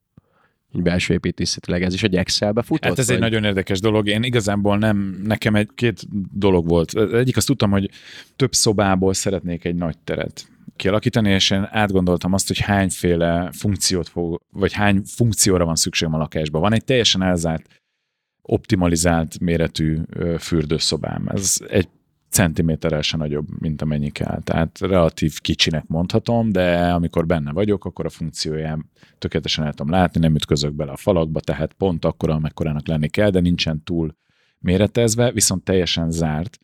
Egy 0.73 0.82
belső 0.82 1.13
építészetileg 1.13 1.84
ez 1.84 1.93
is 1.93 2.03
egy 2.03 2.15
Excelbe 2.15 2.61
futott? 2.61 2.89
Hát 2.89 2.99
ez 2.99 3.05
vagy? 3.05 3.15
egy 3.15 3.21
nagyon 3.21 3.43
érdekes 3.43 3.80
dolog. 3.80 4.07
Én 4.07 4.23
igazából 4.23 4.78
nem, 4.78 5.21
nekem 5.23 5.55
egy 5.55 5.69
két 5.75 6.01
dolog 6.34 6.67
volt. 6.67 6.93
Egyik 7.13 7.38
azt 7.38 7.47
tudtam, 7.47 7.71
hogy 7.71 7.89
több 8.36 8.53
szobából 8.53 9.13
szeretnék 9.13 9.65
egy 9.65 9.75
nagy 9.75 9.97
teret 9.97 10.47
kialakítani, 10.78 11.30
és 11.30 11.49
én 11.49 11.67
átgondoltam 11.71 12.34
azt, 12.34 12.47
hogy 12.47 12.59
hányféle 12.59 13.49
funkciót 13.51 14.07
fog, 14.07 14.41
vagy 14.51 14.73
hány 14.73 15.01
funkcióra 15.05 15.65
van 15.65 15.75
szükségem 15.75 16.13
a 16.13 16.17
lakásban. 16.17 16.61
Van 16.61 16.73
egy 16.73 16.84
teljesen 16.84 17.21
elzárt 17.21 17.82
optimalizált 18.41 19.39
méretű 19.39 19.97
fürdőszobám. 20.39 21.28
Ez 21.28 21.57
egy 21.67 21.88
centiméterrel 22.30 23.01
se 23.01 23.17
nagyobb, 23.17 23.47
mint 23.59 23.82
amennyi 23.82 24.09
kell. 24.09 24.41
Tehát 24.43 24.80
relatív 24.80 25.39
kicsinek 25.39 25.88
mondhatom, 25.88 26.51
de 26.51 26.93
amikor 26.93 27.25
benne 27.25 27.51
vagyok, 27.51 27.86
akkor 27.86 28.05
a 28.05 28.09
funkciójám 28.09 28.89
tökéletesen 29.17 29.65
el 29.65 29.73
tudom 29.73 29.91
látni, 29.91 30.19
nem 30.19 30.36
ütközök 30.36 30.73
bele 30.73 30.91
a 30.91 30.97
falakba, 30.97 31.39
tehát 31.39 31.73
pont 31.73 32.05
akkor, 32.05 32.30
amekkorának 32.30 32.88
lenni 32.88 33.07
kell, 33.07 33.30
de 33.30 33.39
nincsen 33.39 33.84
túl 33.84 34.15
méretezve, 34.59 35.32
viszont 35.32 35.63
teljesen 35.63 36.11
zárt. 36.11 36.59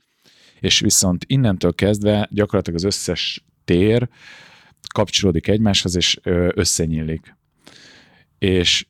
És 0.59 0.80
viszont 0.80 1.26
innentől 1.28 1.74
kezdve 1.74 2.28
gyakorlatilag 2.32 2.80
az 2.80 2.86
összes 2.86 3.45
tér 3.66 4.09
kapcsolódik 4.93 5.47
egymáshoz, 5.47 5.95
és 5.95 6.20
összenyílik. 6.53 7.36
És 8.38 8.86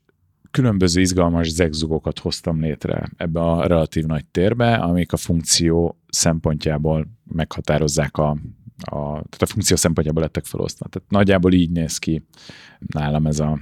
különböző 0.52 1.02
izgalmas 1.02 1.50
zegzugokat 1.50 2.20
hoztam 2.20 2.62
létre 2.62 3.10
ebbe 3.18 3.40
a 3.40 3.68
relatív 3.68 4.06
nagy 4.06 4.26
térbe, 4.26 4.74
amik 4.74 5.14
a 5.14 5.18
funkció 5.18 5.98
szempontjából 6.08 7.08
meghatározzák 7.24 8.18
a, 8.18 8.30
a, 8.78 9.04
tehát 9.06 9.42
a 9.42 9.46
funkció 9.46 9.76
szempontjából 9.76 10.22
lettek 10.22 10.46
felosztva. 10.46 10.88
Tehát 10.90 11.10
nagyjából 11.10 11.54
így 11.54 11.72
néz 11.72 11.98
ki 11.98 12.26
nálam 12.80 13.28
ez 13.28 13.40
a, 13.40 13.60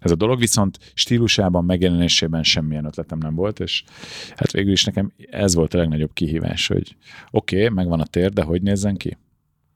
ez 0.00 0.10
a 0.10 0.14
dolog, 0.14 0.38
viszont 0.38 0.78
stílusában, 0.94 1.64
megjelenésében 1.64 2.42
semmilyen 2.42 2.84
ötletem 2.84 3.18
nem 3.18 3.34
volt, 3.34 3.60
és 3.60 3.84
hát 4.36 4.52
végül 4.52 4.72
is 4.72 4.84
nekem 4.84 5.12
ez 5.30 5.54
volt 5.54 5.74
a 5.74 5.78
legnagyobb 5.78 6.12
kihívás, 6.12 6.66
hogy 6.66 6.96
oké, 7.30 7.62
okay, 7.62 7.74
megvan 7.74 8.00
a 8.00 8.06
tér, 8.06 8.32
de 8.32 8.42
hogy 8.42 8.62
nézzen 8.62 8.96
ki? 8.96 9.16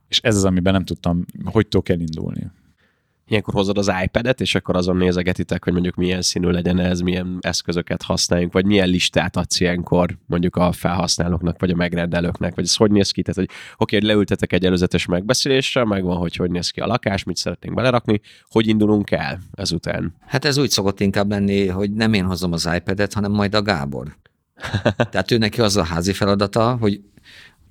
És 0.08 0.20
ez 0.20 0.36
az, 0.36 0.44
amiben 0.44 0.72
nem 0.72 0.84
tudtam, 0.84 1.24
hogy 1.44 1.68
tudok 1.68 1.88
elindulni 1.88 2.50
ilyenkor 3.28 3.54
hozod 3.54 3.78
az 3.78 3.90
iPad-et, 4.04 4.40
és 4.40 4.54
akkor 4.54 4.76
azon 4.76 4.96
nézegetitek, 4.96 5.64
hogy 5.64 5.72
mondjuk 5.72 5.94
milyen 5.94 6.22
színű 6.22 6.48
legyen 6.48 6.78
ez, 6.78 7.00
milyen 7.00 7.38
eszközöket 7.40 8.02
használjunk, 8.02 8.52
vagy 8.52 8.64
milyen 8.64 8.88
listát 8.88 9.36
adsz 9.36 9.60
ilyenkor 9.60 10.16
mondjuk 10.26 10.56
a 10.56 10.72
felhasználóknak, 10.72 11.60
vagy 11.60 11.70
a 11.70 11.74
megrendelőknek, 11.74 12.54
vagy 12.54 12.64
ez 12.64 12.76
hogy 12.76 12.90
néz 12.90 13.10
ki? 13.10 13.22
Tehát, 13.22 13.48
hogy 13.48 13.58
oké, 13.76 13.96
hogy 13.96 14.04
leültetek 14.04 14.52
egy 14.52 14.64
előzetes 14.64 15.06
megbeszélésre, 15.06 15.84
megvan, 15.84 16.16
hogy 16.16 16.36
hogy 16.36 16.50
néz 16.50 16.70
ki 16.70 16.80
a 16.80 16.86
lakás, 16.86 17.24
mit 17.24 17.36
szeretnénk 17.36 17.74
belerakni, 17.74 18.20
hogy 18.48 18.68
indulunk 18.68 19.10
el 19.10 19.38
ezután? 19.54 20.14
Hát 20.26 20.44
ez 20.44 20.58
úgy 20.58 20.70
szokott 20.70 21.00
inkább 21.00 21.30
lenni, 21.30 21.66
hogy 21.66 21.92
nem 21.92 22.12
én 22.12 22.24
hozom 22.24 22.52
az 22.52 22.68
iPad-et, 22.76 23.12
hanem 23.12 23.32
majd 23.32 23.54
a 23.54 23.62
Gábor. 23.62 24.16
Tehát 25.10 25.30
ő 25.30 25.38
neki 25.38 25.60
az 25.60 25.76
a 25.76 25.84
házi 25.84 26.12
feladata, 26.12 26.76
hogy 26.80 27.00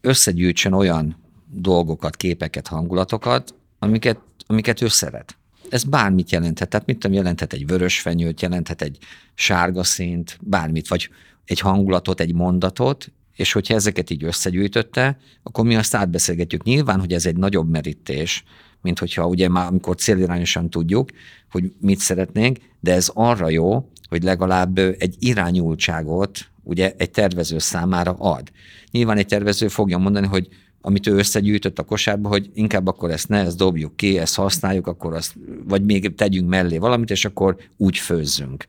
összegyűjtsön 0.02 0.74
olyan 0.74 1.27
dolgokat, 1.52 2.16
képeket, 2.16 2.68
hangulatokat, 2.68 3.56
amiket, 3.80 4.20
amiket 4.48 4.82
ő 4.82 4.88
szeret 4.88 5.38
ez 5.70 5.84
bármit 5.84 6.32
jelenthet. 6.32 6.70
Tehát 6.70 6.86
mit 6.86 6.98
tudom, 6.98 7.16
jelenthet 7.18 7.54
egy 7.54 7.68
vörös 7.68 8.00
fenyőt, 8.00 8.42
jelenthet 8.42 8.82
egy 8.82 8.98
sárga 9.34 9.84
színt, 9.84 10.38
bármit, 10.42 10.88
vagy 10.88 11.10
egy 11.46 11.60
hangulatot, 11.60 12.20
egy 12.20 12.34
mondatot, 12.34 13.12
és 13.36 13.52
hogyha 13.52 13.74
ezeket 13.74 14.10
így 14.10 14.24
összegyűjtötte, 14.24 15.18
akkor 15.44 15.66
mi 15.66 15.76
azt 15.76 15.96
átbeszélgetjük. 15.96 16.64
Nyilván, 16.64 17.00
hogy 17.00 17.14
ez 17.14 17.26
egy 17.26 17.38
nagyobb 17.38 17.70
merítés, 17.70 18.44
mint 18.82 19.00
hogyha 19.00 19.28
ugye 19.28 19.50
már 19.50 19.68
amikor 19.68 19.96
célirányosan 19.96 20.70
tudjuk, 20.70 21.10
hogy 21.52 21.72
mit 21.80 22.00
szeretnénk, 22.00 22.58
de 22.80 22.94
ez 22.94 23.12
arra 23.14 23.50
jó, 23.50 23.90
hogy 24.10 24.24
legalább 24.24 24.78
egy 24.78 25.16
irányultságot 25.20 26.40
ugye 26.64 26.94
egy 26.98 27.12
tervező 27.12 27.58
számára 27.58 28.12
ad. 28.12 28.52
Nyilván 28.92 29.18
egy 29.18 29.26
tervező 29.26 29.68
fogja 29.68 29.98
mondani, 29.98 30.28
hogy 30.28 30.48
amit 30.88 31.08
ő 31.08 31.16
összegyűjtött 31.16 31.80
a 31.80 31.84
kosárba, 31.84 32.30
hogy 32.30 32.50
inkább 32.54 32.88
akkor 32.88 33.12
ezt 33.12 33.28
ne, 33.28 33.40
ezt 33.40 33.58
dobjuk 33.58 33.96
ki, 33.96 34.18
ezt 34.18 34.36
használjuk, 34.36 34.88
akkor 34.88 35.14
azt, 35.14 35.36
vagy 35.64 35.84
még 35.84 36.16
tegyünk 36.16 36.50
mellé 36.50 36.78
valamit, 36.78 37.10
és 37.10 37.26
akkor 37.26 37.58
úgy 37.78 37.98
főzzünk. 37.98 38.66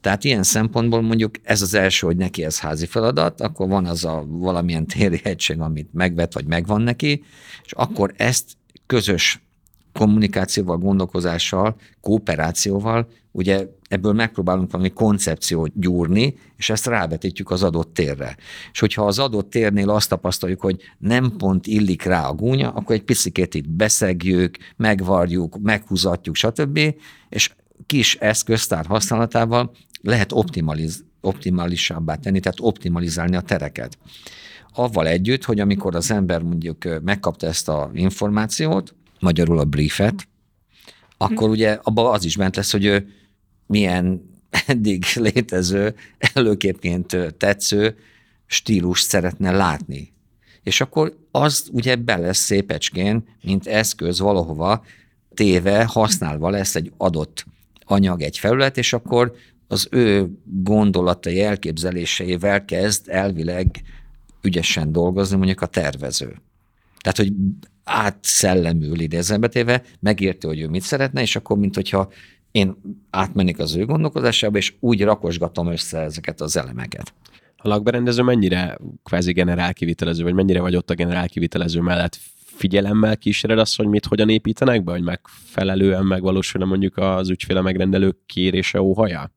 Tehát 0.00 0.24
ilyen 0.24 0.42
szempontból 0.42 1.00
mondjuk 1.00 1.34
ez 1.42 1.62
az 1.62 1.74
első, 1.74 2.06
hogy 2.06 2.16
neki 2.16 2.44
ez 2.44 2.60
házi 2.60 2.86
feladat, 2.86 3.40
akkor 3.40 3.68
van 3.68 3.86
az 3.86 4.04
a 4.04 4.24
valamilyen 4.26 4.86
téri 4.86 5.20
egység, 5.22 5.60
amit 5.60 5.92
megvet, 5.92 6.34
vagy 6.34 6.46
megvan 6.46 6.82
neki, 6.82 7.24
és 7.64 7.72
akkor 7.72 8.14
ezt 8.16 8.56
közös 8.86 9.42
kommunikációval, 9.98 10.76
gondolkozással, 10.76 11.76
kooperációval, 12.00 13.08
ugye 13.30 13.66
ebből 13.88 14.12
megpróbálunk 14.12 14.70
valami 14.70 14.90
koncepciót 14.90 15.72
gyúrni, 15.74 16.38
és 16.56 16.70
ezt 16.70 16.86
rávetítjük 16.86 17.50
az 17.50 17.62
adott 17.62 17.94
térre. 17.94 18.36
És 18.72 18.80
hogyha 18.80 19.06
az 19.06 19.18
adott 19.18 19.50
térnél 19.50 19.90
azt 19.90 20.08
tapasztaljuk, 20.08 20.60
hogy 20.60 20.80
nem 20.98 21.36
pont 21.38 21.66
illik 21.66 22.02
rá 22.02 22.28
a 22.28 22.34
gúnya, 22.34 22.70
akkor 22.70 22.94
egy 22.94 23.02
picit 23.02 23.54
itt 23.54 23.68
beszegjük, 23.68 24.56
megvarjuk, 24.76 25.58
meghúzatjuk, 25.62 26.34
stb. 26.34 26.80
És 27.28 27.54
kis 27.86 28.14
eszköztár 28.14 28.86
használatával 28.86 29.70
lehet 30.00 30.32
optimaliz, 30.32 31.04
optimalisabbá 31.20 32.14
tenni, 32.14 32.40
tehát 32.40 32.60
optimalizálni 32.60 33.36
a 33.36 33.40
tereket. 33.40 33.98
Avval 34.72 35.06
együtt, 35.06 35.44
hogy 35.44 35.60
amikor 35.60 35.94
az 35.94 36.10
ember 36.10 36.42
mondjuk 36.42 37.02
megkapta 37.02 37.46
ezt 37.46 37.68
a 37.68 37.90
információt, 37.92 38.94
magyarul 39.20 39.58
a 39.58 39.64
briefet, 39.64 40.28
akkor 41.16 41.48
ugye 41.48 41.78
abban 41.82 42.14
az 42.14 42.24
is 42.24 42.36
bent 42.36 42.56
lesz, 42.56 42.72
hogy 42.72 42.84
ő 42.84 43.08
milyen 43.66 44.30
eddig 44.66 45.04
létező, 45.14 45.94
előképként 46.18 47.16
tetsző 47.36 47.96
stílust 48.46 49.08
szeretne 49.08 49.50
látni. 49.50 50.12
És 50.62 50.80
akkor 50.80 51.16
az 51.30 51.68
ugye 51.72 51.96
be 51.96 52.16
lesz 52.16 52.38
szépecskén, 52.38 53.24
mint 53.42 53.66
eszköz 53.66 54.18
valahova 54.18 54.84
téve, 55.34 55.84
használva 55.84 56.50
lesz 56.50 56.74
egy 56.74 56.92
adott 56.96 57.44
anyag, 57.84 58.22
egy 58.22 58.38
felület, 58.38 58.76
és 58.76 58.92
akkor 58.92 59.34
az 59.66 59.88
ő 59.90 60.30
gondolatai, 60.44 61.40
elképzeléseivel 61.40 62.64
kezd 62.64 63.08
elvileg 63.08 63.82
ügyesen 64.42 64.92
dolgozni 64.92 65.36
mondjuk 65.36 65.60
a 65.60 65.66
tervező. 65.66 66.42
Tehát, 67.00 67.16
hogy 67.16 67.32
átszellemül 67.84 69.00
idézembe 69.00 69.48
téve, 69.48 69.82
megérti, 70.00 70.46
hogy 70.46 70.60
ő 70.60 70.68
mit 70.68 70.82
szeretne, 70.82 71.20
és 71.20 71.36
akkor, 71.36 71.58
mint 71.58 71.74
hogyha 71.74 72.08
én 72.50 72.76
átmennék 73.10 73.58
az 73.58 73.74
ő 73.74 73.84
gondolkodásába, 73.84 74.58
és 74.58 74.74
úgy 74.80 75.02
rakosgatom 75.02 75.66
össze 75.66 75.98
ezeket 75.98 76.40
az 76.40 76.56
elemeket. 76.56 77.14
A 77.56 77.68
lakberendező 77.68 78.22
mennyire 78.22 78.78
kvázi 79.02 79.32
generál 79.32 79.72
vagy 80.22 80.34
mennyire 80.34 80.60
vagy 80.60 80.76
ott 80.76 80.90
a 80.90 80.94
generál 80.94 81.28
mellett 81.80 82.18
figyelemmel 82.56 83.16
kíséred 83.16 83.58
azt, 83.58 83.76
hogy 83.76 83.86
mit 83.86 84.06
hogyan 84.06 84.28
építenek 84.28 84.84
be, 84.84 84.92
hogy 84.92 85.02
megfelelően 85.02 86.04
megvalósul 86.04 86.64
mondjuk 86.64 86.96
az 86.96 87.30
ügyféle 87.30 87.60
megrendelő 87.60 88.16
kérése 88.26 88.82
óhaja? 88.82 89.32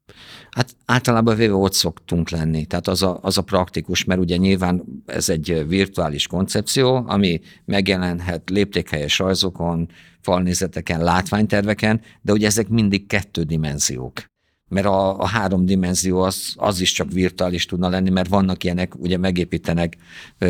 Hát 0.49 0.75
általában 0.85 1.35
véve 1.35 1.53
ott 1.53 1.73
szoktunk 1.73 2.29
lenni, 2.29 2.65
tehát 2.65 2.87
az 2.87 3.03
a, 3.03 3.19
az 3.21 3.37
a 3.37 3.41
praktikus, 3.41 4.03
mert 4.03 4.19
ugye 4.19 4.37
nyilván 4.37 4.83
ez 5.05 5.29
egy 5.29 5.63
virtuális 5.67 6.27
koncepció, 6.27 7.03
ami 7.07 7.39
megjelenhet 7.65 8.49
léptékhelyes 8.49 9.19
rajzokon, 9.19 9.89
falnézeteken, 10.21 11.03
látványterveken, 11.03 12.01
de 12.21 12.31
ugye 12.31 12.47
ezek 12.47 12.67
mindig 12.67 13.07
kettő 13.07 13.43
dimenziók. 13.43 14.23
Mert 14.69 14.85
a, 14.85 15.19
a 15.19 15.27
három 15.27 15.65
dimenzió 15.65 16.21
az, 16.21 16.53
az 16.55 16.81
is 16.81 16.91
csak 16.91 17.11
virtuális 17.11 17.65
tudna 17.65 17.89
lenni, 17.89 18.09
mert 18.09 18.29
vannak 18.29 18.63
ilyenek, 18.63 18.99
ugye 18.99 19.17
megépítenek 19.17 19.97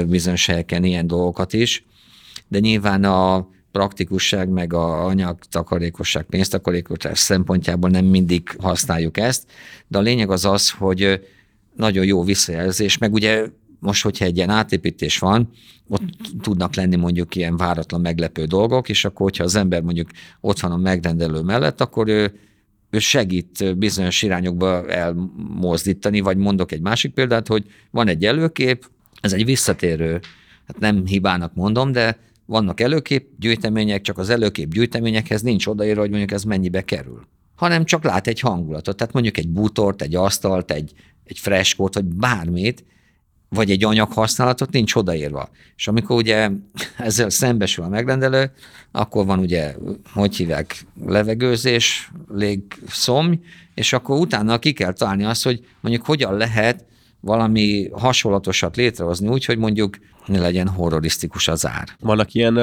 bizonyos 0.08 0.46
helyeken 0.46 0.84
ilyen 0.84 1.08
dolgokat 1.08 1.54
is, 1.54 1.86
de 2.48 2.60
nyilván 2.60 3.04
a 3.04 3.48
praktikusság, 3.72 4.50
meg 4.50 4.74
a 4.74 5.06
anyagtakarékosság, 5.06 6.24
pénztakarékosság 6.24 7.16
szempontjából 7.16 7.90
nem 7.90 8.06
mindig 8.06 8.50
használjuk 8.60 9.18
ezt, 9.18 9.52
de 9.88 9.98
a 9.98 10.02
lényeg 10.02 10.32
az 10.32 10.46
az, 10.46 10.70
hogy 10.70 11.22
nagyon 11.76 12.06
jó 12.06 12.24
visszajelzés, 12.24 12.98
meg 12.98 13.14
ugye 13.14 13.46
most, 13.80 14.04
hogyha 14.04 14.26
egy 14.26 14.38
ilyen 14.38 14.50
átépítés 14.50 15.20
van, 15.20 15.50
ott 15.90 16.02
tudnak 16.42 16.76
lenni 16.76 16.96
mondjuk 16.96 17.36
ilyen 17.36 17.58
váratlan 17.58 18.02
meglepő 18.02 18.46
dolgok, 18.46 18.90
és 18.90 19.06
akkor, 19.06 19.22
hogyha 19.22 19.44
az 19.44 19.56
ember 19.56 19.82
mondjuk 19.82 20.10
ott 20.42 20.60
van 20.60 20.72
a 20.72 20.78
megrendelő 20.78 21.42
mellett, 21.42 21.82
akkor 21.82 22.08
ő, 22.08 22.40
ő 22.90 23.00
segít 23.00 23.78
bizonyos 23.78 24.22
irányokba 24.22 24.88
elmozdítani, 24.88 26.20
vagy 26.20 26.38
mondok 26.38 26.72
egy 26.72 26.82
másik 26.82 27.14
példát, 27.14 27.48
hogy 27.48 27.66
van 27.92 28.08
egy 28.08 28.26
előkép, 28.26 28.90
ez 29.22 29.34
egy 29.34 29.46
visszatérő, 29.46 30.20
hát 30.68 30.80
nem 30.80 31.06
hibának 31.06 31.54
mondom, 31.54 31.92
de 31.92 32.20
vannak 32.48 32.80
előkép 32.80 33.30
gyűjtemények, 33.40 34.02
csak 34.02 34.18
az 34.18 34.30
előkép 34.30 34.74
gyűjteményekhez 34.74 35.42
nincs 35.42 35.68
odaírva, 35.68 36.02
hogy 36.02 36.10
mondjuk 36.10 36.32
ez 36.32 36.44
mennyibe 36.44 36.82
kerül 36.82 37.28
hanem 37.58 37.86
csak 37.86 38.04
lát 38.04 38.28
egy 38.28 38.40
hangulatot. 38.40 38.96
Tehát 38.96 39.14
mondjuk 39.14 39.38
egy 39.38 39.50
bútort, 39.50 40.02
egy 40.02 40.16
asztalt, 40.16 40.72
egy, 40.72 40.92
egy 41.24 41.40
freskót, 41.40 41.94
vagy 41.94 42.06
bármit, 42.06 42.86
vagy 43.50 43.72
egy 43.72 43.84
anyaghasználatot 43.84 44.72
nincs 44.72 44.96
odaírva. 44.96 45.50
És 45.76 45.88
amikor 45.88 46.16
ugye 46.16 46.50
ezzel 46.98 47.30
szembesül 47.30 47.84
a 47.84 47.90
megrendelő, 47.90 48.52
akkor 48.92 49.26
van 49.26 49.40
ugye, 49.40 49.76
hogy 50.14 50.36
hívják, 50.36 50.86
levegőzés, 51.06 52.12
légszomj, 52.34 53.40
és 53.74 53.94
akkor 53.94 54.20
utána 54.20 54.60
ki 54.60 54.74
kell 54.74 54.94
találni 54.94 55.24
azt, 55.24 55.44
hogy 55.44 55.66
mondjuk 55.80 56.06
hogyan 56.06 56.34
lehet 56.34 56.86
valami 57.20 57.90
hasonlatosat 57.92 58.76
létrehozni 58.76 59.28
úgy, 59.28 59.46
hogy 59.46 59.58
mondjuk 59.58 59.98
legyen 60.28 60.68
horrorisztikus 60.68 61.48
az 61.48 61.68
ár. 61.68 61.88
Vannak 62.00 62.34
ilyen 62.34 62.54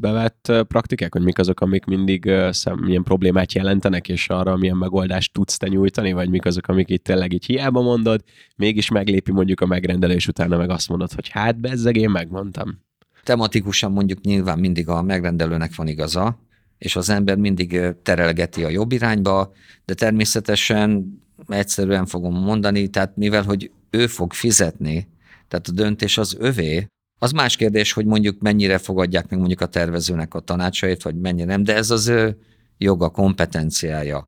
bevett 0.00 0.52
praktikák, 0.68 1.12
hogy 1.12 1.22
mik 1.22 1.38
azok, 1.38 1.60
amik 1.60 1.84
mindig 1.84 2.32
szem, 2.50 2.78
milyen 2.78 3.02
problémát 3.02 3.52
jelentenek, 3.52 4.08
és 4.08 4.28
arra 4.28 4.56
milyen 4.56 4.76
megoldást 4.76 5.32
tudsz 5.32 5.56
te 5.56 5.68
nyújtani, 5.68 6.12
vagy 6.12 6.28
mik 6.28 6.44
azok, 6.44 6.66
amik 6.66 6.88
itt 6.90 7.04
tényleg 7.04 7.32
így 7.32 7.44
hiába 7.44 7.82
mondod, 7.82 8.24
mégis 8.56 8.90
meglépi 8.90 9.32
mondjuk 9.32 9.60
a 9.60 9.66
megrendelés 9.66 10.28
utána 10.28 10.56
meg 10.56 10.70
azt 10.70 10.88
mondod, 10.88 11.12
hogy 11.12 11.28
hát 11.28 11.60
bezzeg, 11.60 11.96
én 11.96 12.10
megmondtam. 12.10 12.82
Tematikusan 13.22 13.92
mondjuk 13.92 14.20
nyilván 14.20 14.58
mindig 14.58 14.88
a 14.88 15.02
megrendelőnek 15.02 15.74
van 15.74 15.86
igaza, 15.86 16.38
és 16.78 16.96
az 16.96 17.08
ember 17.08 17.36
mindig 17.36 17.80
terelgeti 18.02 18.64
a 18.64 18.68
jobb 18.68 18.92
irányba, 18.92 19.52
de 19.84 19.94
természetesen 19.94 21.04
egyszerűen 21.48 22.06
fogom 22.06 22.34
mondani, 22.34 22.88
tehát 22.88 23.16
mivel, 23.16 23.42
hogy 23.42 23.70
ő 23.90 24.06
fog 24.06 24.32
fizetni, 24.32 25.08
tehát 25.48 25.68
a 25.68 25.72
döntés 25.72 26.18
az 26.18 26.36
övé, 26.38 26.86
az 27.18 27.32
más 27.32 27.56
kérdés, 27.56 27.92
hogy 27.92 28.06
mondjuk 28.06 28.40
mennyire 28.40 28.78
fogadják 28.78 29.28
meg 29.28 29.38
mondjuk 29.38 29.60
a 29.60 29.66
tervezőnek 29.66 30.34
a 30.34 30.40
tanácsait, 30.40 31.02
vagy 31.02 31.16
mennyire 31.16 31.46
nem, 31.46 31.62
de 31.64 31.74
ez 31.74 31.90
az 31.90 32.08
ő 32.08 32.38
joga, 32.78 33.08
kompetenciája. 33.08 34.24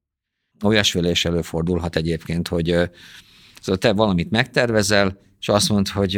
Olyasféle 0.64 1.11
is 1.11 1.24
előfordulhat 1.24 1.97
egyébként, 1.97 2.49
hogy 2.49 2.66
szóval 3.61 3.76
te 3.78 3.93
valamit 3.93 4.30
megtervezel, 4.30 5.18
és 5.41 5.49
azt 5.49 5.68
mondod, 5.68 5.89
hogy 5.89 6.11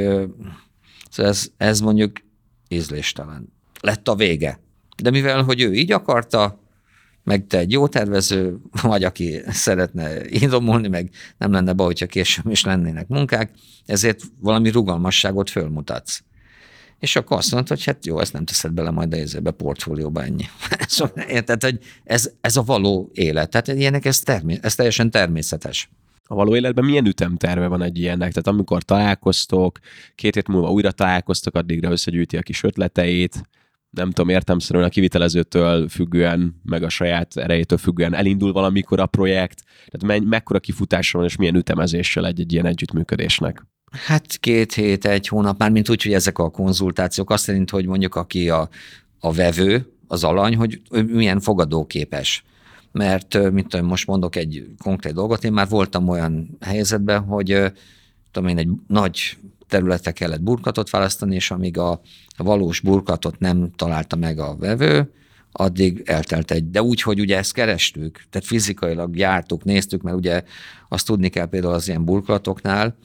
szóval 1.10 1.30
ez, 1.30 1.48
ez 1.56 1.80
mondjuk 1.80 2.12
ízléstelen. 2.68 3.52
Lett 3.80 4.08
a 4.08 4.14
vége. 4.14 4.60
De 5.02 5.10
mivel, 5.10 5.42
hogy 5.42 5.60
ő 5.60 5.74
így 5.74 5.92
akarta, 5.92 6.60
meg 7.28 7.46
te 7.46 7.58
egy 7.58 7.72
jó 7.72 7.88
tervező 7.88 8.58
vagy, 8.82 9.04
aki 9.04 9.40
szeretne 9.48 10.28
indomulni, 10.28 10.88
meg 10.88 11.10
nem 11.38 11.52
lenne 11.52 11.72
baj, 11.72 11.86
hogyha 11.86 12.06
később 12.06 12.50
is 12.50 12.64
lennének 12.64 13.08
munkák, 13.08 13.50
ezért 13.86 14.22
valami 14.40 14.70
rugalmasságot 14.70 15.50
fölmutatsz. 15.50 16.20
És 16.98 17.16
akkor 17.16 17.36
azt 17.36 17.50
mondod, 17.50 17.68
hogy 17.68 17.84
hát 17.84 18.06
jó, 18.06 18.20
ezt 18.20 18.32
nem 18.32 18.44
teszed 18.44 18.72
bele 18.72 18.90
majd 18.90 19.12
a 19.12 19.16
izébe, 19.16 19.50
portfólióba 19.50 20.22
ennyi. 20.22 20.44
Szóval 20.86 21.24
érted, 21.24 21.62
hogy 21.62 21.78
ez, 22.04 22.30
ez 22.40 22.56
a 22.56 22.62
való 22.62 23.10
élet. 23.12 23.50
Tehát 23.50 23.68
ilyenek, 23.68 24.04
ez, 24.04 24.20
termé- 24.20 24.64
ez 24.64 24.74
teljesen 24.74 25.10
természetes. 25.10 25.90
A 26.30 26.34
való 26.34 26.56
életben 26.56 26.84
milyen 26.84 27.06
ütemterve 27.06 27.66
van 27.66 27.82
egy 27.82 27.98
ilyennek? 27.98 28.28
Tehát 28.28 28.46
amikor 28.46 28.82
találkoztok, 28.82 29.78
két 30.14 30.34
hét 30.34 30.48
múlva 30.48 30.70
újra 30.70 30.90
találkoztok, 30.90 31.54
addigra 31.54 31.90
összegyűjti 31.90 32.36
a 32.36 32.42
kis 32.42 32.62
ötleteit, 32.62 33.42
nem 33.90 34.10
tudom, 34.10 34.28
értemszerűen 34.28 34.84
a 34.84 34.88
kivitelezőtől 34.88 35.88
függően, 35.88 36.60
meg 36.64 36.82
a 36.82 36.88
saját 36.88 37.36
erejétől 37.36 37.78
függően 37.78 38.14
elindul 38.14 38.52
valamikor 38.52 39.00
a 39.00 39.06
projekt, 39.06 39.62
tehát 39.86 40.18
me- 40.18 40.30
mekkora 40.30 40.60
kifutása 40.60 41.18
van, 41.18 41.26
és 41.26 41.36
milyen 41.36 41.56
ütemezéssel 41.56 42.26
egy, 42.26 42.40
egy 42.40 42.52
ilyen 42.52 42.66
együttműködésnek? 42.66 43.66
Hát 43.90 44.36
két 44.36 44.72
hét, 44.72 45.04
egy 45.04 45.28
hónap, 45.28 45.58
már 45.58 45.70
mint 45.70 45.90
úgy, 45.90 46.02
hogy 46.02 46.12
ezek 46.12 46.38
a 46.38 46.50
konzultációk 46.50 47.30
azt 47.30 47.42
szerint, 47.44 47.70
hogy 47.70 47.86
mondjuk 47.86 48.14
aki 48.14 48.50
a, 48.50 48.68
a 49.20 49.32
vevő, 49.32 49.92
az 50.06 50.24
alany, 50.24 50.56
hogy 50.56 50.80
ő 50.90 51.02
milyen 51.02 51.40
fogadóképes. 51.40 52.44
Mert, 52.92 53.52
mint 53.52 53.68
tudom, 53.68 53.86
most 53.86 54.06
mondok 54.06 54.36
egy 54.36 54.66
konkrét 54.82 55.14
dolgot, 55.14 55.44
én 55.44 55.52
már 55.52 55.68
voltam 55.68 56.08
olyan 56.08 56.56
helyzetben, 56.60 57.22
hogy 57.22 57.72
tudom 58.30 58.48
én, 58.48 58.58
egy 58.58 58.68
nagy 58.86 59.36
területre 59.68 60.10
kellett 60.10 60.42
burkatot 60.42 60.90
választani, 60.90 61.34
és 61.34 61.50
amíg 61.50 61.78
a 61.78 62.00
valós 62.36 62.80
burkatot 62.80 63.38
nem 63.38 63.70
találta 63.76 64.16
meg 64.16 64.38
a 64.38 64.56
vevő, 64.56 65.12
addig 65.52 66.02
eltelt 66.04 66.50
egy. 66.50 66.70
De 66.70 66.82
úgy, 66.82 67.02
hogy 67.02 67.20
ugye 67.20 67.36
ezt 67.36 67.52
kerestük, 67.52 68.22
tehát 68.30 68.46
fizikailag 68.46 69.16
jártuk, 69.16 69.64
néztük, 69.64 70.02
mert 70.02 70.16
ugye 70.16 70.42
azt 70.88 71.06
tudni 71.06 71.28
kell 71.28 71.46
például 71.46 71.74
az 71.74 71.88
ilyen 71.88 72.04
burkolatoknál, 72.04 72.96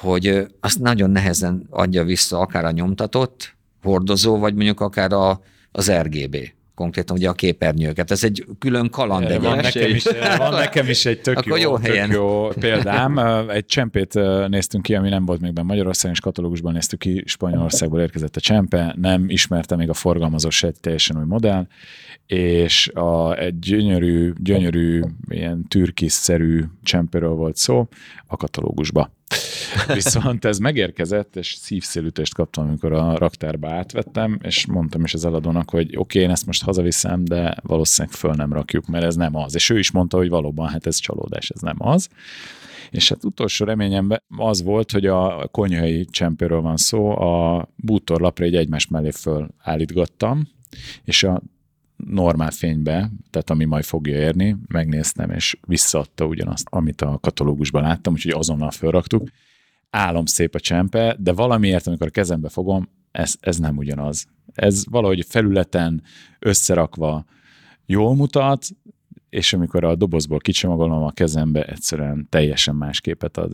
hogy 0.00 0.46
azt 0.60 0.78
nagyon 0.78 1.10
nehezen 1.10 1.66
adja 1.70 2.04
vissza 2.04 2.38
akár 2.38 2.64
a 2.64 2.70
nyomtatott 2.70 3.54
hordozó, 3.82 4.38
vagy 4.38 4.54
mondjuk 4.54 4.80
akár 4.80 5.12
a, 5.12 5.40
az 5.72 5.92
RGB 5.92 6.36
konkrétan 6.78 7.16
ugye 7.16 7.28
a 7.28 7.32
képernyőket. 7.32 8.10
Ez 8.10 8.24
egy 8.24 8.46
külön 8.58 8.90
kaland. 8.90 9.24
Erre 9.24 9.34
Egy 9.34 9.40
van, 9.40 9.56
nekem 9.56 9.90
is, 9.90 10.04
van 10.36 10.52
nekem 10.52 10.88
is 10.88 11.06
egy 11.06 11.20
tök, 11.20 11.36
Akkor 11.38 11.58
jó 11.58 11.70
jó, 11.70 11.76
helyen. 11.76 12.08
tök 12.08 12.16
jó 12.16 12.48
példám. 12.48 13.18
Egy 13.48 13.66
csempét 13.66 14.14
néztünk 14.48 14.82
ki, 14.82 14.94
ami 14.94 15.08
nem 15.08 15.24
volt 15.24 15.40
még 15.40 15.52
benne 15.52 15.66
Magyarországon, 15.66 16.12
és 16.12 16.20
katalógusban 16.20 16.72
néztük 16.72 16.98
ki, 16.98 17.22
Spanyolországból 17.26 18.00
érkezett 18.00 18.36
a 18.36 18.40
csempe, 18.40 18.94
nem 19.00 19.24
ismerte 19.28 19.76
még 19.76 19.88
a 19.88 19.94
forgalmazó 19.94 20.50
se 20.50 20.66
egy 20.66 20.80
teljesen 20.80 21.18
új 21.18 21.24
modell, 21.24 21.66
és 22.26 22.88
a, 22.88 23.36
egy 23.36 23.58
gyönyörű, 23.58 24.32
gyönyörű, 24.36 25.02
ilyen 25.28 25.64
türkiszerű 25.68 26.64
csempéről 26.82 27.34
volt 27.34 27.56
szó 27.56 27.88
a 28.26 28.36
katalógusba. 28.36 29.10
Viszont 29.94 30.44
ez 30.44 30.58
megérkezett, 30.58 31.36
és 31.36 31.54
szívszélütést 31.60 32.34
kaptam, 32.34 32.66
amikor 32.66 32.92
a 32.92 33.18
raktárba 33.18 33.70
átvettem, 33.70 34.38
és 34.42 34.66
mondtam 34.66 35.04
is 35.04 35.14
az 35.14 35.24
eladónak, 35.24 35.70
hogy 35.70 35.86
oké, 35.86 35.96
okay, 35.96 36.22
én 36.22 36.30
ezt 36.30 36.46
most 36.46 36.62
hazaviszem, 36.62 37.24
de 37.24 37.56
valószínűleg 37.62 38.16
föl 38.16 38.32
nem 38.32 38.52
rakjuk, 38.52 38.86
mert 38.86 39.04
ez 39.04 39.14
nem 39.14 39.36
az. 39.36 39.54
És 39.54 39.70
ő 39.70 39.78
is 39.78 39.90
mondta, 39.90 40.16
hogy 40.16 40.28
valóban, 40.28 40.68
hát 40.68 40.86
ez 40.86 40.96
csalódás, 40.96 41.50
ez 41.50 41.60
nem 41.60 41.76
az. 41.78 42.08
És 42.90 43.08
hát 43.08 43.24
utolsó 43.24 43.64
reményemben 43.64 44.22
az 44.36 44.62
volt, 44.62 44.92
hogy 44.92 45.06
a 45.06 45.48
konyhai 45.50 46.04
csempéről 46.04 46.60
van 46.60 46.76
szó, 46.76 47.20
a 47.20 47.68
bútorlapra 47.76 48.44
egy 48.44 48.54
egymás 48.54 48.86
mellé 48.86 49.10
fölállítgattam, 49.10 50.48
és 51.04 51.22
a 51.22 51.42
normál 52.06 52.50
fénybe, 52.50 53.10
tehát 53.30 53.50
ami 53.50 53.64
majd 53.64 53.84
fogja 53.84 54.16
érni, 54.16 54.56
megnéztem, 54.68 55.30
és 55.30 55.58
visszaadta 55.66 56.24
ugyanazt, 56.24 56.66
amit 56.70 57.02
a 57.02 57.18
katalógusban 57.20 57.82
láttam, 57.82 58.12
úgyhogy 58.12 58.32
azonnal 58.32 58.70
felraktuk. 58.70 59.28
Álom 59.90 60.26
szép 60.26 60.54
a 60.54 60.60
csempe, 60.60 61.16
de 61.18 61.32
valamiért, 61.32 61.86
amikor 61.86 62.06
a 62.06 62.10
kezembe 62.10 62.48
fogom, 62.48 62.88
ez, 63.10 63.34
ez 63.40 63.56
nem 63.56 63.76
ugyanaz. 63.76 64.26
Ez 64.54 64.84
valahogy 64.90 65.26
felületen 65.28 66.02
összerakva 66.38 67.24
jól 67.86 68.14
mutat, 68.14 68.66
és 69.30 69.52
amikor 69.52 69.84
a 69.84 69.94
dobozból 69.94 70.38
kicsomagolom 70.38 71.02
a 71.02 71.10
kezembe, 71.10 71.64
egyszerűen 71.64 72.26
teljesen 72.30 72.74
más 72.74 73.00
képet 73.00 73.36
ad. 73.36 73.52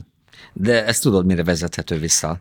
De 0.53 0.87
ezt 0.87 1.03
tudod, 1.03 1.27
mire 1.27 1.45
vezethető 1.45 1.99
vissza? 1.99 2.41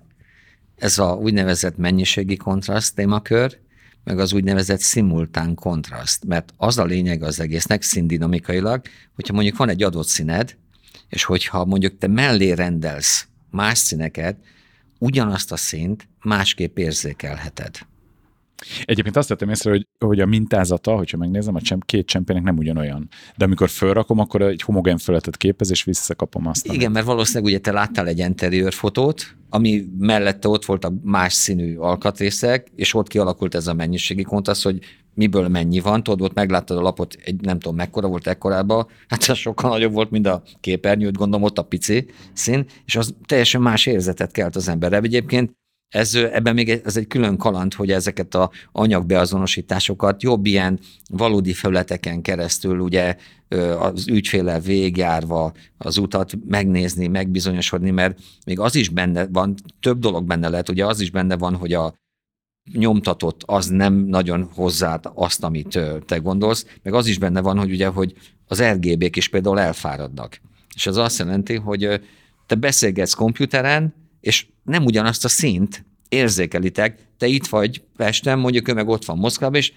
Ez 0.76 1.00
a 1.00 1.14
úgynevezett 1.14 1.78
mennyiségi 1.78 2.36
kontraszt 2.36 2.96
témakör, 2.96 3.60
meg 4.04 4.20
az 4.20 4.34
úgynevezett 4.34 4.80
szimultán 4.80 5.56
kontraszt. 5.56 6.26
Mert 6.26 6.54
az 6.58 6.78
a 6.78 6.86
lényeg 6.86 7.24
az 7.24 7.40
egésznek 7.40 7.82
színdinamikailag, 7.82 8.82
hogyha 9.16 9.34
mondjuk 9.34 9.58
van 9.58 9.70
egy 9.70 9.84
adott 9.84 10.08
színed, 10.08 10.56
és 11.10 11.24
hogyha 11.24 11.66
mondjuk 11.66 11.98
te 11.98 12.08
mellé 12.08 12.52
rendelsz 12.52 13.28
más 13.50 13.78
színeket, 13.78 14.38
ugyanazt 15.00 15.52
a 15.52 15.58
színt 15.58 16.08
másképp 16.22 16.78
érzékelheted. 16.78 17.78
Egyébként 18.86 19.16
azt 19.18 19.28
tettem 19.28 19.50
észre, 19.50 19.70
hogy, 19.70 19.88
hogy 20.06 20.20
a 20.20 20.26
mintázata, 20.26 20.96
hogyha 20.96 21.18
megnézem, 21.18 21.56
a 21.56 21.62
csemp, 21.62 21.86
két 21.86 22.06
csempének 22.06 22.44
nem 22.44 22.58
ugyanolyan. 22.58 23.08
De 23.38 23.46
amikor 23.46 23.70
fölrakom, 23.70 24.20
akkor 24.20 24.42
egy 24.42 24.62
homogén 24.62 24.98
feletet 24.98 25.38
képez, 25.38 25.70
és 25.70 25.84
visszakapom 25.84 26.48
azt. 26.48 26.68
amit- 26.68 26.80
Igen, 26.80 26.92
mert 26.92 27.06
valószínűleg 27.06 27.48
ugye 27.54 27.60
te 27.60 27.72
láttál 27.72 28.08
egy 28.08 28.20
interiőr 28.20 28.74
fotót, 28.74 29.36
ami 29.50 29.86
mellette 29.98 30.48
ott 30.48 30.66
volt 30.66 30.86
a 30.86 30.94
más 31.04 31.34
színű 31.34 31.76
alkatrészek, 31.78 32.68
és 32.76 32.94
ott 32.94 33.08
kialakult 33.08 33.56
ez 33.56 33.68
a 33.68 33.74
mennyiségi 33.74 34.24
kontraszt, 34.24 34.64
hogy 34.64 34.80
miből 35.14 35.48
mennyi 35.48 35.80
van, 35.80 36.04
tudod, 36.04 36.22
ott 36.22 36.34
megláttad 36.34 36.78
a 36.78 36.82
lapot, 36.82 37.18
egy 37.26 37.42
nem 37.42 37.60
tudom 37.60 37.76
mekkora 37.76 38.08
volt 38.08 38.28
ekkorában, 38.28 38.88
hát 39.08 39.30
ez 39.30 39.38
sokkal 39.38 39.70
nagyobb 39.70 39.94
volt, 39.94 40.12
mint 40.12 40.28
a 40.28 40.44
képernyőt, 40.60 41.18
gondolom 41.18 41.44
ott 41.46 41.58
a 41.58 41.62
pici 41.64 42.06
szín, 42.34 42.66
és 42.86 42.96
az 42.96 43.14
teljesen 43.26 43.62
más 43.62 43.86
érzetet 43.86 44.32
kelt 44.32 44.56
az 44.56 44.68
emberre. 44.68 44.98
Egyébként 44.98 45.52
ez, 45.94 46.16
ebben 46.16 46.54
még 46.54 46.70
ez 46.70 46.98
egy 46.98 47.08
külön 47.08 47.38
kaland, 47.38 47.74
hogy 47.74 47.92
ezeket 47.92 48.36
a 48.36 48.52
anyagbeazonosításokat 48.72 50.24
jobb 50.24 50.46
ilyen 50.46 50.80
valódi 51.10 51.54
felületeken 51.54 52.22
keresztül 52.22 52.80
ugye 52.80 53.16
az 53.80 54.08
ügyféllel 54.08 54.60
végigjárva 54.60 55.54
az 55.78 55.98
utat 55.98 56.32
megnézni, 56.48 57.08
megbizonyosodni, 57.08 57.92
mert 57.92 58.20
még 58.46 58.60
az 58.60 58.76
is 58.76 58.90
benne 58.90 59.28
van, 59.28 59.56
több 59.80 60.00
dolog 60.00 60.26
benne 60.26 60.50
lehet, 60.50 60.70
ugye 60.70 60.86
az 60.86 61.00
is 61.00 61.12
benne 61.12 61.38
van, 61.38 61.56
hogy 61.56 61.74
a 61.74 61.94
nyomtatott 62.74 63.44
az 63.46 63.68
nem 63.68 63.94
nagyon 63.94 64.50
hozzá 64.54 65.00
azt, 65.14 65.44
amit 65.44 65.80
te 66.06 66.18
gondolsz, 66.18 66.66
meg 66.84 66.94
az 66.94 67.08
is 67.08 67.18
benne 67.18 67.42
van, 67.42 67.58
hogy 67.58 67.72
ugye, 67.72 67.88
hogy 67.88 68.14
az 68.48 68.64
RGB-k 68.64 69.16
is 69.16 69.28
például 69.28 69.60
elfáradnak. 69.60 70.40
És 70.76 70.88
az 70.88 70.98
azt 70.98 71.20
jelenti, 71.20 71.56
hogy 71.56 72.02
te 72.46 72.56
beszélgetsz 72.56 73.14
komputeren, 73.14 73.94
és 74.24 74.46
nem 74.64 74.86
ugyanazt 74.86 75.26
a 75.26 75.28
szint 75.28 75.86
érzékelitek, 76.10 77.00
te 77.18 77.28
itt 77.28 77.48
vagy 77.48 77.84
Pesten, 77.96 78.40
mondjuk 78.40 78.68
ő 78.68 78.74
meg 78.74 78.88
ott 78.88 79.06
van 79.06 79.18
Moszkvában, 79.18 79.60
és 79.60 79.74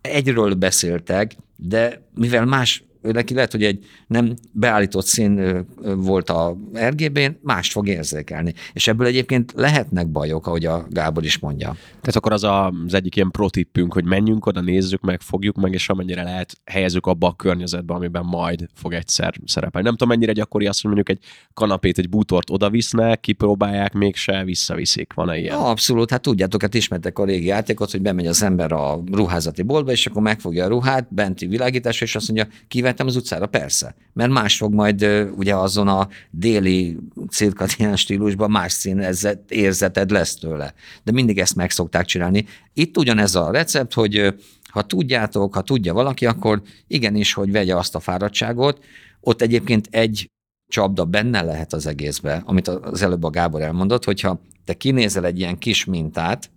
egyről 0.00 0.54
beszéltek, 0.54 1.36
de 1.56 2.08
mivel 2.14 2.44
más 2.44 2.84
ő 3.02 3.10
neki 3.10 3.34
lehet, 3.34 3.52
hogy 3.52 3.64
egy 3.64 3.84
nem 4.06 4.34
beállított 4.52 5.06
szín 5.06 5.66
volt 5.96 6.30
a 6.30 6.56
RGB-n, 6.74 7.38
mást 7.42 7.72
fog 7.72 7.88
érzékelni. 7.88 8.54
És 8.72 8.88
ebből 8.88 9.06
egyébként 9.06 9.52
lehetnek 9.56 10.08
bajok, 10.08 10.46
ahogy 10.46 10.66
a 10.66 10.86
Gábor 10.90 11.24
is 11.24 11.38
mondja. 11.38 11.76
Tehát 11.88 12.16
akkor 12.16 12.32
az 12.32 12.44
a, 12.44 12.72
az 12.86 12.94
egyik 12.94 13.16
ilyen 13.16 13.30
protippünk, 13.30 13.92
hogy 13.92 14.04
menjünk 14.04 14.46
oda, 14.46 14.60
nézzük 14.60 15.00
meg, 15.00 15.20
fogjuk 15.20 15.56
meg, 15.56 15.72
és 15.72 15.88
amennyire 15.88 16.22
lehet, 16.22 16.60
helyezzük 16.64 17.06
abba 17.06 17.26
a 17.26 17.32
környezetbe, 17.32 17.94
amiben 17.94 18.24
majd 18.24 18.66
fog 18.74 18.92
egyszer 18.92 19.34
szerepelni. 19.44 19.86
Nem 19.86 19.96
tudom, 19.96 20.08
mennyire 20.08 20.32
gyakori 20.32 20.66
azt, 20.66 20.82
hogy 20.82 20.92
mondjuk 20.94 21.18
egy 21.18 21.24
kanapét, 21.54 21.98
egy 21.98 22.08
bútort 22.08 22.50
oda 22.50 22.70
visznek, 22.70 23.20
kipróbálják, 23.20 23.92
mégse 23.92 24.44
visszaviszik. 24.44 25.12
Van-e 25.12 25.38
ilyen? 25.38 25.56
Abszolút, 25.56 26.10
hát 26.10 26.22
tudjátok, 26.22 26.62
hát 26.62 26.74
ismertek 26.74 27.18
a 27.18 27.24
régi 27.24 27.46
játékot, 27.46 27.90
hogy 27.90 28.02
bemegy 28.02 28.26
az 28.26 28.42
ember 28.42 28.72
a 28.72 29.02
ruházati 29.12 29.62
boltba, 29.62 29.90
és 29.90 30.06
akkor 30.06 30.22
megfogja 30.22 30.64
a 30.64 30.68
ruhát, 30.68 31.14
benti 31.14 31.46
világításra, 31.46 32.06
és 32.06 32.16
azt 32.16 32.32
mondja, 32.32 32.54
kivettem 32.90 33.06
az 33.06 33.16
utcára, 33.16 33.46
persze. 33.46 33.94
Mert 34.12 34.30
más 34.30 34.56
fog 34.56 34.74
majd 34.74 35.02
ugye 35.36 35.54
azon 35.54 35.88
a 35.88 36.08
déli 36.30 36.98
cirkadián 37.30 37.96
stílusban 37.96 38.50
más 38.50 38.72
színezet, 38.72 39.50
érzeted 39.50 40.10
lesz 40.10 40.34
tőle. 40.34 40.74
De 41.02 41.12
mindig 41.12 41.38
ezt 41.38 41.56
meg 41.56 41.70
szokták 41.70 42.04
csinálni. 42.04 42.46
Itt 42.74 42.96
ugyanez 42.96 43.34
a 43.34 43.50
recept, 43.50 43.94
hogy 43.94 44.34
ha 44.68 44.82
tudjátok, 44.82 45.54
ha 45.54 45.62
tudja 45.62 45.92
valaki, 45.92 46.26
akkor 46.26 46.62
igenis, 46.86 47.32
hogy 47.32 47.50
vegye 47.50 47.76
azt 47.76 47.94
a 47.94 48.00
fáradtságot. 48.00 48.84
Ott 49.20 49.42
egyébként 49.42 49.88
egy 49.90 50.30
csapda 50.68 51.04
benne 51.04 51.42
lehet 51.42 51.72
az 51.72 51.86
egészbe, 51.86 52.42
amit 52.46 52.68
az 52.68 53.02
előbb 53.02 53.24
a 53.24 53.30
Gábor 53.30 53.62
elmondott, 53.62 54.04
hogyha 54.04 54.40
te 54.64 54.74
kinézel 54.74 55.26
egy 55.26 55.38
ilyen 55.38 55.58
kis 55.58 55.84
mintát, 55.84 56.50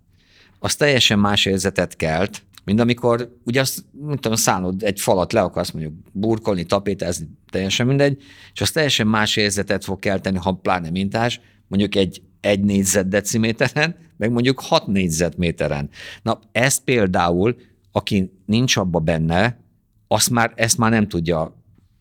az 0.58 0.74
teljesen 0.74 1.18
más 1.18 1.46
érzetet 1.46 1.96
kelt, 1.96 2.42
mint 2.64 2.80
amikor 2.80 3.38
ugye 3.44 3.60
azt, 3.60 3.84
mint 3.92 4.20
tudom, 4.20 4.36
szállod 4.36 4.82
egy 4.82 5.00
falat 5.00 5.32
le 5.32 5.40
akarsz 5.40 5.70
mondjuk 5.70 5.94
burkolni, 6.12 6.64
tapétázni, 6.64 7.28
teljesen 7.50 7.86
mindegy, 7.86 8.22
és 8.52 8.60
az 8.60 8.70
teljesen 8.70 9.06
más 9.06 9.36
érzetet 9.36 9.84
fog 9.84 9.98
kelteni, 9.98 10.38
ha 10.38 10.52
pláne 10.52 10.90
mintás, 10.90 11.40
mondjuk 11.68 11.94
egy 11.94 12.22
egy 12.44 12.60
négyzetdeciméteren, 12.60 13.96
meg 14.16 14.30
mondjuk 14.30 14.60
hat 14.60 14.86
négyzetméteren. 14.86 15.90
Na, 16.22 16.40
ezt 16.52 16.84
például, 16.84 17.56
aki 17.92 18.32
nincs 18.46 18.76
abba 18.76 18.98
benne, 18.98 19.58
azt 20.08 20.30
már, 20.30 20.52
ezt 20.54 20.78
már 20.78 20.90
nem 20.90 21.08
tudja 21.08 21.56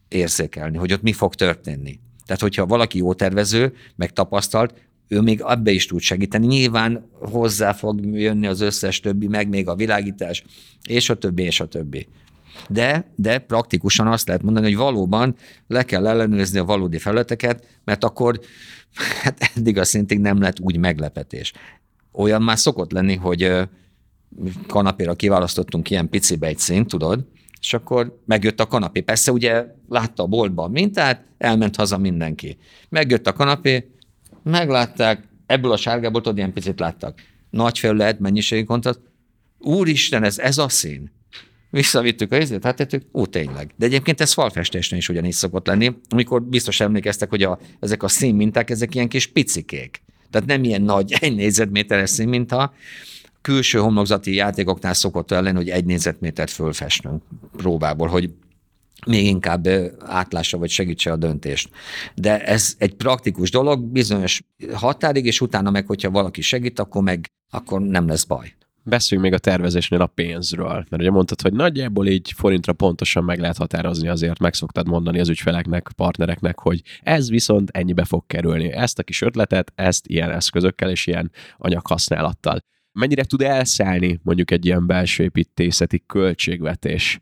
érzékelni, 0.08 0.78
hogy 0.78 0.94
ott 0.94 1.02
mi 1.02 1.14
fog 1.14 1.36
történni. 1.36 2.00
Tehát, 2.26 2.42
hogyha 2.42 2.66
valaki 2.66 2.98
jó 2.98 3.14
tervező, 3.14 3.74
meg 3.96 4.14
tapasztalt, 4.14 4.74
ő 5.14 5.22
még 5.22 5.42
abba 5.42 5.70
is 5.70 5.86
tud 5.86 6.00
segíteni. 6.00 6.46
Nyilván 6.46 7.10
hozzá 7.20 7.74
fog 7.74 8.06
jönni 8.06 8.48
az 8.48 8.62
összes 8.62 9.00
többi, 9.00 9.28
meg 9.28 9.50
még 9.50 9.68
a 9.68 9.76
világítás, 9.76 10.44
és 10.88 11.10
a 11.10 11.16
többi, 11.16 11.44
és 11.44 11.60
a 11.60 11.68
többi. 11.68 12.08
De, 12.70 13.12
de 13.16 13.40
praktikusan 13.40 14.08
azt 14.08 14.28
lehet 14.28 14.44
mondani, 14.44 14.66
hogy 14.66 14.76
valóban 14.76 15.36
le 15.68 15.84
kell 15.84 16.08
ellenőrizni 16.08 16.60
a 16.60 16.66
valódi 16.66 16.98
felületeket, 16.98 17.80
mert 17.84 18.04
akkor 18.04 18.40
hát 19.22 19.52
eddig 19.56 19.78
a 19.78 19.84
szintig 19.84 20.20
nem 20.20 20.42
lett 20.42 20.60
úgy 20.60 20.78
meglepetés. 20.78 21.54
Olyan 22.12 22.42
már 22.42 22.58
szokott 22.58 22.92
lenni, 22.92 23.16
hogy 23.16 23.52
kanapéra 24.68 25.14
kiválasztottunk 25.14 25.90
ilyen 25.90 26.10
picibe 26.10 26.48
egy 26.48 26.58
szint, 26.58 26.88
tudod, 26.88 27.26
és 27.60 27.74
akkor 27.74 28.22
megjött 28.26 28.60
a 28.60 28.68
kanapé. 28.68 29.02
Persze 29.02 29.32
ugye 29.32 29.66
látta 29.90 30.24
a 30.24 30.28
boltban 30.28 30.66
a 30.66 30.72
mintát, 30.72 31.24
elment 31.38 31.76
haza 31.76 31.98
mindenki. 31.98 32.58
Megjött 32.90 33.28
a 33.28 33.34
kanapé, 33.34 33.93
meglátták, 34.44 35.28
ebből 35.46 35.72
a 35.72 35.78
sárgából 35.78 36.22
tudod, 36.22 36.38
ilyen 36.38 36.54
picit 36.54 36.80
láttak. 36.80 37.22
Nagy 37.50 37.80
felület, 37.80 38.20
mennyiségi 38.20 38.64
kontakt. 38.64 39.00
Úristen, 39.60 40.24
ez, 40.24 40.40
ez 40.40 40.58
a 40.58 40.70
szín. 40.70 41.12
Visszavittük 41.70 42.32
a 42.32 42.38
izét, 42.38 42.64
hát 42.64 42.76
tettük, 42.76 43.04
ó, 43.14 43.26
tényleg. 43.26 43.74
De 43.78 43.86
egyébként 43.86 44.22
ez 44.22 44.34
falfestésnél 44.34 45.00
is 45.00 45.10
ugyanígy 45.10 45.34
szokott 45.34 45.68
lenni, 45.68 45.96
amikor 46.10 46.44
biztos 46.44 46.80
emlékeztek, 46.80 47.30
hogy 47.30 47.44
a, 47.44 47.60
ezek 47.80 48.04
a 48.04 48.08
színminták, 48.08 48.70
ezek 48.70 48.96
ilyen 48.96 49.08
kis 49.08 49.28
picikék. 49.28 50.02
Tehát 50.30 50.48
nem 50.48 50.64
ilyen 50.64 50.82
nagy, 50.82 51.14
egy 51.20 51.36
négyzetméteres 51.36 52.10
színminta, 52.10 52.74
külső 53.42 53.80
homlokzati 53.80 54.34
játékoknál 54.34 54.94
szokott 54.94 55.30
lenni, 55.30 55.56
hogy 55.56 55.70
egy 55.70 55.86
négyzetmétert 55.86 56.52
fölfestünk 56.52 57.24
próbából, 57.58 58.08
hogy 58.08 58.30
még 59.06 59.26
inkább 59.26 59.68
átlássa 60.00 60.58
vagy 60.58 60.70
segítse 60.70 61.12
a 61.12 61.16
döntést. 61.16 61.70
De 62.16 62.44
ez 62.46 62.76
egy 62.78 62.96
praktikus 62.96 63.52
dolog, 63.52 63.84
bizonyos 63.84 64.44
határig, 64.74 65.26
és 65.26 65.42
utána 65.42 65.72
meg, 65.72 65.88
hogyha 65.88 66.12
valaki 66.12 66.42
segít, 66.42 66.80
akkor 66.80 67.04
meg 67.04 67.32
akkor 67.50 67.82
nem 67.82 68.08
lesz 68.08 68.24
baj. 68.24 68.54
Beszéljünk 68.86 69.30
még 69.30 69.40
a 69.40 69.44
tervezésnél 69.44 70.02
a 70.02 70.08
pénzről, 70.08 70.86
mert 70.90 71.02
ugye 71.02 71.12
mondtad, 71.12 71.42
hogy 71.42 71.54
nagyjából 71.54 72.08
így 72.08 72.32
forintra 72.36 72.74
pontosan 72.74 73.24
meg 73.24 73.40
lehet 73.40 73.58
határozni, 73.58 74.08
azért 74.08 74.40
meg 74.40 74.54
szoktad 74.54 74.88
mondani 74.88 75.20
az 75.20 75.30
ügyfeleknek, 75.30 75.92
partnereknek, 75.96 76.60
hogy 76.60 76.82
ez 77.02 77.30
viszont 77.30 77.70
ennyibe 77.70 78.06
fog 78.06 78.24
kerülni. 78.28 78.72
Ezt 78.72 79.00
a 79.00 79.04
kis 79.04 79.22
ötletet, 79.22 79.72
ezt 79.76 80.08
ilyen 80.08 80.32
eszközökkel 80.32 80.90
és 80.90 81.08
ilyen 81.08 81.32
anyaghasználattal. 81.58 82.60
Mennyire 82.92 83.24
tud 83.24 83.42
elszállni 83.42 84.20
mondjuk 84.24 84.52
egy 84.52 84.66
ilyen 84.66 84.88
belső 84.88 85.24
építészeti 85.24 86.04
költségvetés? 86.08 87.22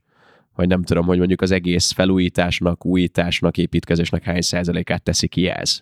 Vagy 0.55 0.67
nem 0.67 0.83
tudom, 0.83 1.05
hogy 1.05 1.17
mondjuk 1.17 1.41
az 1.41 1.51
egész 1.51 1.91
felújításnak, 1.91 2.85
újításnak, 2.85 3.57
építkezésnek 3.57 4.23
hány 4.23 4.41
százalékát 4.41 5.03
teszi 5.03 5.27
ki 5.27 5.47
ez? 5.47 5.81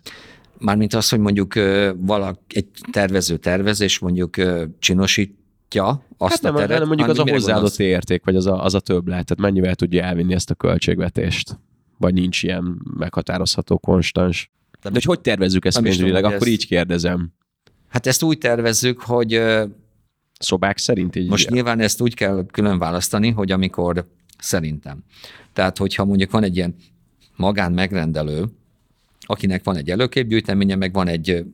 Mármint 0.58 0.94
az, 0.94 1.08
hogy 1.08 1.18
mondjuk 1.18 1.54
valaki, 1.96 2.38
egy 2.48 2.66
tervező 2.90 3.36
tervezés 3.36 3.98
mondjuk 3.98 4.36
csinosítja 4.78 6.04
azt 6.18 6.32
hát 6.32 6.42
nem, 6.42 6.54
a 6.54 6.58
teret. 6.58 6.78
Nem, 6.78 6.86
mondjuk 6.86 7.08
az 7.08 7.18
a 7.18 7.30
hozzáadott 7.30 7.78
érték, 7.78 8.24
vagy 8.24 8.36
az 8.36 8.46
a, 8.46 8.64
az 8.64 8.74
a 8.74 8.80
többlet, 8.80 9.26
tehát 9.26 9.38
mennyivel 9.52 9.74
tudja 9.74 10.02
elvinni 10.02 10.34
ezt 10.34 10.50
a 10.50 10.54
költségvetést? 10.54 11.58
Vagy 11.98 12.14
nincs 12.14 12.42
ilyen 12.42 12.80
meghatározható 12.98 13.78
konstans? 13.78 14.50
De 14.82 14.90
hogy 14.92 15.04
hogy 15.04 15.20
tervezzük 15.20 15.64
ezt 15.64 15.80
pénzügyileg? 15.80 16.24
Akkor 16.24 16.36
ezt... 16.36 16.46
így 16.46 16.66
kérdezem. 16.66 17.32
Hát 17.88 18.06
ezt 18.06 18.22
úgy 18.22 18.38
tervezzük, 18.38 19.00
hogy 19.00 19.42
szobák 20.38 20.78
szerint 20.78 21.16
így. 21.16 21.28
Most 21.28 21.50
nyilván 21.50 21.80
ezt 21.80 22.00
úgy 22.00 22.14
kell 22.14 22.46
külön 22.52 22.78
választani, 22.78 23.30
hogy 23.30 23.50
amikor 23.50 24.06
Szerintem. 24.40 24.98
Tehát, 25.52 25.78
hogyha 25.78 26.04
mondjuk 26.04 26.30
van 26.30 26.42
egy 26.42 26.56
ilyen 26.56 26.76
magán 27.36 27.72
megrendelő, 27.72 28.44
akinek 29.20 29.64
van 29.64 29.76
egy 29.76 29.90
előképgyűjteménye, 29.90 30.74
meg 30.74 30.92
van 30.92 31.08
egy 31.08 31.44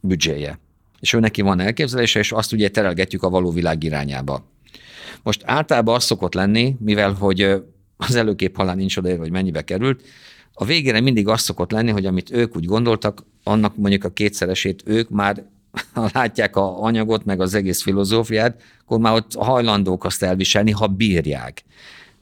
büdzséje, 0.00 0.58
és 1.00 1.12
ő 1.12 1.18
neki 1.18 1.42
van 1.42 1.60
elképzelése, 1.60 2.18
és 2.18 2.32
azt 2.32 2.52
ugye 2.52 2.68
terelgetjük 2.68 3.22
a 3.22 3.30
való 3.30 3.50
világ 3.50 3.82
irányába. 3.82 4.44
Most 5.22 5.42
általában 5.44 5.94
az 5.94 6.04
szokott 6.04 6.34
lenni, 6.34 6.76
mivel 6.78 7.12
hogy 7.12 7.62
az 7.96 8.14
előkép 8.14 8.56
halán 8.56 8.76
nincs 8.76 8.96
odaérve, 8.96 9.22
hogy 9.22 9.30
mennyibe 9.30 9.62
került, 9.62 10.02
a 10.52 10.64
végére 10.64 11.00
mindig 11.00 11.28
az 11.28 11.40
szokott 11.40 11.70
lenni, 11.70 11.90
hogy 11.90 12.06
amit 12.06 12.30
ők 12.30 12.56
úgy 12.56 12.64
gondoltak, 12.64 13.24
annak 13.42 13.76
mondjuk 13.76 14.04
a 14.04 14.12
kétszeresét 14.12 14.82
ők 14.86 15.08
már 15.08 15.44
ha 15.92 16.10
látják 16.14 16.56
a 16.56 16.82
anyagot, 16.82 17.24
meg 17.24 17.40
az 17.40 17.54
egész 17.54 17.82
filozófiát, 17.82 18.62
akkor 18.84 18.98
már 18.98 19.14
ott 19.14 19.34
hajlandók 19.34 20.04
azt 20.04 20.22
elviselni, 20.22 20.70
ha 20.70 20.86
bírják 20.86 21.64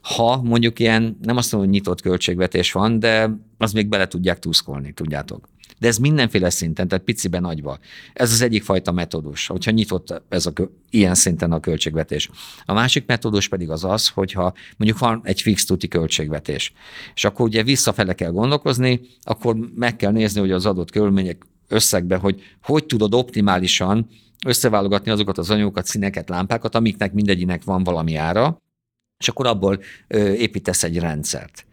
ha 0.01 0.41
mondjuk 0.41 0.79
ilyen, 0.79 1.17
nem 1.21 1.37
azt 1.37 1.51
mondom, 1.51 1.69
hogy 1.69 1.79
nyitott 1.79 2.01
költségvetés 2.01 2.71
van, 2.71 2.99
de 2.99 3.29
az 3.57 3.71
még 3.71 3.87
bele 3.87 4.07
tudják 4.07 4.39
tuszkolni, 4.39 4.93
tudjátok. 4.93 5.49
De 5.79 5.87
ez 5.87 5.97
mindenféle 5.97 6.49
szinten, 6.49 6.87
tehát 6.87 7.03
piciben 7.03 7.41
nagyba. 7.41 7.79
Ez 8.13 8.31
az 8.31 8.41
egyik 8.41 8.63
fajta 8.63 8.91
metódus, 8.91 9.47
hogyha 9.47 9.71
nyitott 9.71 10.21
ez 10.29 10.45
a, 10.45 10.51
ilyen 10.89 11.15
szinten 11.15 11.51
a 11.51 11.59
költségvetés. 11.59 12.29
A 12.65 12.73
másik 12.73 13.05
metódus 13.05 13.47
pedig 13.47 13.69
az 13.69 13.83
az, 13.83 14.07
hogyha 14.07 14.53
mondjuk 14.77 14.99
van 14.99 15.21
egy 15.23 15.41
fix 15.41 15.65
tuti 15.65 15.87
költségvetés, 15.87 16.73
és 17.15 17.25
akkor 17.25 17.45
ugye 17.45 17.63
visszafele 17.63 18.13
kell 18.13 18.31
gondolkozni, 18.31 19.01
akkor 19.21 19.55
meg 19.75 19.95
kell 19.95 20.11
nézni, 20.11 20.39
hogy 20.39 20.51
az 20.51 20.65
adott 20.65 20.91
körülmények 20.91 21.45
összegbe, 21.67 22.15
hogy 22.15 22.41
hogy 22.61 22.85
tudod 22.85 23.13
optimálisan 23.13 24.07
összeválogatni 24.45 25.11
azokat 25.11 25.37
az 25.37 25.49
anyagokat, 25.49 25.85
színeket, 25.85 26.29
lámpákat, 26.29 26.75
amiknek 26.75 27.13
mindegyinek 27.13 27.63
van 27.63 27.83
valami 27.83 28.15
ára, 28.15 28.61
és 29.21 29.27
akkor 29.27 29.47
abból 29.47 29.81
építesz 30.35 30.83
egy 30.83 30.99
rendszert. 30.99 31.65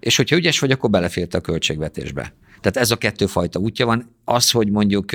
És 0.00 0.16
hogyha 0.16 0.36
ügyes 0.36 0.58
vagy, 0.58 0.70
akkor 0.70 0.90
beleférte 0.90 1.38
a 1.38 1.40
költségvetésbe. 1.40 2.32
Tehát 2.60 2.76
ez 2.76 2.90
a 2.90 2.96
kettő 2.96 3.26
fajta 3.26 3.58
útja 3.58 3.86
van. 3.86 4.16
Az, 4.24 4.50
hogy 4.50 4.70
mondjuk, 4.70 5.10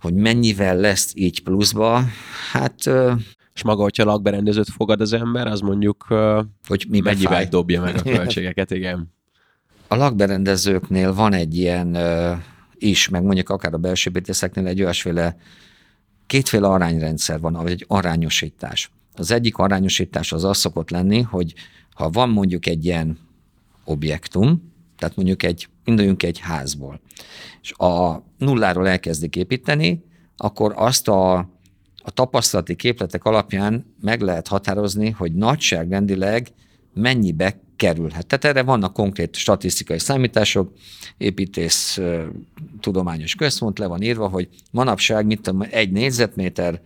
hogy 0.00 0.14
mennyivel 0.14 0.76
lesz 0.76 1.12
így 1.14 1.42
pluszba, 1.42 2.04
hát... 2.52 2.90
És 3.54 3.62
maga, 3.62 3.82
hogyha 3.82 4.04
lakberendezőt 4.04 4.70
fogad 4.70 5.00
az 5.00 5.12
ember, 5.12 5.46
az 5.46 5.60
mondjuk 5.60 6.06
hogy 6.66 6.86
mi 6.88 7.00
mennyivel 7.00 7.32
fáj. 7.32 7.46
dobja 7.46 7.80
meg 7.80 7.96
a 7.96 8.02
költségeket, 8.16 8.70
igen. 8.70 9.14
A 9.88 9.96
lakberendezőknél 9.96 11.14
van 11.14 11.32
egy 11.32 11.56
ilyen 11.56 11.96
is, 12.74 13.08
meg 13.08 13.22
mondjuk 13.22 13.48
akár 13.48 13.74
a 13.74 13.78
belső 13.78 14.10
egy 14.54 14.82
olyasféle 14.82 15.36
kétféle 16.26 16.66
arányrendszer 16.66 17.40
van, 17.40 17.52
vagy 17.52 17.70
egy 17.70 17.84
arányosítás. 17.88 18.90
Az 19.18 19.30
egyik 19.30 19.56
arányosítás 19.56 20.32
az 20.32 20.44
az 20.44 20.58
szokott 20.58 20.90
lenni, 20.90 21.20
hogy 21.20 21.54
ha 21.94 22.10
van 22.10 22.28
mondjuk 22.28 22.66
egy 22.66 22.84
ilyen 22.84 23.18
objektum, 23.84 24.72
tehát 24.98 25.16
mondjuk 25.16 25.42
egy, 25.42 25.68
induljunk 25.84 26.22
egy 26.22 26.38
házból, 26.38 27.00
és 27.62 27.72
a 27.72 28.22
nulláról 28.38 28.88
elkezdik 28.88 29.36
építeni, 29.36 30.04
akkor 30.36 30.72
azt 30.76 31.08
a, 31.08 31.34
a 31.96 32.10
tapasztalati 32.14 32.74
képletek 32.74 33.24
alapján 33.24 33.94
meg 34.00 34.20
lehet 34.20 34.48
határozni, 34.48 35.10
hogy 35.10 35.32
nagyságrendileg 35.34 36.48
mennyibe 36.94 37.60
kerülhet. 37.76 38.26
Tehát 38.26 38.44
erre 38.44 38.62
vannak 38.62 38.92
konkrét 38.92 39.36
statisztikai 39.36 39.98
számítások, 39.98 40.72
építész 41.16 42.00
tudományos 42.80 43.34
központ 43.34 43.78
le 43.78 43.86
van 43.86 44.02
írva, 44.02 44.28
hogy 44.28 44.48
manapság, 44.70 45.26
mit 45.26 45.40
tudom, 45.40 45.66
egy 45.70 45.92
négyzetméter 45.92 46.80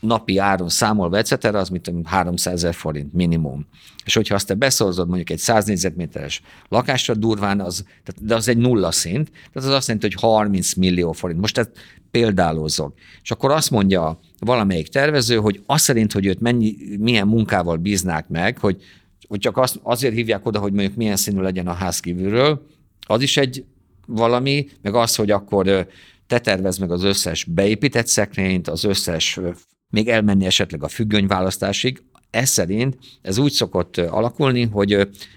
napi 0.00 0.38
áron 0.38 0.68
számolva, 0.68 1.16
etc., 1.16 1.44
az 1.44 1.72
tudom, 1.82 2.04
300 2.04 2.54
ezer 2.54 2.74
forint 2.74 3.12
minimum. 3.12 3.66
És 4.04 4.14
hogyha 4.14 4.34
azt 4.34 4.46
te 4.46 4.54
beszorzod 4.54 5.06
mondjuk 5.06 5.30
egy 5.30 5.38
100 5.38 5.64
négyzetméteres 5.64 6.42
lakásra 6.68 7.14
durván, 7.14 7.60
az, 7.60 7.84
de 8.20 8.34
az 8.34 8.48
egy 8.48 8.56
nulla 8.56 8.92
szint, 8.92 9.30
tehát 9.30 9.68
az 9.68 9.74
azt 9.74 9.86
jelenti, 9.86 10.08
hogy 10.12 10.30
30 10.30 10.74
millió 10.74 11.12
forint. 11.12 11.40
Most 11.40 11.58
ezt 11.58 11.70
példálózok. 12.10 12.94
És 13.22 13.30
akkor 13.30 13.50
azt 13.50 13.70
mondja 13.70 14.18
valamelyik 14.38 14.88
tervező, 14.88 15.36
hogy 15.36 15.62
azt 15.66 15.84
szerint, 15.84 16.12
hogy 16.12 16.26
őt 16.26 16.40
mennyi, 16.40 16.76
milyen 16.98 17.26
munkával 17.26 17.76
bíznák 17.76 18.28
meg, 18.28 18.58
hogy, 18.58 18.82
hogy 19.28 19.38
csak 19.38 19.56
azt, 19.56 19.80
azért 19.82 20.14
hívják 20.14 20.46
oda, 20.46 20.58
hogy 20.58 20.72
mondjuk 20.72 20.96
milyen 20.96 21.16
színű 21.16 21.40
legyen 21.40 21.66
a 21.66 21.72
ház 21.72 22.00
kívülről, 22.00 22.66
az 23.06 23.22
is 23.22 23.36
egy 23.36 23.64
valami, 24.06 24.68
meg 24.82 24.94
az, 24.94 25.14
hogy 25.14 25.30
akkor 25.30 25.86
te 26.26 26.38
tervez 26.38 26.78
meg 26.78 26.90
az 26.90 27.02
összes 27.02 27.44
beépített 27.44 28.06
szekrényt, 28.06 28.68
az 28.68 28.84
összes 28.84 29.40
még 29.88 30.08
elmenni 30.08 30.46
esetleg 30.46 30.82
a 30.82 30.88
függönyválasztásig, 30.88 32.02
ez 32.30 32.48
szerint 32.48 32.98
ez 33.22 33.38
úgy 33.38 33.52
szokott 33.52 33.96
alakulni, 33.96 34.64
hogy 34.64 34.88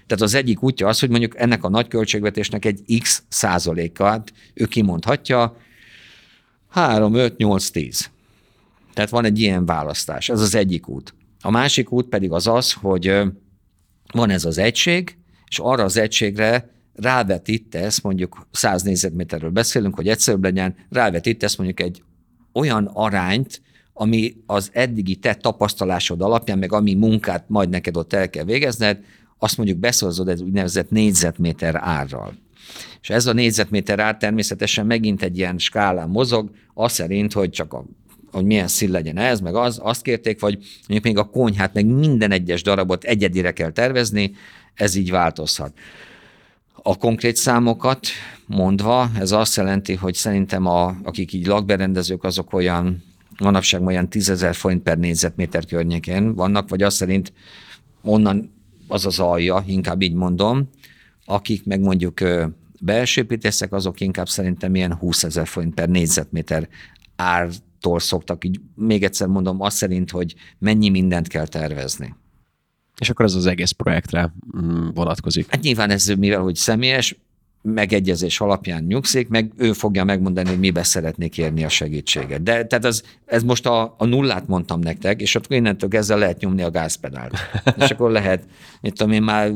tehát 0.06 0.20
az 0.20 0.34
egyik 0.34 0.62
útja 0.62 0.88
az, 0.88 1.00
hogy 1.00 1.10
mondjuk 1.10 1.38
ennek 1.38 1.64
a 1.64 1.68
nagy 1.68 1.88
költségvetésnek 1.88 2.64
egy 2.64 2.98
x 3.02 3.22
százalékát 3.28 4.32
ő 4.54 4.64
kimondhatja, 4.64 5.56
3, 6.68 7.14
5, 7.14 7.36
8, 7.36 7.70
10. 7.70 8.10
Tehát 8.94 9.10
van 9.10 9.24
egy 9.24 9.38
ilyen 9.38 9.66
választás. 9.66 10.28
Ez 10.28 10.40
az 10.40 10.54
egyik 10.54 10.88
út. 10.88 11.14
A 11.40 11.50
másik 11.50 11.92
út 11.92 12.08
pedig 12.08 12.32
az 12.32 12.46
az, 12.46 12.72
hogy 12.72 13.22
van 14.12 14.30
ez 14.30 14.44
az 14.44 14.58
egység, 14.58 15.18
és 15.48 15.58
arra 15.58 15.84
az 15.84 15.96
egységre 15.96 16.70
rávetítesz, 16.94 18.00
mondjuk 18.00 18.46
100 18.50 18.82
négyzetméterről 18.82 19.50
beszélünk, 19.50 19.94
hogy 19.94 20.08
egyszerűbb 20.08 20.42
legyen, 20.42 20.76
rávetítesz 20.90 21.56
mondjuk 21.56 21.80
egy 21.80 22.02
olyan 22.52 22.90
arányt, 22.92 23.62
ami 23.92 24.36
az 24.46 24.70
eddigi 24.72 25.16
te 25.16 25.34
tapasztalásod 25.34 26.20
alapján, 26.20 26.58
meg 26.58 26.72
ami 26.72 26.94
munkát 26.94 27.44
majd 27.48 27.68
neked 27.68 27.96
ott 27.96 28.12
el 28.12 28.30
kell 28.30 28.44
végezned, 28.44 28.98
azt 29.38 29.56
mondjuk 29.56 29.78
beszorzod 29.78 30.28
egy 30.28 30.42
úgynevezett 30.42 30.90
négyzetméter 30.90 31.74
árral. 31.78 32.34
És 33.00 33.10
ez 33.10 33.26
a 33.26 33.32
négyzetméter 33.32 33.98
ár 33.98 34.16
természetesen 34.16 34.86
megint 34.86 35.22
egy 35.22 35.38
ilyen 35.38 35.58
skálán 35.58 36.08
mozog, 36.08 36.50
az 36.74 36.92
szerint, 36.92 37.32
hogy 37.32 37.50
csak 37.50 37.72
a 37.72 37.84
hogy 38.32 38.44
milyen 38.44 38.68
szín 38.68 38.90
legyen 38.90 39.16
ez, 39.16 39.40
meg 39.40 39.54
az, 39.54 39.80
azt 39.82 40.02
kérték, 40.02 40.40
vagy 40.40 40.58
mondjuk 40.78 41.04
még 41.04 41.18
a 41.18 41.30
konyhát, 41.30 41.74
meg 41.74 41.86
minden 41.86 42.30
egyes 42.30 42.62
darabot 42.62 43.04
egyedire 43.04 43.52
kell 43.52 43.70
tervezni, 43.70 44.32
ez 44.74 44.94
így 44.94 45.10
változhat. 45.10 45.72
A 46.82 46.96
konkrét 46.96 47.36
számokat 47.36 48.06
mondva, 48.46 49.10
ez 49.18 49.32
azt 49.32 49.56
jelenti, 49.56 49.94
hogy 49.94 50.14
szerintem 50.14 50.66
a, 50.66 50.96
akik 51.02 51.32
így 51.32 51.46
lakberendezők, 51.46 52.24
azok 52.24 52.52
olyan 52.52 53.02
manapság 53.40 53.82
olyan 53.82 54.08
10 54.08 54.30
ezer 54.30 54.54
forint 54.54 54.82
per 54.82 54.98
négyzetméter 54.98 55.64
környékén 55.64 56.34
vannak, 56.34 56.68
vagy 56.68 56.82
azt 56.82 56.96
szerint 56.96 57.32
onnan 58.02 58.52
az 58.88 59.06
az 59.06 59.18
alja, 59.18 59.64
inkább 59.66 60.02
így 60.02 60.14
mondom, 60.14 60.68
akik 61.24 61.64
meg 61.64 61.80
mondjuk 61.80 62.20
belsőépítészek, 62.80 63.72
azok 63.72 64.00
inkább 64.00 64.28
szerintem 64.28 64.74
ilyen 64.74 64.94
20 64.94 65.24
ezer 65.24 65.46
forint 65.46 65.74
per 65.74 65.88
négyzetméter 65.88 66.68
ártól 67.16 67.98
szoktak, 67.98 68.44
így 68.44 68.60
még 68.74 69.02
egyszer 69.02 69.28
mondom, 69.28 69.60
azt 69.60 69.76
szerint, 69.76 70.10
hogy 70.10 70.34
mennyi 70.58 70.88
mindent 70.88 71.28
kell 71.28 71.46
tervezni. 71.46 72.14
És 72.98 73.10
akkor 73.10 73.24
ez 73.24 73.34
az 73.34 73.46
egész 73.46 73.70
projektre 73.70 74.34
mm, 74.56 74.88
vonatkozik. 74.94 75.50
Hát 75.50 75.62
nyilván 75.62 75.90
ez, 75.90 76.06
mivel 76.06 76.40
hogy 76.40 76.54
személyes, 76.54 77.18
megegyezés 77.62 78.40
alapján 78.40 78.84
nyugszik, 78.84 79.28
meg 79.28 79.52
ő 79.56 79.72
fogja 79.72 80.04
megmondani, 80.04 80.48
hogy 80.48 80.58
mibe 80.58 80.82
szeretnék 80.82 81.38
érni 81.38 81.64
a 81.64 81.68
segítséget. 81.68 82.42
De 82.42 82.64
tehát 82.66 82.84
az, 82.84 83.02
ez 83.26 83.42
most 83.42 83.66
a, 83.66 83.94
a 83.98 84.04
nullát 84.04 84.46
mondtam 84.46 84.80
nektek, 84.80 85.20
és 85.20 85.36
akkor 85.36 85.56
innentől 85.56 85.90
ezzel 85.92 86.18
lehet 86.18 86.40
nyomni 86.40 86.62
a 86.62 86.70
gázpedált. 86.70 87.34
és 87.76 87.90
akkor 87.90 88.10
lehet, 88.10 88.44
mit 88.80 88.94
tudom 88.94 89.12
én, 89.12 89.22
már 89.22 89.52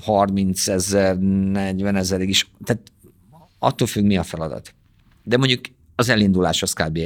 30 0.00 0.68
ezer, 0.68 1.18
40 1.18 1.96
ezerig 1.96 2.28
is. 2.28 2.50
Tehát 2.64 2.82
attól 3.58 3.86
függ, 3.86 4.04
mi 4.04 4.16
a 4.16 4.22
feladat. 4.22 4.74
De 5.22 5.36
mondjuk 5.36 5.60
az 5.94 6.08
elindulás 6.08 6.62
az 6.62 6.72
kb. 6.72 6.98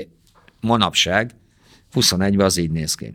manapság, 0.61 1.30
21-ben 1.94 2.46
az 2.46 2.57
így 2.57 2.70
néz 2.70 2.94
ki. 2.94 3.14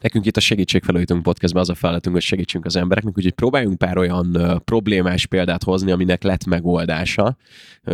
Nekünk 0.00 0.26
itt 0.26 0.36
a 0.36 0.40
Segítségfelújítunk 0.40 1.22
podcastban 1.22 1.62
az 1.62 1.68
a 1.68 1.74
feladatunk, 1.74 2.14
hogy 2.14 2.24
segítsünk 2.24 2.64
az 2.64 2.76
embereknek, 2.76 3.16
úgyhogy 3.16 3.32
próbáljunk 3.32 3.78
pár 3.78 3.98
olyan 3.98 4.60
problémás 4.64 5.26
példát 5.26 5.62
hozni, 5.62 5.90
aminek 5.90 6.22
lett 6.22 6.44
megoldása. 6.44 7.36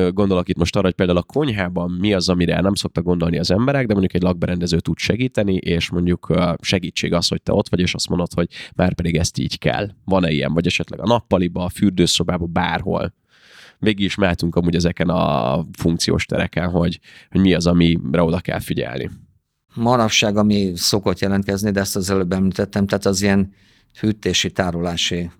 Gondolok 0.08 0.48
itt 0.48 0.56
most 0.56 0.76
arra, 0.76 0.84
hogy 0.84 0.94
például 0.94 1.18
a 1.18 1.22
konyhában 1.22 1.90
mi 1.90 2.12
az, 2.12 2.28
amire 2.28 2.60
nem 2.60 2.74
szoktak 2.74 3.04
gondolni 3.04 3.38
az 3.38 3.50
emberek, 3.50 3.86
de 3.86 3.92
mondjuk 3.92 4.14
egy 4.14 4.22
lakberendező 4.22 4.80
tud 4.80 4.98
segíteni, 4.98 5.54
és 5.54 5.90
mondjuk 5.90 6.34
segítség 6.60 7.12
az, 7.12 7.28
hogy 7.28 7.42
te 7.42 7.52
ott 7.52 7.68
vagy, 7.68 7.80
és 7.80 7.94
azt 7.94 8.08
mondod, 8.08 8.32
hogy 8.34 8.48
már 8.74 8.94
pedig 8.94 9.16
ezt 9.16 9.38
így 9.38 9.58
kell. 9.58 9.88
Van-e 10.04 10.30
ilyen, 10.30 10.52
vagy 10.52 10.66
esetleg 10.66 11.00
a 11.00 11.06
nappaliba, 11.06 11.64
a 11.64 11.68
fürdőszobába, 11.68 12.46
bárhol 12.46 13.14
végig 13.78 14.04
is 14.04 14.14
mehetünk 14.14 14.56
amúgy 14.56 14.74
ezeken 14.74 15.08
a 15.08 15.64
funkciós 15.72 16.24
tereken, 16.24 16.70
hogy, 16.70 17.00
hogy 17.30 17.40
mi 17.40 17.54
az, 17.54 17.66
amire 17.66 18.22
oda 18.22 18.40
kell 18.40 18.60
figyelni 18.60 19.10
manapság, 19.76 20.36
ami 20.36 20.72
szokott 20.74 21.18
jelentkezni, 21.18 21.70
de 21.70 21.80
ezt 21.80 21.96
az 21.96 22.10
előbb 22.10 22.32
említettem, 22.32 22.86
tehát 22.86 23.06
az 23.06 23.22
ilyen 23.22 23.54
hűtési, 24.00 24.50
tárolási 24.50 25.30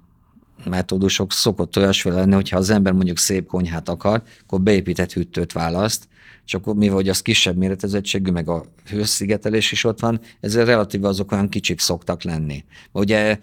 metódusok 0.64 1.32
szokott 1.32 1.76
olyasmi 1.76 2.10
lenni, 2.10 2.34
hogyha 2.34 2.56
az 2.56 2.70
ember 2.70 2.92
mondjuk 2.92 3.18
szép 3.18 3.46
konyhát 3.46 3.88
akar, 3.88 4.22
akkor 4.42 4.60
beépített 4.60 5.12
hűtőt 5.12 5.52
választ, 5.52 6.08
és 6.46 6.54
akkor 6.54 6.74
mivel 6.74 6.94
hogy 6.94 7.08
az 7.08 7.22
kisebb 7.22 7.56
méretezettségű, 7.56 8.30
meg 8.30 8.48
a 8.48 8.64
hőszigetelés 8.90 9.72
is 9.72 9.84
ott 9.84 10.00
van, 10.00 10.20
ezzel 10.40 10.64
relatíve 10.64 11.08
azok 11.08 11.32
olyan 11.32 11.48
kicsik 11.48 11.80
szoktak 11.80 12.22
lenni. 12.22 12.64
Ugye 12.92 13.38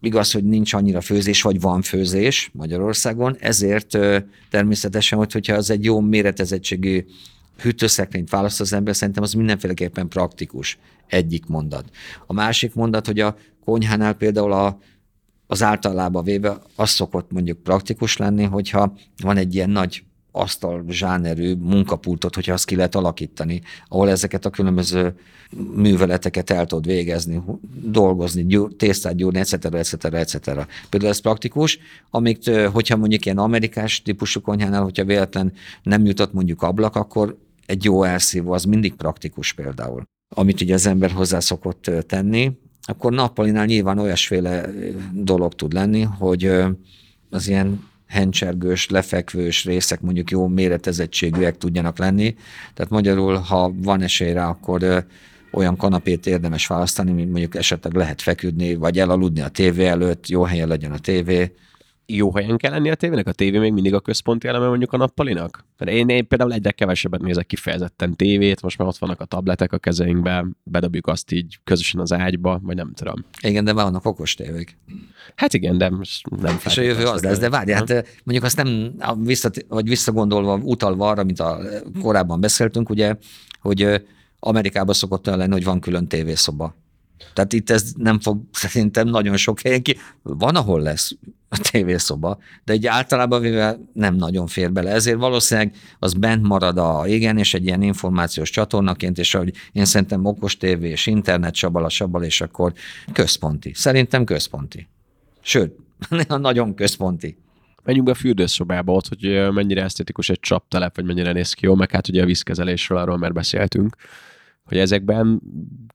igaz, 0.00 0.32
hogy 0.32 0.44
nincs 0.44 0.72
annyira 0.72 1.00
főzés, 1.00 1.42
vagy 1.42 1.60
van 1.60 1.82
főzés 1.82 2.50
Magyarországon, 2.52 3.36
ezért 3.40 3.98
természetesen, 4.50 5.18
hogy, 5.18 5.32
hogyha 5.32 5.54
az 5.54 5.70
egy 5.70 5.84
jó 5.84 6.00
méretezettségű 6.00 7.04
hűtőszekrényt 7.62 8.30
választ 8.30 8.60
az 8.60 8.72
ember, 8.72 8.96
szerintem 8.96 9.22
az 9.22 9.32
mindenféleképpen 9.32 10.08
praktikus. 10.08 10.78
Egyik 11.06 11.46
mondat. 11.46 11.90
A 12.26 12.32
másik 12.32 12.74
mondat, 12.74 13.06
hogy 13.06 13.20
a 13.20 13.36
konyhánál 13.64 14.12
például 14.12 14.52
a, 14.52 14.78
az 15.46 15.62
általában 15.62 16.24
véve 16.24 16.58
az 16.76 16.90
szokott 16.90 17.30
mondjuk 17.30 17.62
praktikus 17.62 18.16
lenni, 18.16 18.44
hogyha 18.44 18.94
van 19.22 19.36
egy 19.36 19.54
ilyen 19.54 19.70
nagy 19.70 20.02
asztal 20.32 20.84
zsánerű 20.88 21.54
munkapultot, 21.54 22.34
hogyha 22.34 22.52
azt 22.52 22.64
ki 22.64 22.76
lehet 22.76 22.94
alakítani, 22.94 23.60
ahol 23.88 24.10
ezeket 24.10 24.44
a 24.44 24.50
különböző 24.50 25.14
műveleteket 25.74 26.50
el 26.50 26.66
tud 26.66 26.86
végezni, 26.86 27.42
dolgozni, 27.82 28.46
gyúr, 28.46 28.76
tésztát 28.76 29.16
gyúrni, 29.16 29.38
etc., 29.38 29.52
etc., 29.52 30.04
etc. 30.04 30.44
Például 30.88 31.12
ez 31.12 31.18
praktikus, 31.18 31.78
amíg, 32.10 32.38
hogyha 32.72 32.96
mondjuk 32.96 33.24
ilyen 33.24 33.38
amerikás 33.38 34.02
típusú 34.02 34.40
konyhánál, 34.40 34.82
hogyha 34.82 35.04
véletlen 35.04 35.52
nem 35.82 36.04
jutott 36.04 36.32
mondjuk 36.32 36.62
ablak, 36.62 36.96
akkor 36.96 37.38
egy 37.68 37.84
jó 37.84 38.02
elszívó 38.02 38.52
az 38.52 38.64
mindig 38.64 38.94
praktikus 38.94 39.52
például. 39.52 40.02
Amit 40.34 40.60
ugye 40.60 40.74
az 40.74 40.86
ember 40.86 41.10
hozzá 41.10 41.40
szokott 41.40 41.90
tenni, 42.06 42.52
akkor 42.82 43.12
nappalinál 43.12 43.64
nyilván 43.64 43.98
olyasféle 43.98 44.70
dolog 45.12 45.54
tud 45.54 45.72
lenni, 45.72 46.02
hogy 46.02 46.52
az 47.30 47.48
ilyen 47.48 47.88
hencsergős, 48.06 48.88
lefekvős 48.88 49.64
részek 49.64 50.00
mondjuk 50.00 50.30
jó 50.30 50.46
méretezettségűek 50.46 51.56
tudjanak 51.56 51.98
lenni. 51.98 52.34
Tehát 52.74 52.90
magyarul, 52.90 53.34
ha 53.34 53.72
van 53.76 54.02
esély 54.02 54.32
rá, 54.32 54.48
akkor 54.48 55.06
olyan 55.52 55.76
kanapét 55.76 56.26
érdemes 56.26 56.66
választani, 56.66 57.12
mint 57.12 57.30
mondjuk 57.30 57.54
esetleg 57.54 57.94
lehet 57.94 58.22
feküdni, 58.22 58.74
vagy 58.74 58.98
elaludni 58.98 59.40
a 59.40 59.48
tévé 59.48 59.86
előtt, 59.86 60.28
jó 60.28 60.42
helyen 60.42 60.68
legyen 60.68 60.92
a 60.92 60.98
tévé, 60.98 61.54
jó 62.12 62.34
helyen 62.34 62.56
kell 62.56 62.70
lenni 62.70 62.90
a 62.90 62.94
tévének? 62.94 63.26
A 63.26 63.32
tévé 63.32 63.58
még 63.58 63.72
mindig 63.72 63.94
a 63.94 64.00
központi 64.00 64.48
eleme 64.48 64.66
mondjuk 64.66 64.92
a 64.92 64.96
nappalinak? 64.96 65.64
Mert 65.78 65.90
én, 65.90 66.08
én 66.08 66.28
például 66.28 66.52
egyre 66.52 66.70
kevesebbet 66.70 67.20
nézek 67.20 67.46
kifejezetten 67.46 68.16
tévét, 68.16 68.62
most 68.62 68.78
már 68.78 68.88
ott 68.88 68.96
vannak 68.96 69.20
a 69.20 69.24
tabletek 69.24 69.72
a 69.72 69.78
kezeinkben, 69.78 70.56
bedobjuk 70.62 71.06
azt 71.06 71.32
így 71.32 71.58
közösen 71.64 72.00
az 72.00 72.12
ágyba, 72.12 72.60
vagy 72.62 72.76
nem 72.76 72.92
tudom. 72.94 73.24
Igen, 73.42 73.64
de 73.64 73.72
vannak 73.72 74.04
okos 74.04 74.34
tévék. 74.34 74.78
Hát 75.34 75.54
igen, 75.54 75.78
de 75.78 75.90
most 75.90 76.28
nem 76.30 76.58
És 76.64 76.76
a 76.76 76.82
jövő 76.82 77.04
az 77.04 77.22
lesz, 77.22 77.38
de 77.38 77.50
várj, 77.50 77.72
hát 77.72 77.88
mondjuk 78.24 78.44
azt 78.44 78.56
nem, 78.56 78.94
visszat, 79.22 79.64
vagy 79.68 79.88
visszagondolva, 79.88 80.54
utalva 80.62 81.08
arra, 81.08 81.24
mint 81.24 81.40
a 81.40 81.58
korábban 82.00 82.40
beszéltünk, 82.40 82.90
ugye, 82.90 83.16
hogy 83.60 84.02
Amerikában 84.40 84.94
szokott 84.94 85.26
olyan 85.26 85.38
lenni, 85.38 85.52
hogy 85.52 85.64
van 85.64 85.80
külön 85.80 86.06
tévészoba 86.06 86.74
tehát 87.34 87.52
itt 87.52 87.70
ez 87.70 87.92
nem 87.96 88.20
fog 88.20 88.40
szerintem 88.52 89.08
nagyon 89.08 89.36
sok 89.36 89.60
helyen 89.60 89.82
ki. 89.82 89.96
Van, 90.22 90.56
ahol 90.56 90.80
lesz 90.80 91.16
a 91.48 91.58
tévészoba, 91.70 92.38
de 92.64 92.72
egy 92.72 92.86
általában 92.86 93.40
véve 93.40 93.78
nem 93.92 94.14
nagyon 94.14 94.46
fér 94.46 94.72
bele. 94.72 94.90
Ezért 94.90 95.18
valószínűleg 95.18 95.74
az 95.98 96.14
bent 96.14 96.46
marad 96.46 96.78
a 96.78 97.04
igen, 97.06 97.38
és 97.38 97.54
egy 97.54 97.64
ilyen 97.64 97.82
információs 97.82 98.50
csatornaként, 98.50 99.18
és 99.18 99.34
ahogy 99.34 99.54
én 99.72 99.84
szerintem 99.84 100.24
okos 100.24 100.56
tévé 100.56 100.88
és 100.88 101.06
internet 101.06 101.54
sabala 101.54 101.88
sabal, 101.88 102.22
és 102.22 102.40
akkor 102.40 102.72
központi. 103.12 103.72
Szerintem 103.74 104.24
központi. 104.24 104.88
Sőt, 105.40 105.76
nagyon 106.28 106.74
központi. 106.74 107.36
Menjünk 107.84 108.06
be 108.06 108.12
a 108.12 108.18
fürdőszobába 108.18 108.92
ott, 108.92 109.08
hogy 109.08 109.52
mennyire 109.52 109.82
esztetikus 109.82 110.28
egy 110.28 110.40
csaptelep, 110.40 110.96
vagy 110.96 111.04
mennyire 111.04 111.32
néz 111.32 111.52
ki 111.52 111.66
jó, 111.66 111.74
meg 111.74 111.90
hát 111.90 112.08
ugye 112.08 112.22
a 112.22 112.26
vízkezelésről 112.26 112.98
arról 112.98 113.18
már 113.18 113.32
beszéltünk, 113.32 113.96
hogy 114.68 114.78
ezekben 114.78 115.40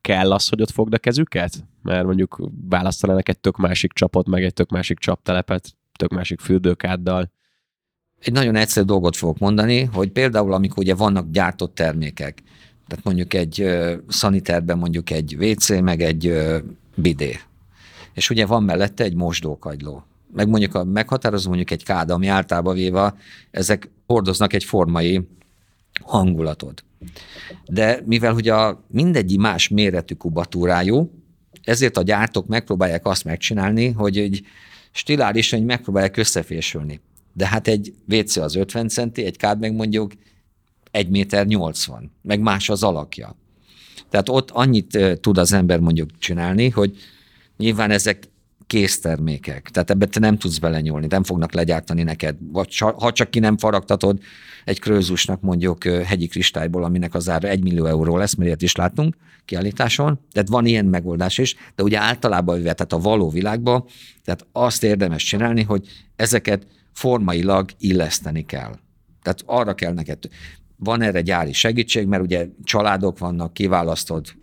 kell 0.00 0.32
az, 0.32 0.48
hogy 0.48 0.62
ott 0.62 0.70
fogd 0.70 0.94
a 0.94 0.98
kezüket? 0.98 1.64
Mert 1.82 2.04
mondjuk 2.04 2.50
választanának 2.68 3.28
egy 3.28 3.38
tök 3.38 3.56
másik 3.56 3.92
csapot, 3.92 4.26
meg 4.26 4.44
egy 4.44 4.52
tök 4.52 4.70
másik 4.70 4.98
csaptelepet, 4.98 5.74
tök 5.96 6.10
másik 6.10 6.40
fürdőkáddal. 6.40 7.30
Egy 8.20 8.32
nagyon 8.32 8.56
egyszerű 8.56 8.86
dolgot 8.86 9.16
fogok 9.16 9.38
mondani, 9.38 9.82
hogy 9.82 10.10
például 10.10 10.52
amikor 10.52 10.78
ugye 10.78 10.94
vannak 10.94 11.30
gyártott 11.30 11.74
termékek, 11.74 12.42
tehát 12.86 13.04
mondjuk 13.04 13.34
egy 13.34 13.62
uh, 13.62 13.92
szaniterben 14.08 14.78
mondjuk 14.78 15.10
egy 15.10 15.36
WC, 15.40 15.80
meg 15.80 16.02
egy 16.02 16.32
bidé. 16.94 17.38
És 18.12 18.30
ugye 18.30 18.46
van 18.46 18.62
mellette 18.62 19.04
egy 19.04 19.14
mosdókagyló. 19.14 20.04
Meg 20.32 20.48
mondjuk 20.48 20.74
a 20.74 20.84
meghatározó 20.84 21.48
mondjuk 21.48 21.70
egy 21.70 21.84
káda, 21.84 22.14
ami 22.14 22.26
általában 22.26 22.74
véve 22.74 23.14
ezek 23.50 23.90
hordoznak 24.06 24.52
egy 24.52 24.64
formai 24.64 25.28
hangulatot. 26.02 26.84
De 27.66 28.02
mivel 28.06 28.32
hogy 28.32 28.48
a 28.48 28.84
mindegyik 28.88 29.38
más 29.38 29.68
méretű 29.68 30.14
kubatúrájú, 30.14 31.10
ezért 31.62 31.96
a 31.96 32.02
gyártók 32.02 32.46
megpróbálják 32.46 33.06
azt 33.06 33.24
megcsinálni, 33.24 33.90
hogy 33.90 34.18
egy 34.18 34.42
stilálisan 34.90 35.58
hogy 35.58 35.68
megpróbálják 35.68 36.16
összefésülni. 36.16 37.00
De 37.32 37.46
hát 37.46 37.68
egy 37.68 37.94
WC 38.08 38.36
az 38.36 38.54
50 38.54 38.88
centi, 38.88 39.24
egy 39.24 39.36
kád 39.36 39.60
meg 39.60 39.74
mondjuk 39.74 40.12
1 40.90 41.08
méter 41.08 41.46
80, 41.46 42.10
meg 42.22 42.40
más 42.40 42.68
az 42.68 42.82
alakja. 42.82 43.36
Tehát 44.10 44.28
ott 44.28 44.50
annyit 44.50 44.98
tud 45.20 45.38
az 45.38 45.52
ember 45.52 45.80
mondjuk 45.80 46.18
csinálni, 46.18 46.68
hogy 46.68 46.96
nyilván 47.56 47.90
ezek 47.90 48.28
késztermékek. 48.66 49.70
Tehát 49.70 49.90
ebben 49.90 50.10
te 50.10 50.20
nem 50.20 50.38
tudsz 50.38 50.58
belenyúlni, 50.58 51.06
nem 51.06 51.22
fognak 51.22 51.52
legyártani 51.52 52.02
neked. 52.02 52.36
Vagy 52.40 52.78
ha 52.78 53.12
csak 53.12 53.30
ki 53.30 53.38
nem 53.38 53.56
faragtatod 53.58 54.20
egy 54.64 54.80
krőzusnak 54.80 55.40
mondjuk 55.40 55.84
hegyi 55.84 56.26
kristályból, 56.26 56.84
aminek 56.84 57.14
az 57.14 57.28
ára 57.28 57.48
1 57.48 57.62
millió 57.62 57.86
euró 57.86 58.16
lesz, 58.16 58.34
mert 58.34 58.46
ilyet 58.46 58.62
is 58.62 58.76
látunk 58.76 59.16
kiállításon. 59.44 60.20
Tehát 60.32 60.48
van 60.48 60.66
ilyen 60.66 60.84
megoldás 60.84 61.38
is, 61.38 61.56
de 61.74 61.82
ugye 61.82 61.98
általában, 61.98 62.62
tehát 62.62 62.92
a 62.92 62.98
való 62.98 63.30
világban, 63.30 63.84
tehát 64.24 64.46
azt 64.52 64.84
érdemes 64.84 65.24
csinálni, 65.24 65.62
hogy 65.62 65.88
ezeket 66.16 66.66
formailag 66.92 67.70
illeszteni 67.78 68.44
kell. 68.44 68.74
Tehát 69.22 69.42
arra 69.46 69.74
kell 69.74 69.92
neked. 69.92 70.18
Van 70.76 71.02
erre 71.02 71.20
gyári 71.20 71.52
segítség, 71.52 72.06
mert 72.06 72.22
ugye 72.22 72.46
családok 72.64 73.18
vannak, 73.18 73.52
kiválasztod 73.52 74.34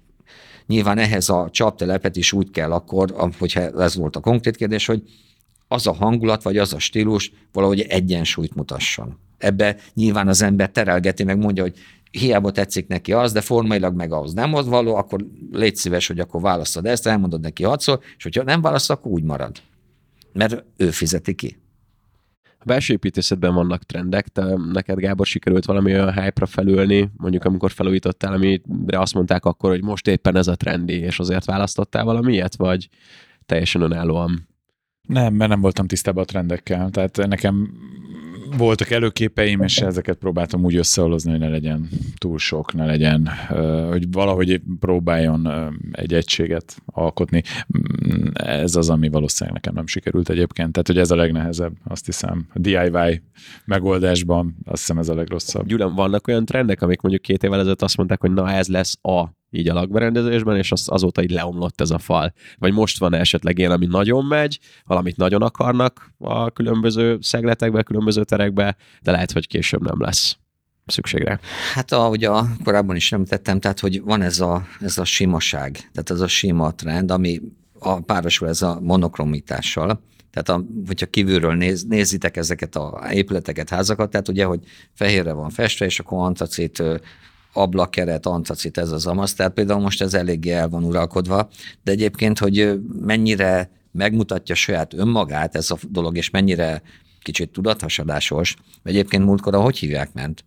Nyilván 0.72 0.98
ehhez 0.98 1.30
a 1.30 1.50
csaptelepet 1.52 2.16
is 2.16 2.34
úgy 2.34 2.52
kell 2.52 2.72
akkor, 2.72 3.32
hogyha 3.40 3.62
ez 3.62 3.96
volt 3.96 4.16
a 4.16 4.20
konkrét 4.20 4.56
kérdés, 4.56 4.86
hogy 4.86 5.04
az 5.68 5.88
a 5.88 5.94
hangulat, 5.94 6.44
vagy 6.44 6.58
az 6.58 6.74
a 6.74 6.80
stílus 6.80 7.32
valahogy 7.52 7.82
egyensúlyt 7.82 8.56
mutasson. 8.56 9.20
Ebbe 9.42 9.76
nyilván 9.94 10.28
az 10.28 10.42
ember 10.42 10.70
terelgeti, 10.70 11.24
meg 11.24 11.38
mondja, 11.38 11.64
hogy 11.64 11.74
hiába 12.12 12.52
tetszik 12.52 12.88
neki 12.88 13.14
az, 13.14 13.32
de 13.32 13.42
formailag 13.42 13.96
meg 13.96 14.14
az 14.14 14.34
nem 14.34 14.54
az 14.54 14.68
való, 14.68 14.96
akkor 14.96 15.26
légy 15.52 15.76
szíves, 15.76 16.08
hogy 16.08 16.20
akkor 16.20 16.42
választod 16.42 16.86
ezt, 16.86 17.08
elmondod 17.08 17.42
neki 17.42 17.64
hatszor, 17.64 18.00
és 18.18 18.24
hogyha 18.24 18.44
nem 18.44 18.62
választ, 18.62 18.90
akkor 18.90 19.12
úgy 19.12 19.24
marad. 19.24 19.62
Mert 20.34 20.64
ő 20.78 20.90
fizeti 20.90 21.34
ki. 21.34 21.60
A 22.60 22.64
belső 22.66 22.94
építészetben 22.94 23.54
vannak 23.54 23.84
trendek, 23.84 24.28
te 24.28 24.44
neked 24.72 25.00
Gábor 25.00 25.26
sikerült 25.26 25.66
valami 25.66 25.94
olyan 25.94 26.14
hype-ra 26.14 26.46
felülni, 26.46 27.12
mondjuk 27.18 27.44
amikor 27.44 27.72
felújítottál, 27.72 28.34
amire 28.34 29.00
azt 29.00 29.14
mondták 29.14 29.46
akkor, 29.46 29.70
hogy 29.70 29.84
most 29.84 30.08
éppen 30.08 30.36
ez 30.36 30.48
a 30.48 30.56
trendi, 30.56 30.94
és 30.94 31.20
azért 31.20 31.46
választottál 31.46 32.04
valami 32.04 32.34
ilyet, 32.34 32.56
vagy 32.56 32.90
teljesen 33.46 33.82
önállóan? 33.82 34.48
Nem, 35.08 35.34
mert 35.34 35.50
nem 35.50 35.62
voltam 35.62 35.88
tisztában 35.88 36.24
a 36.24 36.26
trendekkel. 36.26 36.90
Tehát 36.90 37.18
nekem 37.28 37.74
voltak 38.58 38.90
előképeim, 38.90 39.62
és 39.62 39.78
ezeket 39.78 40.18
próbáltam 40.18 40.64
úgy 40.64 40.76
összehozni, 40.76 41.32
hogy 41.32 41.40
ne 41.40 41.50
legyen 41.50 41.90
túl 42.18 42.38
sok, 42.38 42.74
ne 42.74 42.86
legyen, 42.86 43.30
hogy 43.90 44.12
valahogy 44.12 44.62
próbáljon 44.80 45.50
egy 45.92 46.14
egységet 46.14 46.76
alkotni. 46.86 47.44
Mm, 47.78 48.28
ez 48.34 48.76
az, 48.76 48.90
ami 48.90 49.10
valószínűleg 49.10 49.56
nekem 49.56 49.74
nem 49.74 49.88
sikerült 49.88 50.30
egyébként. 50.30 50.72
Tehát, 50.72 50.88
hogy 50.88 50.98
ez 50.98 51.12
a 51.12 51.16
legnehezebb, 51.16 51.74
azt 51.84 52.06
hiszem. 52.06 52.48
A 52.54 52.60
DIY 52.60 53.22
megoldásban 53.66 54.56
azt 54.66 54.80
hiszem 54.80 54.98
ez 54.98 55.10
a 55.10 55.16
legrosszabb. 55.16 55.66
Gyula, 55.66 55.90
vannak 55.90 56.28
olyan 56.28 56.46
trendek, 56.46 56.82
amik 56.82 57.02
mondjuk 57.02 57.24
két 57.24 57.44
évvel 57.44 57.60
ezelőtt 57.60 57.82
azt 57.82 57.98
mondták, 57.98 58.22
hogy 58.22 58.32
na 58.32 58.52
ez 58.52 58.68
lesz 58.68 58.98
a 59.02 59.40
így 59.52 59.70
a 59.70 59.74
lakberendezésben, 59.74 60.58
és 60.58 60.72
az, 60.72 60.84
azóta 60.86 61.24
így 61.24 61.32
leomlott 61.32 61.82
ez 61.82 61.90
a 61.90 61.98
fal. 61.98 62.34
Vagy 62.58 62.74
most 62.74 63.00
van 63.00 63.14
esetleg 63.14 63.58
ilyen, 63.58 63.72
ami 63.72 63.86
nagyon 63.86 64.26
megy, 64.26 64.60
valamit 64.86 65.18
nagyon 65.18 65.42
akarnak 65.42 66.14
a 66.18 66.52
különböző 66.52 67.18
szegletekbe, 67.22 67.84
különböző 67.84 68.24
terekbe, 68.24 68.76
de 69.02 69.12
lehet, 69.12 69.32
hogy 69.32 69.48
később 69.48 69.82
nem 69.82 70.02
lesz 70.02 70.38
szükségre. 70.86 71.40
Hát 71.74 71.92
ahogy 71.92 72.24
a, 72.24 72.48
korábban 72.64 72.96
is 72.96 73.10
nem 73.10 73.26
tettem, 73.26 73.60
tehát 73.60 73.80
hogy 73.80 74.02
van 74.02 74.22
ez 74.22 74.40
a, 74.40 74.66
ez 74.80 74.98
a 74.98 75.06
simaság, 75.06 75.72
tehát 75.72 76.10
ez 76.10 76.20
a 76.20 76.28
sima 76.28 76.76
trend, 76.76 77.12
ami 77.12 77.42
a 77.80 78.00
párosul 78.00 78.48
ez 78.48 78.62
a 78.62 78.80
monokromitással, 78.82 80.02
tehát 80.32 80.50
a, 80.50 80.66
hogyha 80.88 81.06
kívülről 81.06 81.54
néz, 81.54 81.84
nézitek 81.84 82.38
ezeket 82.38 82.76
a 82.76 83.02
épületeket, 83.12 83.70
házakat, 83.70 84.10
tehát 84.10 84.28
ugye, 84.28 84.46
hogy 84.46 84.60
fehérre 84.94 85.34
van 85.34 85.50
festve, 85.50 85.86
és 85.86 86.00
akkor 86.00 86.26
antacit 86.26 86.84
ablakeret, 87.54 88.26
antacit, 88.26 88.78
ez 88.78 88.92
az 88.92 89.06
amaz. 89.06 89.34
Tehát 89.34 89.54
például 89.54 89.82
most 89.82 90.02
ez 90.02 90.14
eléggé 90.14 90.52
el 90.52 90.70
van 90.70 90.84
uralkodva, 90.84 91.50
de 91.84 91.92
egyébként, 91.92 92.40
hogy 92.40 92.80
mennyire 93.02 93.70
megmutatja 93.92 94.56
saját 94.56 94.94
önmagát 94.94 95.56
ez 95.56 95.72
a 95.72 95.78
dolog, 95.90 96.18
és 96.18 96.30
mennyire 96.30 96.82
kicsit 97.22 97.52
tudathasadásos. 97.52 98.56
Egyébként 98.84 99.26
múltkor, 99.26 99.56
hogy 99.56 99.78
hívják 99.78 100.14
ment? 100.14 100.46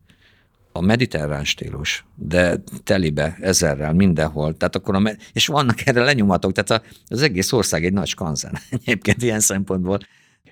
A 0.72 0.80
mediterrán 0.80 1.44
stílus, 1.44 2.04
de 2.14 2.62
telibe, 2.84 3.36
ezerrel, 3.40 3.92
mindenhol. 3.92 4.56
Tehát 4.56 4.76
akkor 4.76 4.94
a 4.94 4.98
me- 4.98 5.30
és 5.32 5.46
vannak 5.46 5.86
erre 5.86 6.04
lenyomatok, 6.04 6.52
tehát 6.52 6.84
az 7.06 7.22
egész 7.22 7.52
ország 7.52 7.84
egy 7.84 7.92
nagy 7.92 8.06
skanzen 8.06 8.58
egyébként 8.70 9.22
ilyen 9.22 9.40
szempontból. 9.40 9.98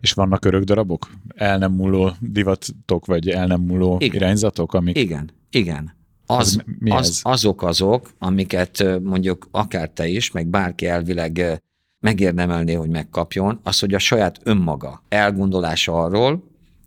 És 0.01 0.13
vannak 0.13 0.45
örök 0.45 0.63
darabok? 0.63 1.11
El 1.35 1.59
nem 1.59 1.73
múló 1.73 2.13
divatok, 2.21 3.07
vagy 3.07 3.29
el 3.29 3.47
nem 3.47 3.61
múló 3.61 3.97
igen. 4.01 4.17
irányzatok? 4.17 4.75
Amik... 4.75 4.99
Igen, 4.99 5.31
igen 5.51 6.01
az, 6.37 6.47
az, 6.47 6.63
mi 6.79 6.91
az, 6.91 7.21
azok 7.23 7.63
azok, 7.63 8.11
amiket 8.19 9.01
mondjuk 9.03 9.49
akár 9.51 9.89
te 9.89 10.07
is, 10.07 10.31
meg 10.31 10.47
bárki 10.47 10.87
elvileg 10.87 11.63
megérdemelné, 12.01 12.73
hogy 12.75 12.89
megkapjon, 12.89 13.61
az, 13.63 13.79
hogy 13.79 13.95
a 13.95 13.99
saját 13.99 14.41
önmaga 14.43 15.03
elgondolása 15.09 16.03
arról, 16.03 16.45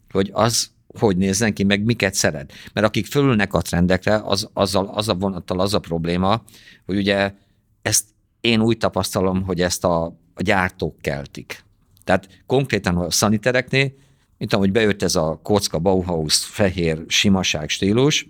hogy 0.10 0.30
az 0.34 0.74
hogy 1.00 1.18
nézzen 1.18 1.54
ki, 1.54 1.64
meg 1.64 1.84
miket 1.84 2.14
szeret. 2.14 2.54
Mert 2.74 2.88
akik 2.88 3.06
fölülnek 3.06 3.54
a 3.54 3.62
trendekre, 3.62 4.16
az, 4.16 4.50
azzal, 4.54 4.86
az 4.94 5.10
a 5.10 5.14
vonattal 5.14 5.60
az 5.60 5.74
a 5.74 5.80
probléma, 5.80 6.44
hogy 6.86 6.98
ugye 6.98 7.34
ezt 7.82 8.06
én 8.42 8.62
úgy 8.62 8.78
tapasztalom, 8.78 9.44
hogy 9.44 9.62
ezt 9.62 9.84
a, 9.84 10.06
a 10.34 10.42
gyártók 10.42 11.02
keltik. 11.02 11.64
Tehát 12.04 12.28
konkrétan 12.46 12.98
a 12.98 13.12
szanitereknél, 13.12 13.92
mint 14.38 14.54
ahogy 14.54 14.72
bejött 14.72 15.02
ez 15.02 15.16
a 15.16 15.40
kocka 15.44 15.80
Bauhaus 15.80 16.46
fehér 16.46 17.04
simaság 17.08 17.70
stílus, 17.70 18.28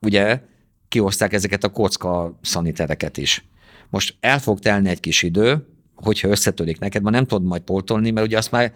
ugye 0.00 0.40
kihozták 0.88 1.32
ezeket 1.32 1.64
a 1.64 1.68
kocka 1.68 2.38
szanitereket 2.42 3.16
is. 3.16 3.44
Most 3.90 4.16
el 4.20 4.38
fog 4.38 4.58
telni 4.58 4.88
egy 4.88 5.00
kis 5.00 5.22
idő, 5.22 5.66
hogyha 5.94 6.28
összetörik 6.28 6.78
neked, 6.78 7.02
ma 7.02 7.10
nem 7.10 7.26
tudod 7.26 7.44
majd 7.44 7.62
poltolni, 7.62 8.10
mert 8.10 8.26
ugye 8.26 8.36
az 8.36 8.48
már 8.48 8.72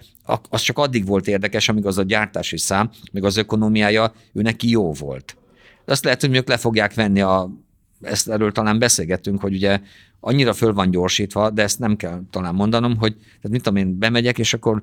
az 0.50 0.60
csak 0.60 0.78
addig 0.78 1.06
volt 1.06 1.28
érdekes, 1.28 1.68
amíg 1.68 1.86
az 1.86 1.98
a 1.98 2.02
gyártási 2.02 2.58
szám, 2.58 2.90
még 3.12 3.24
az 3.24 3.36
ökonomiája 3.36 4.12
ő 4.32 4.42
neki 4.42 4.70
jó 4.70 4.92
volt. 4.92 5.36
De 5.84 5.92
azt 5.92 6.04
lehet, 6.04 6.20
hogy 6.20 6.36
ők 6.36 6.48
le 6.48 6.56
fogják 6.56 6.94
venni 6.94 7.20
a, 7.20 7.50
ezt 8.02 8.28
erről 8.28 8.52
talán 8.52 8.78
beszélgettünk, 8.78 9.40
hogy 9.40 9.54
ugye 9.54 9.80
annyira 10.20 10.52
föl 10.52 10.72
van 10.72 10.90
gyorsítva, 10.90 11.50
de 11.50 11.62
ezt 11.62 11.78
nem 11.78 11.96
kell 11.96 12.22
talán 12.30 12.54
mondanom, 12.54 12.96
hogy 12.96 13.14
tehát 13.14 13.50
mit 13.50 13.62
tudom 13.62 13.78
én, 13.78 13.98
bemegyek, 13.98 14.38
és 14.38 14.54
akkor 14.54 14.82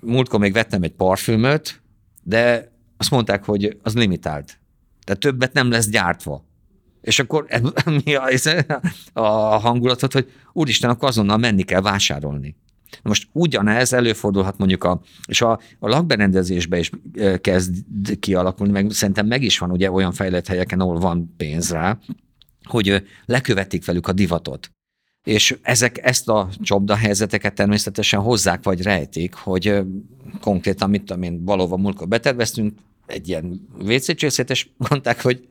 múltkor 0.00 0.40
még 0.40 0.52
vettem 0.52 0.82
egy 0.82 0.92
parfümöt, 0.92 1.80
de 2.22 2.72
azt 2.96 3.10
mondták, 3.10 3.44
hogy 3.44 3.76
az 3.82 3.94
limitált. 3.94 4.58
Tehát 5.08 5.22
többet 5.22 5.52
nem 5.52 5.70
lesz 5.70 5.88
gyártva. 5.88 6.44
És 7.00 7.18
akkor 7.18 7.46
mi 8.04 8.14
a, 8.14 8.28
a 9.12 9.58
hangulatot, 9.58 10.12
hogy 10.12 10.32
úristen, 10.52 10.90
akkor 10.90 11.08
azonnal 11.08 11.36
menni 11.36 11.62
kell 11.62 11.80
vásárolni. 11.80 12.56
Most 13.02 13.28
ugyanez 13.32 13.92
előfordulhat 13.92 14.58
mondjuk 14.58 14.84
a, 14.84 15.00
és 15.26 15.42
a, 15.42 15.60
a 15.78 15.88
lakberendezésbe 15.88 16.78
is 16.78 16.90
kezd 17.40 17.74
kialakulni, 18.20 18.72
meg 18.72 18.90
szerintem 18.90 19.26
meg 19.26 19.42
is 19.42 19.58
van 19.58 19.70
ugye 19.70 19.90
olyan 19.90 20.12
fejlett 20.12 20.46
helyeken, 20.46 20.80
ahol 20.80 20.98
van 20.98 21.34
pénz 21.36 21.70
rá, 21.70 21.98
hogy 22.62 23.04
lekövetik 23.24 23.84
velük 23.84 24.06
a 24.06 24.12
divatot. 24.12 24.70
És 25.24 25.58
ezek 25.62 25.98
ezt 26.06 26.28
a 26.28 26.48
csapda 26.62 26.96
helyzeteket 26.96 27.54
természetesen 27.54 28.20
hozzák 28.20 28.62
vagy 28.62 28.82
rejtik, 28.82 29.34
hogy 29.34 29.82
konkrétan, 30.40 30.90
mit 30.90 31.04
tudom 31.04 31.22
én, 31.22 31.44
valóban 31.44 31.80
múltkor 31.80 32.08
beterveztünk, 32.08 32.78
egy 33.08 33.28
ilyen 33.28 33.68
WC 33.78 34.16
csészét, 34.16 34.50
és 34.50 34.68
mondták, 34.76 35.22
hogy 35.22 35.48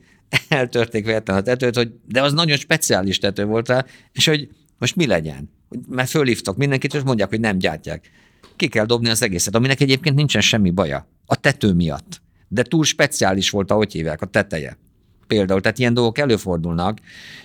eltörték 0.49 1.05
véletlen 1.05 1.38
a 1.38 1.41
tetőt, 1.41 1.76
hogy 1.76 1.91
de 2.05 2.22
az 2.22 2.34
nagyon 2.34 2.58
speciális 2.58 3.18
tető 3.18 3.45
volt 3.45 3.68
rá, 3.68 3.86
és 4.12 4.26
hogy 4.26 4.49
most 4.78 4.95
mi 4.95 5.05
legyen? 5.05 5.49
Mert 5.89 6.10
fölhívtak 6.10 6.58
mindenkit, 6.58 6.93
és 6.93 7.01
mondják, 7.01 7.30
hogy 7.30 7.39
nem 7.39 7.58
gyártják. 7.58 8.10
ki 8.55 8.68
kell 8.68 8.86
dobni 8.86 9.10
az 9.10 9.22
egészet, 9.22 9.55
aminek 9.55 9.82
egyébként 9.82 10.16
nincsen 10.16 10.41
semmi 10.41 10.70
baja. 10.70 11.08
A 11.26 11.36
tető 11.36 11.74
miatt. 11.74 12.22
De 12.47 12.64
túl 12.64 12.84
speciális 12.84 13.49
volt, 13.49 13.72
ahogy 13.72 13.91
hívják, 13.91 14.22
a 14.22 14.26
teteje. 14.26 14.78
Például, 15.28 15.62
tehát 15.62 15.80
ilyen 15.80 15.93
dolgok 15.93 16.18
előfordulnak, 16.18 16.99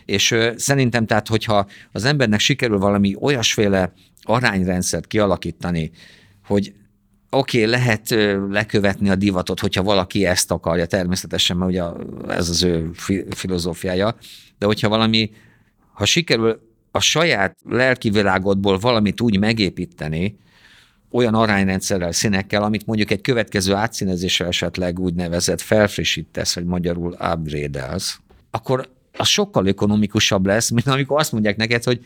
és 0.04 0.34
szerintem 0.56 1.06
tehát, 1.06 1.28
hogyha 1.28 1.66
az 1.92 2.04
embernek 2.04 2.40
sikerül 2.40 2.78
valami 2.78 3.16
olyasféle 3.20 3.92
arányrendszert 4.22 5.06
kialakítani, 5.06 5.90
hogy 6.44 6.72
oké, 7.34 7.58
okay, 7.58 7.70
lehet 7.70 8.10
lekövetni 8.50 9.10
a 9.10 9.14
divatot, 9.14 9.60
hogyha 9.60 9.82
valaki 9.82 10.26
ezt 10.26 10.50
akarja, 10.50 10.86
természetesen, 10.86 11.56
mert 11.56 11.70
ugye 11.70 11.82
ez 12.28 12.48
az 12.48 12.62
ő 12.62 12.90
fi- 12.94 13.34
filozófiája, 13.34 14.16
de 14.58 14.66
hogyha 14.66 14.88
valami, 14.88 15.30
ha 15.92 16.04
sikerül 16.04 16.60
a 16.90 17.00
saját 17.00 17.56
lelki 17.68 18.10
világodból 18.10 18.78
valamit 18.78 19.20
úgy 19.20 19.38
megépíteni, 19.38 20.38
olyan 21.10 21.34
arányrendszerrel, 21.34 22.12
színekkel, 22.12 22.62
amit 22.62 22.86
mondjuk 22.86 23.10
egy 23.10 23.20
következő 23.20 23.74
átszínezéssel 23.74 24.46
esetleg 24.46 24.98
úgynevezett 24.98 25.60
felfrissítesz, 25.60 26.54
vagy 26.54 26.64
magyarul 26.64 27.16
upgrade 27.32 27.96
akkor 28.50 28.88
az 29.16 29.28
sokkal 29.28 29.66
ökonomikusabb 29.66 30.46
lesz, 30.46 30.70
mint 30.70 30.86
amikor 30.86 31.18
azt 31.18 31.32
mondják 31.32 31.56
neked, 31.56 31.84
hogy 31.84 32.04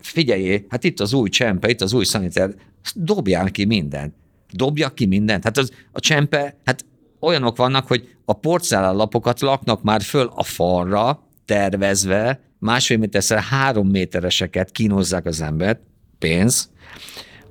figyeljé, 0.00 0.66
hát 0.68 0.84
itt 0.84 1.00
az 1.00 1.12
új 1.12 1.28
csempe, 1.28 1.68
itt 1.68 1.80
az 1.80 1.92
új 1.92 2.04
szaniter, 2.04 2.54
dobjál 2.94 3.50
ki 3.50 3.64
mindent. 3.64 4.14
Dobja 4.52 4.88
ki 4.88 5.06
mindent. 5.06 5.44
Hát 5.44 5.58
az, 5.58 5.72
a 5.92 6.00
csempe, 6.00 6.56
hát 6.64 6.84
olyanok 7.20 7.56
vannak, 7.56 7.86
hogy 7.86 8.16
a 8.24 8.32
porcelánlapokat 8.32 9.40
laknak 9.40 9.82
már 9.82 10.02
föl 10.02 10.32
a 10.34 10.42
falra, 10.42 11.22
tervezve, 11.44 12.40
másfél 12.58 12.98
méterszer 12.98 13.38
három 13.38 13.88
métereseket 13.88 14.70
kínozzák 14.70 15.26
az 15.26 15.40
embert, 15.40 15.80
pénz, 16.18 16.70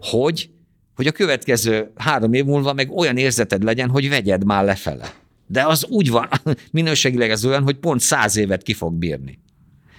hogy, 0.02 0.50
hogy 0.96 1.08
a 1.08 1.12
következő 1.12 1.92
három 1.96 2.34
év 2.34 2.46
múlva 2.46 2.74
meg 2.74 2.92
olyan 2.92 3.18
érzeted 3.18 3.64
legyen, 3.64 3.90
hogy 3.90 4.10
vegyed 4.10 4.46
már 4.46 4.64
lefele. 4.64 5.14
De 5.48 5.66
az 5.66 5.86
úgy 5.86 6.10
van, 6.10 6.30
minőségileg 6.72 7.30
ez 7.30 7.46
olyan, 7.46 7.64
hogy 7.64 7.76
pont 7.76 8.00
száz 8.00 8.36
évet 8.38 8.64
ki 8.64 8.74
fog 8.74 8.94
bírni. 8.94 9.40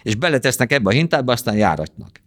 És 0.03 0.14
beletesznek 0.14 0.72
ebbe 0.72 0.89
a 0.89 0.93
hintába, 0.93 1.32
aztán 1.32 1.57
járatnak. 1.57 2.20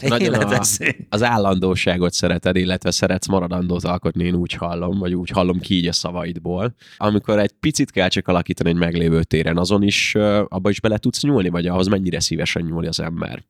Nagyon 0.00 0.34
a, 0.34 0.60
az 1.08 1.22
állandóságot 1.22 2.12
szereted, 2.12 2.56
illetve 2.56 2.90
szeretsz 2.90 3.26
maradandót 3.26 3.84
alkotni, 3.84 4.24
én 4.24 4.34
úgy 4.34 4.52
hallom, 4.52 4.98
vagy 4.98 5.14
úgy 5.14 5.30
hallom 5.30 5.60
ki 5.60 5.74
így 5.74 5.86
a 5.86 5.92
szavaidból. 5.92 6.74
Amikor 6.96 7.38
egy 7.38 7.52
picit 7.60 7.90
kell 7.90 8.08
csak 8.08 8.28
alakítani 8.28 8.68
egy 8.68 8.76
meglévő 8.76 9.22
téren, 9.22 9.56
azon 9.56 9.82
is, 9.82 10.14
abba 10.48 10.70
is 10.70 10.80
bele 10.80 10.98
tudsz 10.98 11.22
nyúlni, 11.22 11.48
vagy 11.48 11.66
ahhoz 11.66 11.86
mennyire 11.86 12.20
szívesen 12.20 12.62
nyúl 12.62 12.86
az 12.86 13.00
ember? 13.00 13.44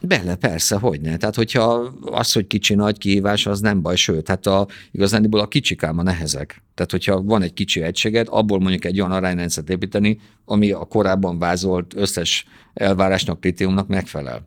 Bele, 0.00 0.34
persze, 0.34 0.76
hogy 0.76 1.00
ne. 1.00 1.16
Tehát, 1.16 1.34
hogyha 1.34 1.92
az, 2.00 2.32
hogy 2.32 2.46
kicsi 2.46 2.74
nagy 2.74 2.98
kihívás, 2.98 3.46
az 3.46 3.60
nem 3.60 3.82
baj, 3.82 3.96
sőt, 3.96 4.28
hát 4.28 4.46
a, 4.46 4.66
igazániból 4.90 5.40
a 5.40 5.48
kicsik 5.48 5.82
ám 5.82 5.98
a 5.98 6.02
nehezek. 6.02 6.62
Tehát, 6.74 6.90
hogyha 6.90 7.22
van 7.22 7.42
egy 7.42 7.52
kicsi 7.52 7.82
egységed, 7.82 8.26
abból 8.30 8.60
mondjuk 8.60 8.84
egy 8.84 9.00
olyan 9.00 9.12
arányrendszert 9.12 9.70
építeni, 9.70 10.20
ami 10.44 10.70
a 10.70 10.84
korábban 10.84 11.38
vázolt 11.38 11.94
összes 11.96 12.44
elvárásnak, 12.74 13.40
kritériumnak 13.40 13.88
megfelel. 13.88 14.46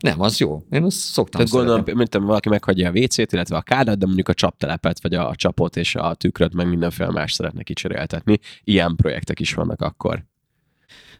Nem, 0.00 0.20
az 0.20 0.38
jó. 0.38 0.62
Én 0.70 0.82
azt 0.82 0.96
szoktam 0.96 1.44
Tehát 1.44 1.66
gondolom, 1.66 1.96
mint 1.96 2.14
valaki 2.14 2.48
meghagyja 2.48 2.88
a 2.88 2.98
WC-t, 2.98 3.32
illetve 3.32 3.56
a 3.56 3.62
kádat, 3.62 3.98
de 3.98 4.06
mondjuk 4.06 4.28
a 4.28 4.34
csaptelepet, 4.34 5.02
vagy 5.02 5.14
a 5.14 5.34
csapot 5.34 5.76
és 5.76 5.94
a 5.94 6.14
tükröt, 6.14 6.54
meg 6.54 6.68
mindenféle 6.68 7.10
más 7.10 7.32
szeretne 7.32 7.62
kicseréltetni. 7.62 8.38
Ilyen 8.64 8.96
projektek 8.96 9.40
is 9.40 9.54
vannak 9.54 9.80
akkor. 9.80 10.24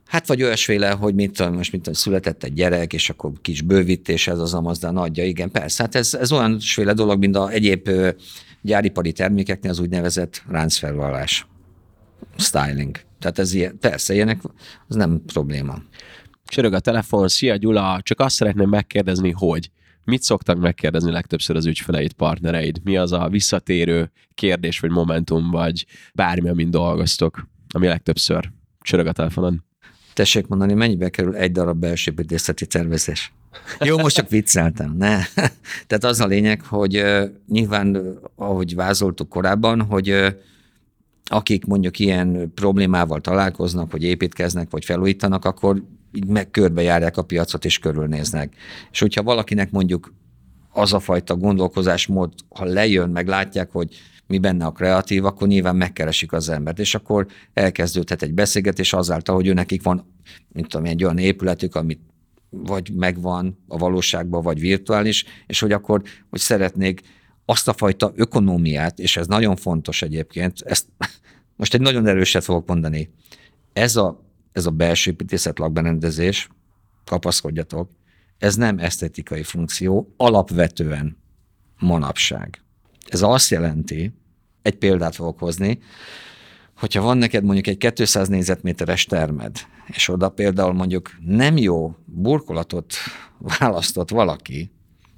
Hát 0.06 0.26
vagy 0.26 0.42
olyasféle, 0.42 0.90
hogy 0.90 1.14
mint 1.14 1.36
tudom, 1.36 1.54
most 1.54 1.72
mint 1.72 1.94
született 1.94 2.42
egy 2.42 2.52
gyerek, 2.52 2.92
és 2.92 3.10
akkor 3.10 3.32
kis 3.42 3.62
bővítés 3.62 4.26
ez 4.26 4.38
az 4.38 4.54
amazdán 4.54 4.96
adja, 4.96 5.24
igen, 5.24 5.50
persze. 5.50 5.82
Hát 5.82 5.94
ez, 5.94 6.14
ez 6.14 6.32
olyan 6.32 6.58
féle 6.60 6.92
dolog, 6.92 7.18
mint 7.18 7.36
a 7.36 7.50
egyéb 7.50 7.90
gyáripari 8.62 9.12
termékeknél 9.12 9.70
az 9.70 9.78
úgynevezett 9.78 10.42
ráncfelvallás, 10.48 11.46
styling. 12.36 13.00
Tehát 13.18 13.38
ez 13.38 13.52
ilyen, 13.52 13.78
persze, 13.78 14.14
ilyenek, 14.14 14.40
az 14.88 14.96
nem 14.96 15.22
probléma. 15.26 15.78
Csörög 16.46 16.72
a 16.72 16.80
telefon, 16.80 17.28
szia 17.28 17.56
Gyula, 17.56 18.00
csak 18.02 18.20
azt 18.20 18.34
szeretném 18.34 18.68
megkérdezni, 18.68 19.30
hogy 19.30 19.70
mit 20.04 20.22
szoktak 20.22 20.58
megkérdezni 20.58 21.10
legtöbbször 21.10 21.56
az 21.56 21.66
ügyfeleid, 21.66 22.12
partnereid? 22.12 22.80
Mi 22.84 22.96
az 22.96 23.12
a 23.12 23.28
visszatérő 23.28 24.12
kérdés, 24.34 24.80
vagy 24.80 24.90
momentum, 24.90 25.50
vagy 25.50 25.86
bármi, 26.14 26.48
amin 26.48 26.70
dolgoztok, 26.70 27.48
ami 27.74 27.86
legtöbbször 27.86 28.50
csörög 28.80 29.06
a 29.06 29.12
telefonon? 29.12 29.64
Tessék 30.14 30.46
mondani, 30.46 30.74
mennyibe 30.74 31.08
kerül 31.08 31.34
egy 31.34 31.52
darab 31.52 31.78
belső 31.78 32.10
építészeti 32.10 32.66
tervezés? 32.66 33.32
Jó, 33.80 33.98
most 33.98 34.16
csak 34.16 34.28
vicceltem, 34.28 34.96
ne. 34.96 35.18
Tehát 35.86 36.04
az 36.04 36.20
a 36.20 36.26
lényeg, 36.26 36.62
hogy 36.62 37.04
nyilván, 37.48 38.18
ahogy 38.34 38.74
vázoltuk 38.74 39.28
korábban, 39.28 39.82
hogy 39.82 40.36
akik 41.24 41.64
mondjuk 41.64 41.98
ilyen 41.98 42.52
problémával 42.54 43.20
találkoznak, 43.20 43.92
vagy 43.92 44.02
építkeznek, 44.02 44.70
vagy 44.70 44.84
felújítanak, 44.84 45.44
akkor 45.44 45.82
így 46.16 46.26
meg 46.26 46.50
körbejárják 46.50 47.16
a 47.16 47.22
piacot, 47.22 47.64
és 47.64 47.78
körülnéznek. 47.78 48.54
És 48.90 49.00
hogyha 49.00 49.22
valakinek 49.22 49.70
mondjuk 49.70 50.14
az 50.72 50.92
a 50.92 51.00
fajta 51.00 51.36
gondolkozásmód, 51.36 52.32
ha 52.48 52.64
lejön, 52.64 53.10
meg 53.10 53.26
látják, 53.26 53.70
hogy 53.70 53.96
mi 54.26 54.38
benne 54.38 54.64
a 54.64 54.72
kreatív, 54.72 55.24
akkor 55.24 55.48
nyilván 55.48 55.76
megkeresik 55.76 56.32
az 56.32 56.48
embert, 56.48 56.78
és 56.78 56.94
akkor 56.94 57.26
elkezdődhet 57.52 58.22
egy 58.22 58.34
beszélgetés 58.34 58.92
azáltal, 58.92 59.34
hogy 59.34 59.54
nekik 59.54 59.82
van, 59.82 60.12
mint 60.52 60.68
tudom, 60.68 60.86
egy 60.86 61.04
olyan 61.04 61.18
épületük, 61.18 61.74
amit 61.74 62.00
vagy 62.50 62.92
megvan 62.94 63.58
a 63.68 63.78
valóságban, 63.78 64.42
vagy 64.42 64.60
virtuális, 64.60 65.24
és 65.46 65.60
hogy 65.60 65.72
akkor, 65.72 66.02
hogy 66.30 66.40
szeretnék 66.40 67.00
azt 67.44 67.68
a 67.68 67.72
fajta 67.72 68.12
ökonómiát, 68.14 68.98
és 68.98 69.16
ez 69.16 69.26
nagyon 69.26 69.56
fontos 69.56 70.02
egyébként, 70.02 70.60
ezt 70.64 70.86
most 71.56 71.74
egy 71.74 71.80
nagyon 71.80 72.06
erőset 72.06 72.44
fogok 72.44 72.68
mondani, 72.68 73.10
ez 73.72 73.96
a, 73.96 74.25
ez 74.56 74.66
a 74.66 74.70
belső 74.70 75.10
építészet 75.10 75.58
lakberendezés, 75.58 76.48
kapaszkodjatok, 77.04 77.90
ez 78.38 78.54
nem 78.54 78.78
esztetikai 78.78 79.42
funkció, 79.42 80.14
alapvetően 80.16 81.16
manapság. 81.78 82.62
Ez 83.06 83.22
azt 83.22 83.50
jelenti, 83.50 84.12
egy 84.62 84.76
példát 84.76 85.14
fogok 85.14 85.38
hozni, 85.38 85.78
hogyha 86.76 87.02
van 87.02 87.18
neked 87.18 87.44
mondjuk 87.44 87.66
egy 87.66 87.92
200 87.92 88.28
négyzetméteres 88.28 89.04
termed, 89.04 89.58
és 89.86 90.08
oda 90.08 90.28
például 90.28 90.72
mondjuk 90.72 91.10
nem 91.20 91.56
jó 91.56 91.96
burkolatot 92.04 92.94
választott 93.58 94.10
valaki, 94.10 94.70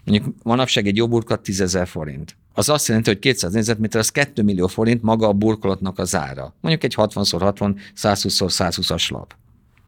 mondjuk 0.04 0.34
manapság 0.42 0.86
egy 0.86 0.96
jó 0.96 1.08
burkolat 1.08 1.42
10 1.42 1.60
ezer 1.60 1.88
forint. 1.88 2.36
Az 2.58 2.68
azt 2.68 2.86
jelenti, 2.86 3.10
hogy 3.10 3.18
200 3.18 3.52
négyzetméter 3.52 4.00
az 4.00 4.10
2 4.10 4.42
millió 4.42 4.66
forint 4.66 5.02
maga 5.02 5.28
a 5.28 5.32
burkolatnak 5.32 5.98
az 5.98 6.14
ára. 6.14 6.54
Mondjuk 6.60 6.84
egy 6.84 6.94
60x60, 6.96 7.80
120x120-as 7.96 9.10
lap. 9.10 9.34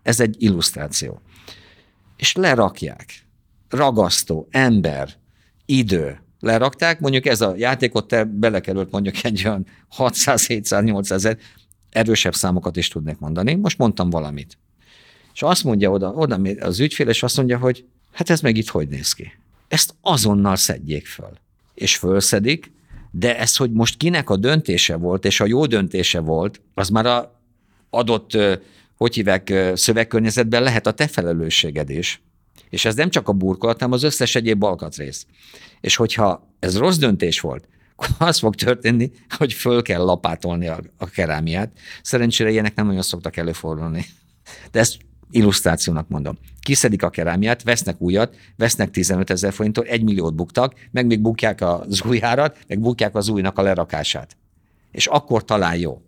Ez 0.03 0.21
egy 0.21 0.37
illusztráció. 0.39 1.21
És 2.17 2.35
lerakják. 2.35 3.27
Ragasztó, 3.69 4.49
ember, 4.51 5.09
idő, 5.67 6.21
lerakták, 6.41 7.01
mondjuk 7.01 7.27
ez 7.27 7.41
a 7.41 7.55
játékot 7.57 8.09
te 8.09 8.25
belekerült 8.25 8.91
mondjuk 8.91 9.25
egy 9.25 9.43
olyan 9.47 9.67
600, 9.89 10.47
700, 10.47 10.85
800 10.85 11.25
ezer, 11.25 11.39
erősebb 11.91 12.35
számokat 12.35 12.77
is 12.77 12.89
tudnék 12.89 13.19
mondani. 13.19 13.55
Most 13.55 13.79
mondtam 13.79 14.11
valamit. 14.11 14.59
És 15.35 15.43
azt 15.43 15.65
mondja 15.65 15.91
oda, 15.91 16.09
oda 16.09 16.41
az 16.61 16.81
ügyfél, 16.81 17.09
és 17.09 17.23
azt 17.23 17.37
mondja, 17.37 17.59
hogy 17.59 17.85
hát 18.13 18.31
ez 18.31 18.41
meg 18.41 18.57
itt 18.57 18.69
hogy 18.69 18.89
néz 18.89 19.13
ki. 19.13 19.33
Ezt 19.69 19.95
azonnal 20.01 20.57
szedjék 20.57 21.07
föl. 21.07 21.33
És 21.81 21.97
fölszedik, 21.97 22.73
de 23.11 23.39
ez, 23.39 23.57
hogy 23.57 23.73
most 23.73 23.97
kinek 23.97 24.31
a 24.31 24.37
döntése 24.37 24.97
volt, 24.97 25.25
és 25.25 25.41
a 25.41 25.47
jó 25.47 25.67
döntése 25.67 26.21
volt, 26.21 26.61
az 26.75 26.89
már 26.89 27.07
a 27.07 27.41
adott, 27.91 28.37
hogy 28.97 29.15
hívják, 29.15 29.53
szövegkörnyezetben 29.75 30.63
lehet 30.63 30.87
a 30.87 30.93
te 30.93 31.07
felelősséged 31.07 31.91
is. 31.91 32.23
És 32.71 32.85
ez 32.85 32.95
nem 32.95 33.11
csak 33.11 33.29
a 33.29 33.33
burkolat, 33.33 33.79
hanem 33.79 33.93
az 33.95 34.03
összes 34.03 34.35
egyéb 34.35 34.63
alkatrész. 34.63 35.27
És 35.81 35.97
hogyha 35.97 36.55
ez 36.59 36.79
rossz 36.79 36.97
döntés 36.97 37.41
volt, 37.41 37.69
akkor 37.97 38.29
az 38.29 38.39
fog 38.39 38.55
történni, 38.55 39.11
hogy 39.29 39.53
föl 39.53 39.83
kell 39.83 40.03
lapátolni 40.03 40.69
a, 40.69 40.81
a 40.97 41.07
kerámiát. 41.07 41.73
Szerencsére 42.03 42.51
ilyenek 42.51 42.75
nem 42.75 42.87
nagyon 42.87 43.03
szoktak 43.03 43.37
előfordulni. 43.37 44.07
De 44.71 44.79
ezt 44.79 44.99
illusztrációnak 45.31 46.09
mondom. 46.09 46.39
Kiszedik 46.61 47.03
a 47.03 47.11
kerámiát, 47.11 47.63
vesznek 47.63 48.01
újat, 48.01 48.37
vesznek 48.57 48.91
15 48.91 49.31
ezer 49.31 49.53
forintot, 49.53 49.87
egy 49.87 50.03
milliót 50.03 50.35
buktak, 50.35 50.75
meg 50.91 51.07
még 51.07 51.21
bukják 51.21 51.61
az 51.61 52.03
újjárat, 52.03 52.59
meg 52.69 52.81
bukják 52.81 53.15
az 53.15 53.29
újnak 53.29 53.59
a 53.59 53.63
lerakását. 53.63 54.37
És 54.91 55.07
akkor 55.07 55.45
talán 55.45 55.77
jó. 55.77 56.03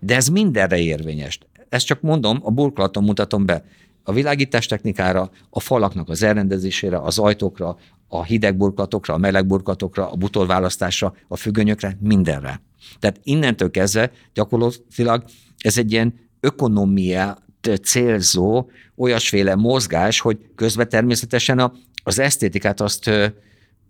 De 0.00 0.14
ez 0.14 0.28
mindenre 0.28 0.78
érvényes. 0.78 1.38
Ezt 1.68 1.86
csak 1.86 2.00
mondom, 2.00 2.40
a 2.42 2.50
burkolaton 2.50 3.04
mutatom 3.04 3.46
be 3.46 3.64
a 4.02 4.12
világítás 4.12 4.66
technikára, 4.66 5.30
a 5.50 5.60
falaknak 5.60 6.08
az 6.08 6.22
elrendezésére, 6.22 6.98
az 6.98 7.18
ajtókra, 7.18 7.76
a 8.08 8.24
hideg 8.24 8.56
burkatokra, 8.56 9.14
a 9.14 9.18
meleg 9.18 9.46
burkatokra, 9.46 10.10
a 10.10 10.16
butolválasztásra, 10.16 11.14
a 11.28 11.36
függönyökre, 11.36 11.96
mindenre. 12.00 12.60
Tehát 12.98 13.20
innentől 13.22 13.70
kezdve 13.70 14.10
gyakorlatilag 14.34 15.24
ez 15.58 15.78
egy 15.78 15.92
ilyen 15.92 16.14
ökonomia 16.40 17.38
célzó 17.82 18.70
olyasféle 18.96 19.54
mozgás, 19.54 20.20
hogy 20.20 20.38
közben 20.54 20.88
természetesen 20.88 21.58
a, 21.58 21.72
az 22.02 22.18
esztétikát 22.18 22.80
azt 22.80 23.10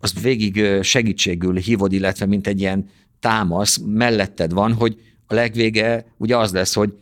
azt 0.03 0.19
végig 0.19 0.81
segítségül 0.81 1.55
hívod, 1.55 1.93
illetve 1.93 2.25
mint 2.25 2.47
egy 2.47 2.59
ilyen 2.59 2.89
támasz 3.19 3.77
melletted 3.85 4.51
van, 4.51 4.73
hogy 4.73 4.97
a 5.27 5.33
legvége 5.33 6.05
ugye 6.17 6.37
az 6.37 6.51
lesz, 6.51 6.73
hogy 6.73 6.93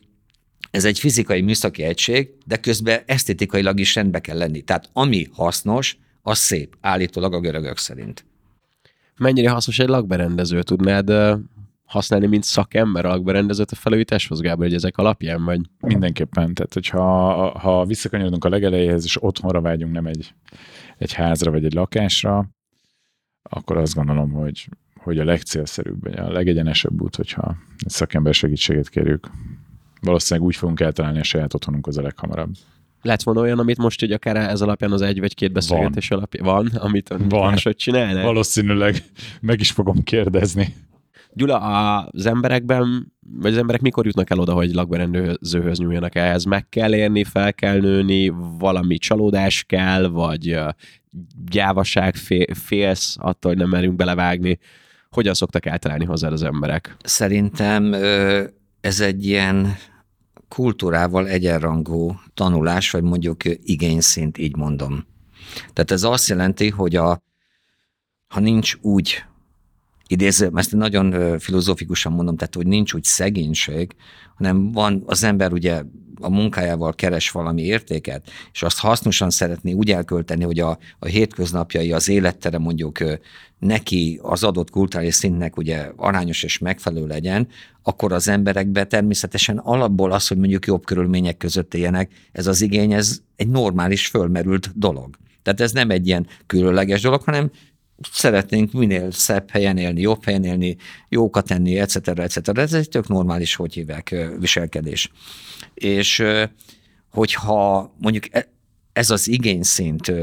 ez 0.72 0.86
egy 0.86 0.99
fizikai 0.99 1.41
műszaki 1.41 1.84
egység, 1.84 2.30
de 2.45 2.57
közben 2.57 3.01
esztétikailag 3.05 3.80
is 3.80 3.95
rendbe 3.95 4.19
kell 4.19 4.38
lenni. 4.38 4.61
Tehát 4.61 4.89
ami 4.93 5.28
hasznos, 5.32 5.97
az 6.22 6.38
szép, 6.38 6.76
állítólag 6.82 7.34
a 7.34 7.39
görögök 7.39 7.78
szerint. 7.78 8.26
Mennyire 9.17 9.49
hasznos 9.49 9.80
egy 9.80 9.88
lakberendező? 9.88 10.63
Tudnád 10.63 11.09
használni, 11.91 12.27
mint 12.27 12.43
szakember 12.43 13.05
a 13.05 13.09
lakberendezőt 13.09 13.71
a 13.71 13.75
felújításhoz, 13.75 14.39
Gábor, 14.39 14.65
hogy 14.65 14.73
ezek 14.73 14.97
alapján 14.97 15.43
vagy? 15.43 15.61
Mindenképpen. 15.79 16.53
Tehát, 16.53 16.73
hogyha 16.73 17.03
ha 17.59 17.85
visszakanyarodunk 17.85 18.45
a 18.45 18.49
legelejéhez, 18.49 19.03
és 19.03 19.23
otthonra 19.23 19.61
vágyunk, 19.61 19.93
nem 19.93 20.05
egy, 20.05 20.33
egy 20.97 21.13
házra 21.13 21.51
vagy 21.51 21.65
egy 21.65 21.73
lakásra, 21.73 22.49
akkor 23.43 23.77
azt 23.77 23.95
gondolom, 23.95 24.31
hogy, 24.31 24.69
hogy 24.95 25.19
a 25.19 25.23
legcélszerűbb, 25.23 26.05
a 26.05 26.31
legegyenesebb 26.31 27.01
út, 27.01 27.15
hogyha 27.15 27.55
egy 27.77 27.89
szakember 27.89 28.33
segítségét 28.33 28.89
kérjük. 28.89 29.31
Valószínűleg 30.01 30.47
úgy 30.47 30.55
fogunk 30.55 30.79
eltalálni 30.79 31.19
a 31.19 31.23
saját 31.23 31.53
otthonunkhoz 31.53 31.97
a 31.97 32.01
leghamarabb. 32.01 32.51
Lett 33.01 33.23
volna 33.23 33.41
olyan, 33.41 33.59
amit 33.59 33.77
most 33.77 34.03
így 34.03 34.11
akár 34.11 34.35
ez 34.35 34.61
alapján 34.61 34.91
az 34.91 35.01
egy 35.01 35.19
vagy 35.19 35.35
két 35.35 35.51
beszélgetés 35.51 36.07
van. 36.07 36.17
alapján 36.17 36.45
van, 36.45 36.65
amit 36.65 37.15
van. 37.29 37.49
máshogy 37.49 37.75
csinálnál? 37.75 38.23
Valószínűleg 38.23 39.03
meg 39.41 39.59
is 39.59 39.71
fogom 39.71 40.03
kérdezni. 40.03 40.73
Gyula, 41.34 41.59
az 41.59 42.25
emberekben, 42.25 43.13
vagy 43.19 43.51
az 43.51 43.57
emberek 43.57 43.82
mikor 43.82 44.05
jutnak 44.05 44.29
el 44.29 44.39
oda, 44.39 44.53
hogy 44.53 44.73
lakberendezőhöz 44.73 45.77
nyúljanak 45.79 46.15
ehhez? 46.15 46.43
Meg 46.43 46.69
kell 46.69 46.95
érni, 46.95 47.23
fel 47.23 47.53
kell 47.53 47.79
nőni, 47.79 48.34
valami 48.57 48.97
csalódás 48.97 49.63
kell, 49.63 50.07
vagy 50.07 50.59
gyávaság, 51.45 52.15
félsz 52.53 53.15
attól, 53.19 53.51
hogy 53.51 53.59
nem 53.61 53.69
merünk 53.69 53.95
belevágni. 53.95 54.59
Hogyan 55.09 55.34
szoktak 55.34 55.65
eltalálni 55.65 56.05
hozzá 56.05 56.29
az 56.29 56.43
emberek? 56.43 56.95
Szerintem 57.03 57.93
ez 58.82 58.99
egy 58.99 59.25
ilyen 59.25 59.75
kultúrával 60.47 61.27
egyenrangú 61.27 62.19
tanulás, 62.34 62.91
vagy 62.91 63.03
mondjuk 63.03 63.41
igényszint, 63.63 64.38
így 64.38 64.55
mondom. 64.55 65.05
Tehát 65.73 65.91
ez 65.91 66.03
azt 66.03 66.27
jelenti, 66.27 66.69
hogy 66.69 66.95
a, 66.95 67.23
ha 68.27 68.39
nincs 68.39 68.75
úgy 68.82 69.23
idéző, 70.12 70.51
ezt 70.55 70.76
nagyon 70.76 71.39
filozófikusan 71.39 72.12
mondom, 72.12 72.36
tehát 72.36 72.55
hogy 72.55 72.68
nincs 72.68 72.93
úgy 72.93 73.03
szegénység, 73.03 73.95
hanem 74.36 74.72
van 74.72 75.03
az 75.05 75.24
ember 75.24 75.53
ugye 75.53 75.84
a 76.22 76.30
munkájával 76.30 76.93
keres 76.93 77.32
valami 77.32 77.62
értéket, 77.62 78.30
és 78.51 78.64
azt 78.64 78.80
hasznosan 78.80 79.30
szeretné 79.30 79.74
úgy 79.74 79.91
elkölteni, 79.91 80.43
hogy 80.43 80.59
a, 80.59 80.78
a 80.99 81.05
hétköznapjai, 81.05 81.91
az 81.91 82.09
élettere 82.09 82.57
mondjuk 82.57 82.97
neki 83.59 84.20
az 84.24 84.43
adott 84.43 84.70
kulturális 84.70 85.16
szintnek 85.16 85.57
ugye 85.57 85.91
arányos 85.95 86.43
és 86.43 86.57
megfelelő 86.57 87.07
legyen, 87.07 87.47
akkor 87.84 88.14
az 88.14 88.28
emberekbe 88.28 88.84
természetesen 88.84 89.57
alapból 89.57 90.12
az, 90.12 90.28
hogy 90.28 90.38
mondjuk 90.38 90.66
jobb 90.66 90.86
körülmények 90.86 91.38
között 91.38 91.74
éljenek, 91.74 92.12
ez 92.32 92.47
az 92.47 92.62
igény, 92.62 92.93
ez 92.93 93.20
egy 93.36 93.47
normális, 93.47 94.07
fölmerült 94.07 94.72
dolog. 94.80 95.18
Tehát 95.43 95.62
ez 95.62 95.72
nem 95.72 95.89
egy 95.89 96.07
ilyen 96.07 96.28
különleges 96.45 97.01
dolog, 97.01 97.22
hanem 97.22 97.51
szeretnénk 98.12 98.72
minél 98.72 99.12
szebb 99.12 99.49
helyen 99.49 99.78
élni, 99.78 100.02
jobb 100.02 100.24
helyen 100.24 100.43
élni, 100.43 100.78
jókat 101.10 101.45
tenni, 101.45 101.80
etc. 101.80 102.08
etc. 102.08 102.58
Ez 102.58 102.74
egy 102.74 102.89
tök 102.89 103.08
normális, 103.08 103.56
hogy 103.56 103.74
hívják, 103.74 104.16
viselkedés. 104.39 105.12
És 105.74 106.24
hogyha 107.12 107.93
mondjuk 107.97 108.36
e, 108.36 108.47
ez 108.93 109.10
az 109.10 109.28
igényszint 109.28 110.14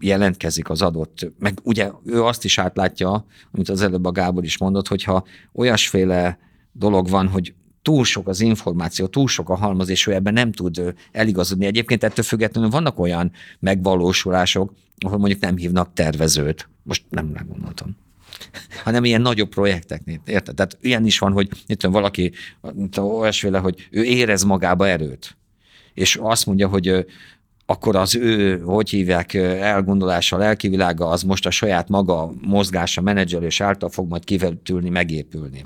jelentkezik 0.00 0.70
az 0.70 0.82
adott, 0.82 1.32
meg 1.38 1.58
ugye 1.62 1.90
ő 2.04 2.24
azt 2.24 2.44
is 2.44 2.58
átlátja, 2.58 3.26
amit 3.52 3.68
az 3.68 3.82
előbb 3.82 4.04
a 4.04 4.12
Gábor 4.12 4.44
is 4.44 4.58
mondott, 4.58 4.88
hogyha 4.88 5.24
olyasféle 5.52 6.38
dolog 6.72 7.08
van, 7.08 7.28
hogy 7.28 7.54
túl 7.82 8.04
sok 8.04 8.28
az 8.28 8.40
információ, 8.40 9.06
túl 9.06 9.28
sok 9.28 9.48
a 9.48 9.54
halmaz, 9.54 9.88
és 9.88 10.06
ő 10.06 10.14
ebben 10.14 10.32
nem 10.32 10.52
tud 10.52 10.94
eligazodni. 11.12 11.66
Egyébként 11.66 12.04
ettől 12.04 12.24
függetlenül 12.24 12.70
vannak 12.70 12.98
olyan 12.98 13.32
megvalósulások, 13.58 14.72
ahol 14.98 15.18
mondjuk 15.18 15.40
nem 15.40 15.56
hívnak 15.56 15.92
tervezőt. 15.92 16.68
Most 16.88 17.04
nem 17.08 17.26
megmondhatom 17.26 17.96
hanem 18.84 19.04
ilyen 19.04 19.20
nagyobb 19.20 19.48
projekteknél. 19.48 20.20
Érted? 20.26 20.54
Tehát 20.54 20.78
ilyen 20.80 21.06
is 21.06 21.18
van, 21.18 21.32
hogy 21.32 21.48
itt 21.66 21.82
van 21.82 21.92
valaki 21.92 22.32
olyasféle, 22.96 23.58
hogy 23.58 23.88
ő 23.90 24.02
érez 24.02 24.42
magába 24.42 24.88
erőt. 24.88 25.36
És 25.94 26.16
azt 26.16 26.46
mondja, 26.46 26.68
hogy 26.68 27.06
akkor 27.66 27.96
az 27.96 28.16
ő, 28.16 28.60
hogy 28.60 28.90
hívják, 28.90 29.34
elgondolása, 29.34 30.36
lelkivilága, 30.36 31.08
az 31.08 31.22
most 31.22 31.46
a 31.46 31.50
saját 31.50 31.88
maga 31.88 32.32
mozgása, 32.40 33.00
menedzselés 33.00 33.60
által 33.60 33.90
fog 33.90 34.08
majd 34.08 34.24
kivetülni, 34.24 34.88
megépülni. 34.88 35.62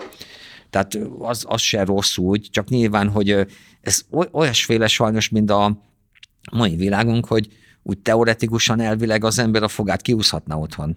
Tehát 0.70 0.98
az, 1.18 1.44
az 1.48 1.60
se 1.60 1.84
rossz 1.84 2.16
úgy, 2.16 2.48
csak 2.50 2.68
nyilván, 2.68 3.08
hogy 3.08 3.46
ez 3.80 4.02
olyasféle 4.32 4.86
sajnos, 4.86 5.28
mint 5.28 5.50
a 5.50 5.82
mai 6.52 6.76
világunk, 6.76 7.26
hogy 7.26 7.48
úgy 7.82 7.98
teoretikusan 7.98 8.80
elvileg 8.80 9.24
az 9.24 9.38
ember 9.38 9.62
a 9.62 9.68
fogát 9.68 10.02
kiúszhatna 10.02 10.58
otthon 10.58 10.96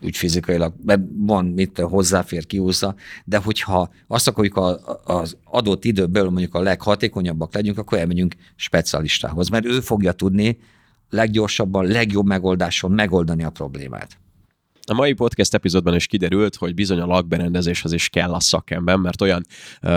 úgy 0.00 0.16
fizikailag, 0.16 0.74
mert 0.84 1.00
van, 1.16 1.44
mit 1.44 1.78
hozzáfér, 1.78 2.46
kiúzza, 2.46 2.94
de 3.24 3.36
hogyha 3.36 3.90
azt 4.06 4.28
akarjuk 4.28 4.56
a, 4.56 4.78
az 5.04 5.36
adott 5.44 5.84
időből 5.84 6.30
mondjuk 6.30 6.54
a 6.54 6.60
leghatékonyabbak 6.60 7.54
legyünk, 7.54 7.78
akkor 7.78 7.98
elmegyünk 7.98 8.34
specialistához, 8.56 9.48
mert 9.48 9.64
ő 9.64 9.80
fogja 9.80 10.12
tudni 10.12 10.58
leggyorsabban, 11.10 11.86
legjobb 11.86 12.26
megoldáson 12.26 12.90
megoldani 12.90 13.44
a 13.44 13.50
problémát. 13.50 14.18
A 14.88 14.94
mai 14.94 15.12
podcast 15.12 15.54
epizódban 15.54 15.94
is 15.94 16.06
kiderült, 16.06 16.56
hogy 16.56 16.74
bizony 16.74 17.00
a 17.00 17.06
lakberendezéshez 17.06 17.92
is 17.92 18.08
kell 18.08 18.32
a 18.32 18.40
szakember, 18.40 18.96
mert 18.96 19.20
olyan 19.20 19.44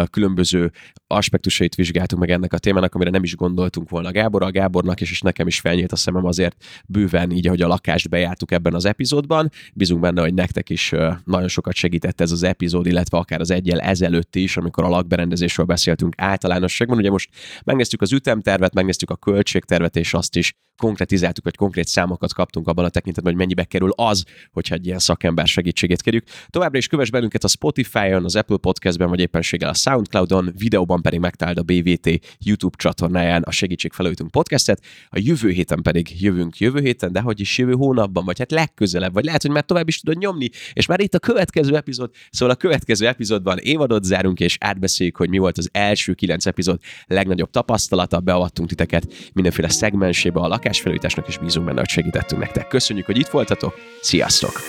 különböző 0.10 0.72
aspektusait 1.08 1.76
vizsgáltunk 1.76 2.22
meg 2.22 2.32
ennek 2.32 2.54
a 2.54 2.58
témának, 2.58 2.96
amire 2.96 3.10
nem 3.10 3.24
is 3.24 3.36
gondoltunk 3.36 3.90
volna 3.90 4.12
Gábor, 4.12 4.44
a 4.44 4.52
Gábornak 4.52 5.02
is, 5.02 5.12
és 5.12 5.22
nekem 5.22 5.48
is 5.48 5.60
felnyílt 5.60 5.92
a 5.92 5.96
szemem 5.96 6.26
azért 6.26 6.64
bőven 6.88 7.32
így, 7.32 7.48
ahogy 7.48 7.62
a 7.62 7.68
lakást 7.68 8.10
bejártuk 8.10 8.52
ebben 8.52 8.74
az 8.74 8.86
epizódban. 8.86 9.52
Bízunk 9.74 10.02
benne, 10.02 10.22
hogy 10.22 10.34
nektek 10.34 10.70
is 10.70 10.94
nagyon 11.24 11.48
sokat 11.48 11.74
segített 11.74 12.22
ez 12.22 12.32
az 12.32 12.44
epizód, 12.44 12.86
illetve 12.86 13.18
akár 13.18 13.40
az 13.40 13.52
egyel 13.52 13.80
ezelőtt 13.80 14.36
is, 14.36 14.58
amikor 14.58 14.84
a 14.84 14.90
lakberendezésről 14.90 15.66
beszéltünk 15.66 16.14
általánosságban. 16.18 16.98
Ugye 16.98 17.10
most 17.10 17.30
megnéztük 17.64 18.02
az 18.02 18.12
ütemtervet, 18.12 18.74
megnéztük 18.74 19.10
a 19.10 19.16
költségtervet, 19.16 19.96
és 19.96 20.14
azt 20.14 20.36
is 20.36 20.54
konkretizáltuk, 20.78 21.44
vagy 21.44 21.56
konkrét 21.56 21.88
számokat 21.88 22.34
kaptunk 22.34 22.68
abban 22.68 22.86
a 22.86 22.90
tekintetben, 22.90 23.32
hogy 23.32 23.42
mennyibe 23.42 23.64
kerül 23.64 23.92
az, 23.96 24.24
hogyha 24.52 24.78
egy 24.80 24.86
ilyen 24.86 25.00
szakember 25.00 25.48
segítségét 25.48 26.02
kérjük. 26.02 26.24
Továbbra 26.50 26.78
is 26.78 26.88
kövess 26.88 27.10
bennünket 27.10 27.44
a 27.44 27.48
Spotify-on, 27.48 28.24
az 28.24 28.36
Apple 28.36 28.58
Podcast-ben, 28.58 29.10
vagy 29.10 29.20
éppenséggel 29.20 29.70
a 29.70 29.74
Soundcloud-on, 29.74 30.54
videóban 30.58 31.02
pedig 31.02 31.20
megtaláld 31.20 31.58
a 31.58 31.64
BVT 31.64 32.20
YouTube 32.40 32.78
csatornáján 32.78 33.42
a 33.42 33.52
Segítség 33.52 33.92
Felújítunk 33.92 34.32
podcastet. 34.32 34.82
A 35.10 35.20
jövő 35.20 35.50
héten 35.50 35.82
pedig 35.82 36.22
jövünk 36.22 36.58
jövő 36.58 36.80
héten, 36.80 37.12
de 37.12 37.20
hogy 37.20 37.40
is 37.40 37.58
jövő 37.58 37.74
hónapban, 37.74 38.26
vagy 38.26 38.40
hát 38.40 38.52
legközelebb, 38.52 39.14
vagy 39.14 39.24
lehet, 39.24 39.42
hogy 39.42 39.52
már 39.52 39.64
tovább 39.64 39.88
is 39.88 40.00
tudod 40.00 40.18
nyomni, 40.18 40.50
és 40.74 40.86
már 40.86 41.00
itt 41.00 41.14
a 41.14 41.20
következő 41.20 41.76
epizód, 41.76 42.10
szóval 42.32 42.56
a 42.56 42.58
következő 42.58 43.08
epizódban 43.08 43.58
évadot 43.58 44.04
zárunk, 44.04 44.40
és 44.40 44.58
átbeszéljük, 44.60 45.18
hogy 45.18 45.30
mi 45.30 45.38
volt 45.38 45.58
az 45.58 45.70
első 45.72 46.14
kilenc 46.14 46.46
epizód 46.46 46.80
legnagyobb 47.08 47.50
tapasztalata, 47.50 48.20
beavattunk 48.20 48.70
titeket 48.70 49.32
mindenféle 49.34 49.70
szegmensébe 49.70 50.40
a 50.40 50.48
lakásfelújításnak, 50.48 51.28
és 51.28 51.38
bízunk 51.38 51.66
benne, 51.66 51.80
hogy 51.80 51.90
segítettünk 51.90 52.42
nektek. 52.42 52.68
Köszönjük, 52.68 53.06
hogy 53.06 53.18
itt 53.18 53.28
voltatok, 53.28 53.74
sziasztok! 54.02 54.69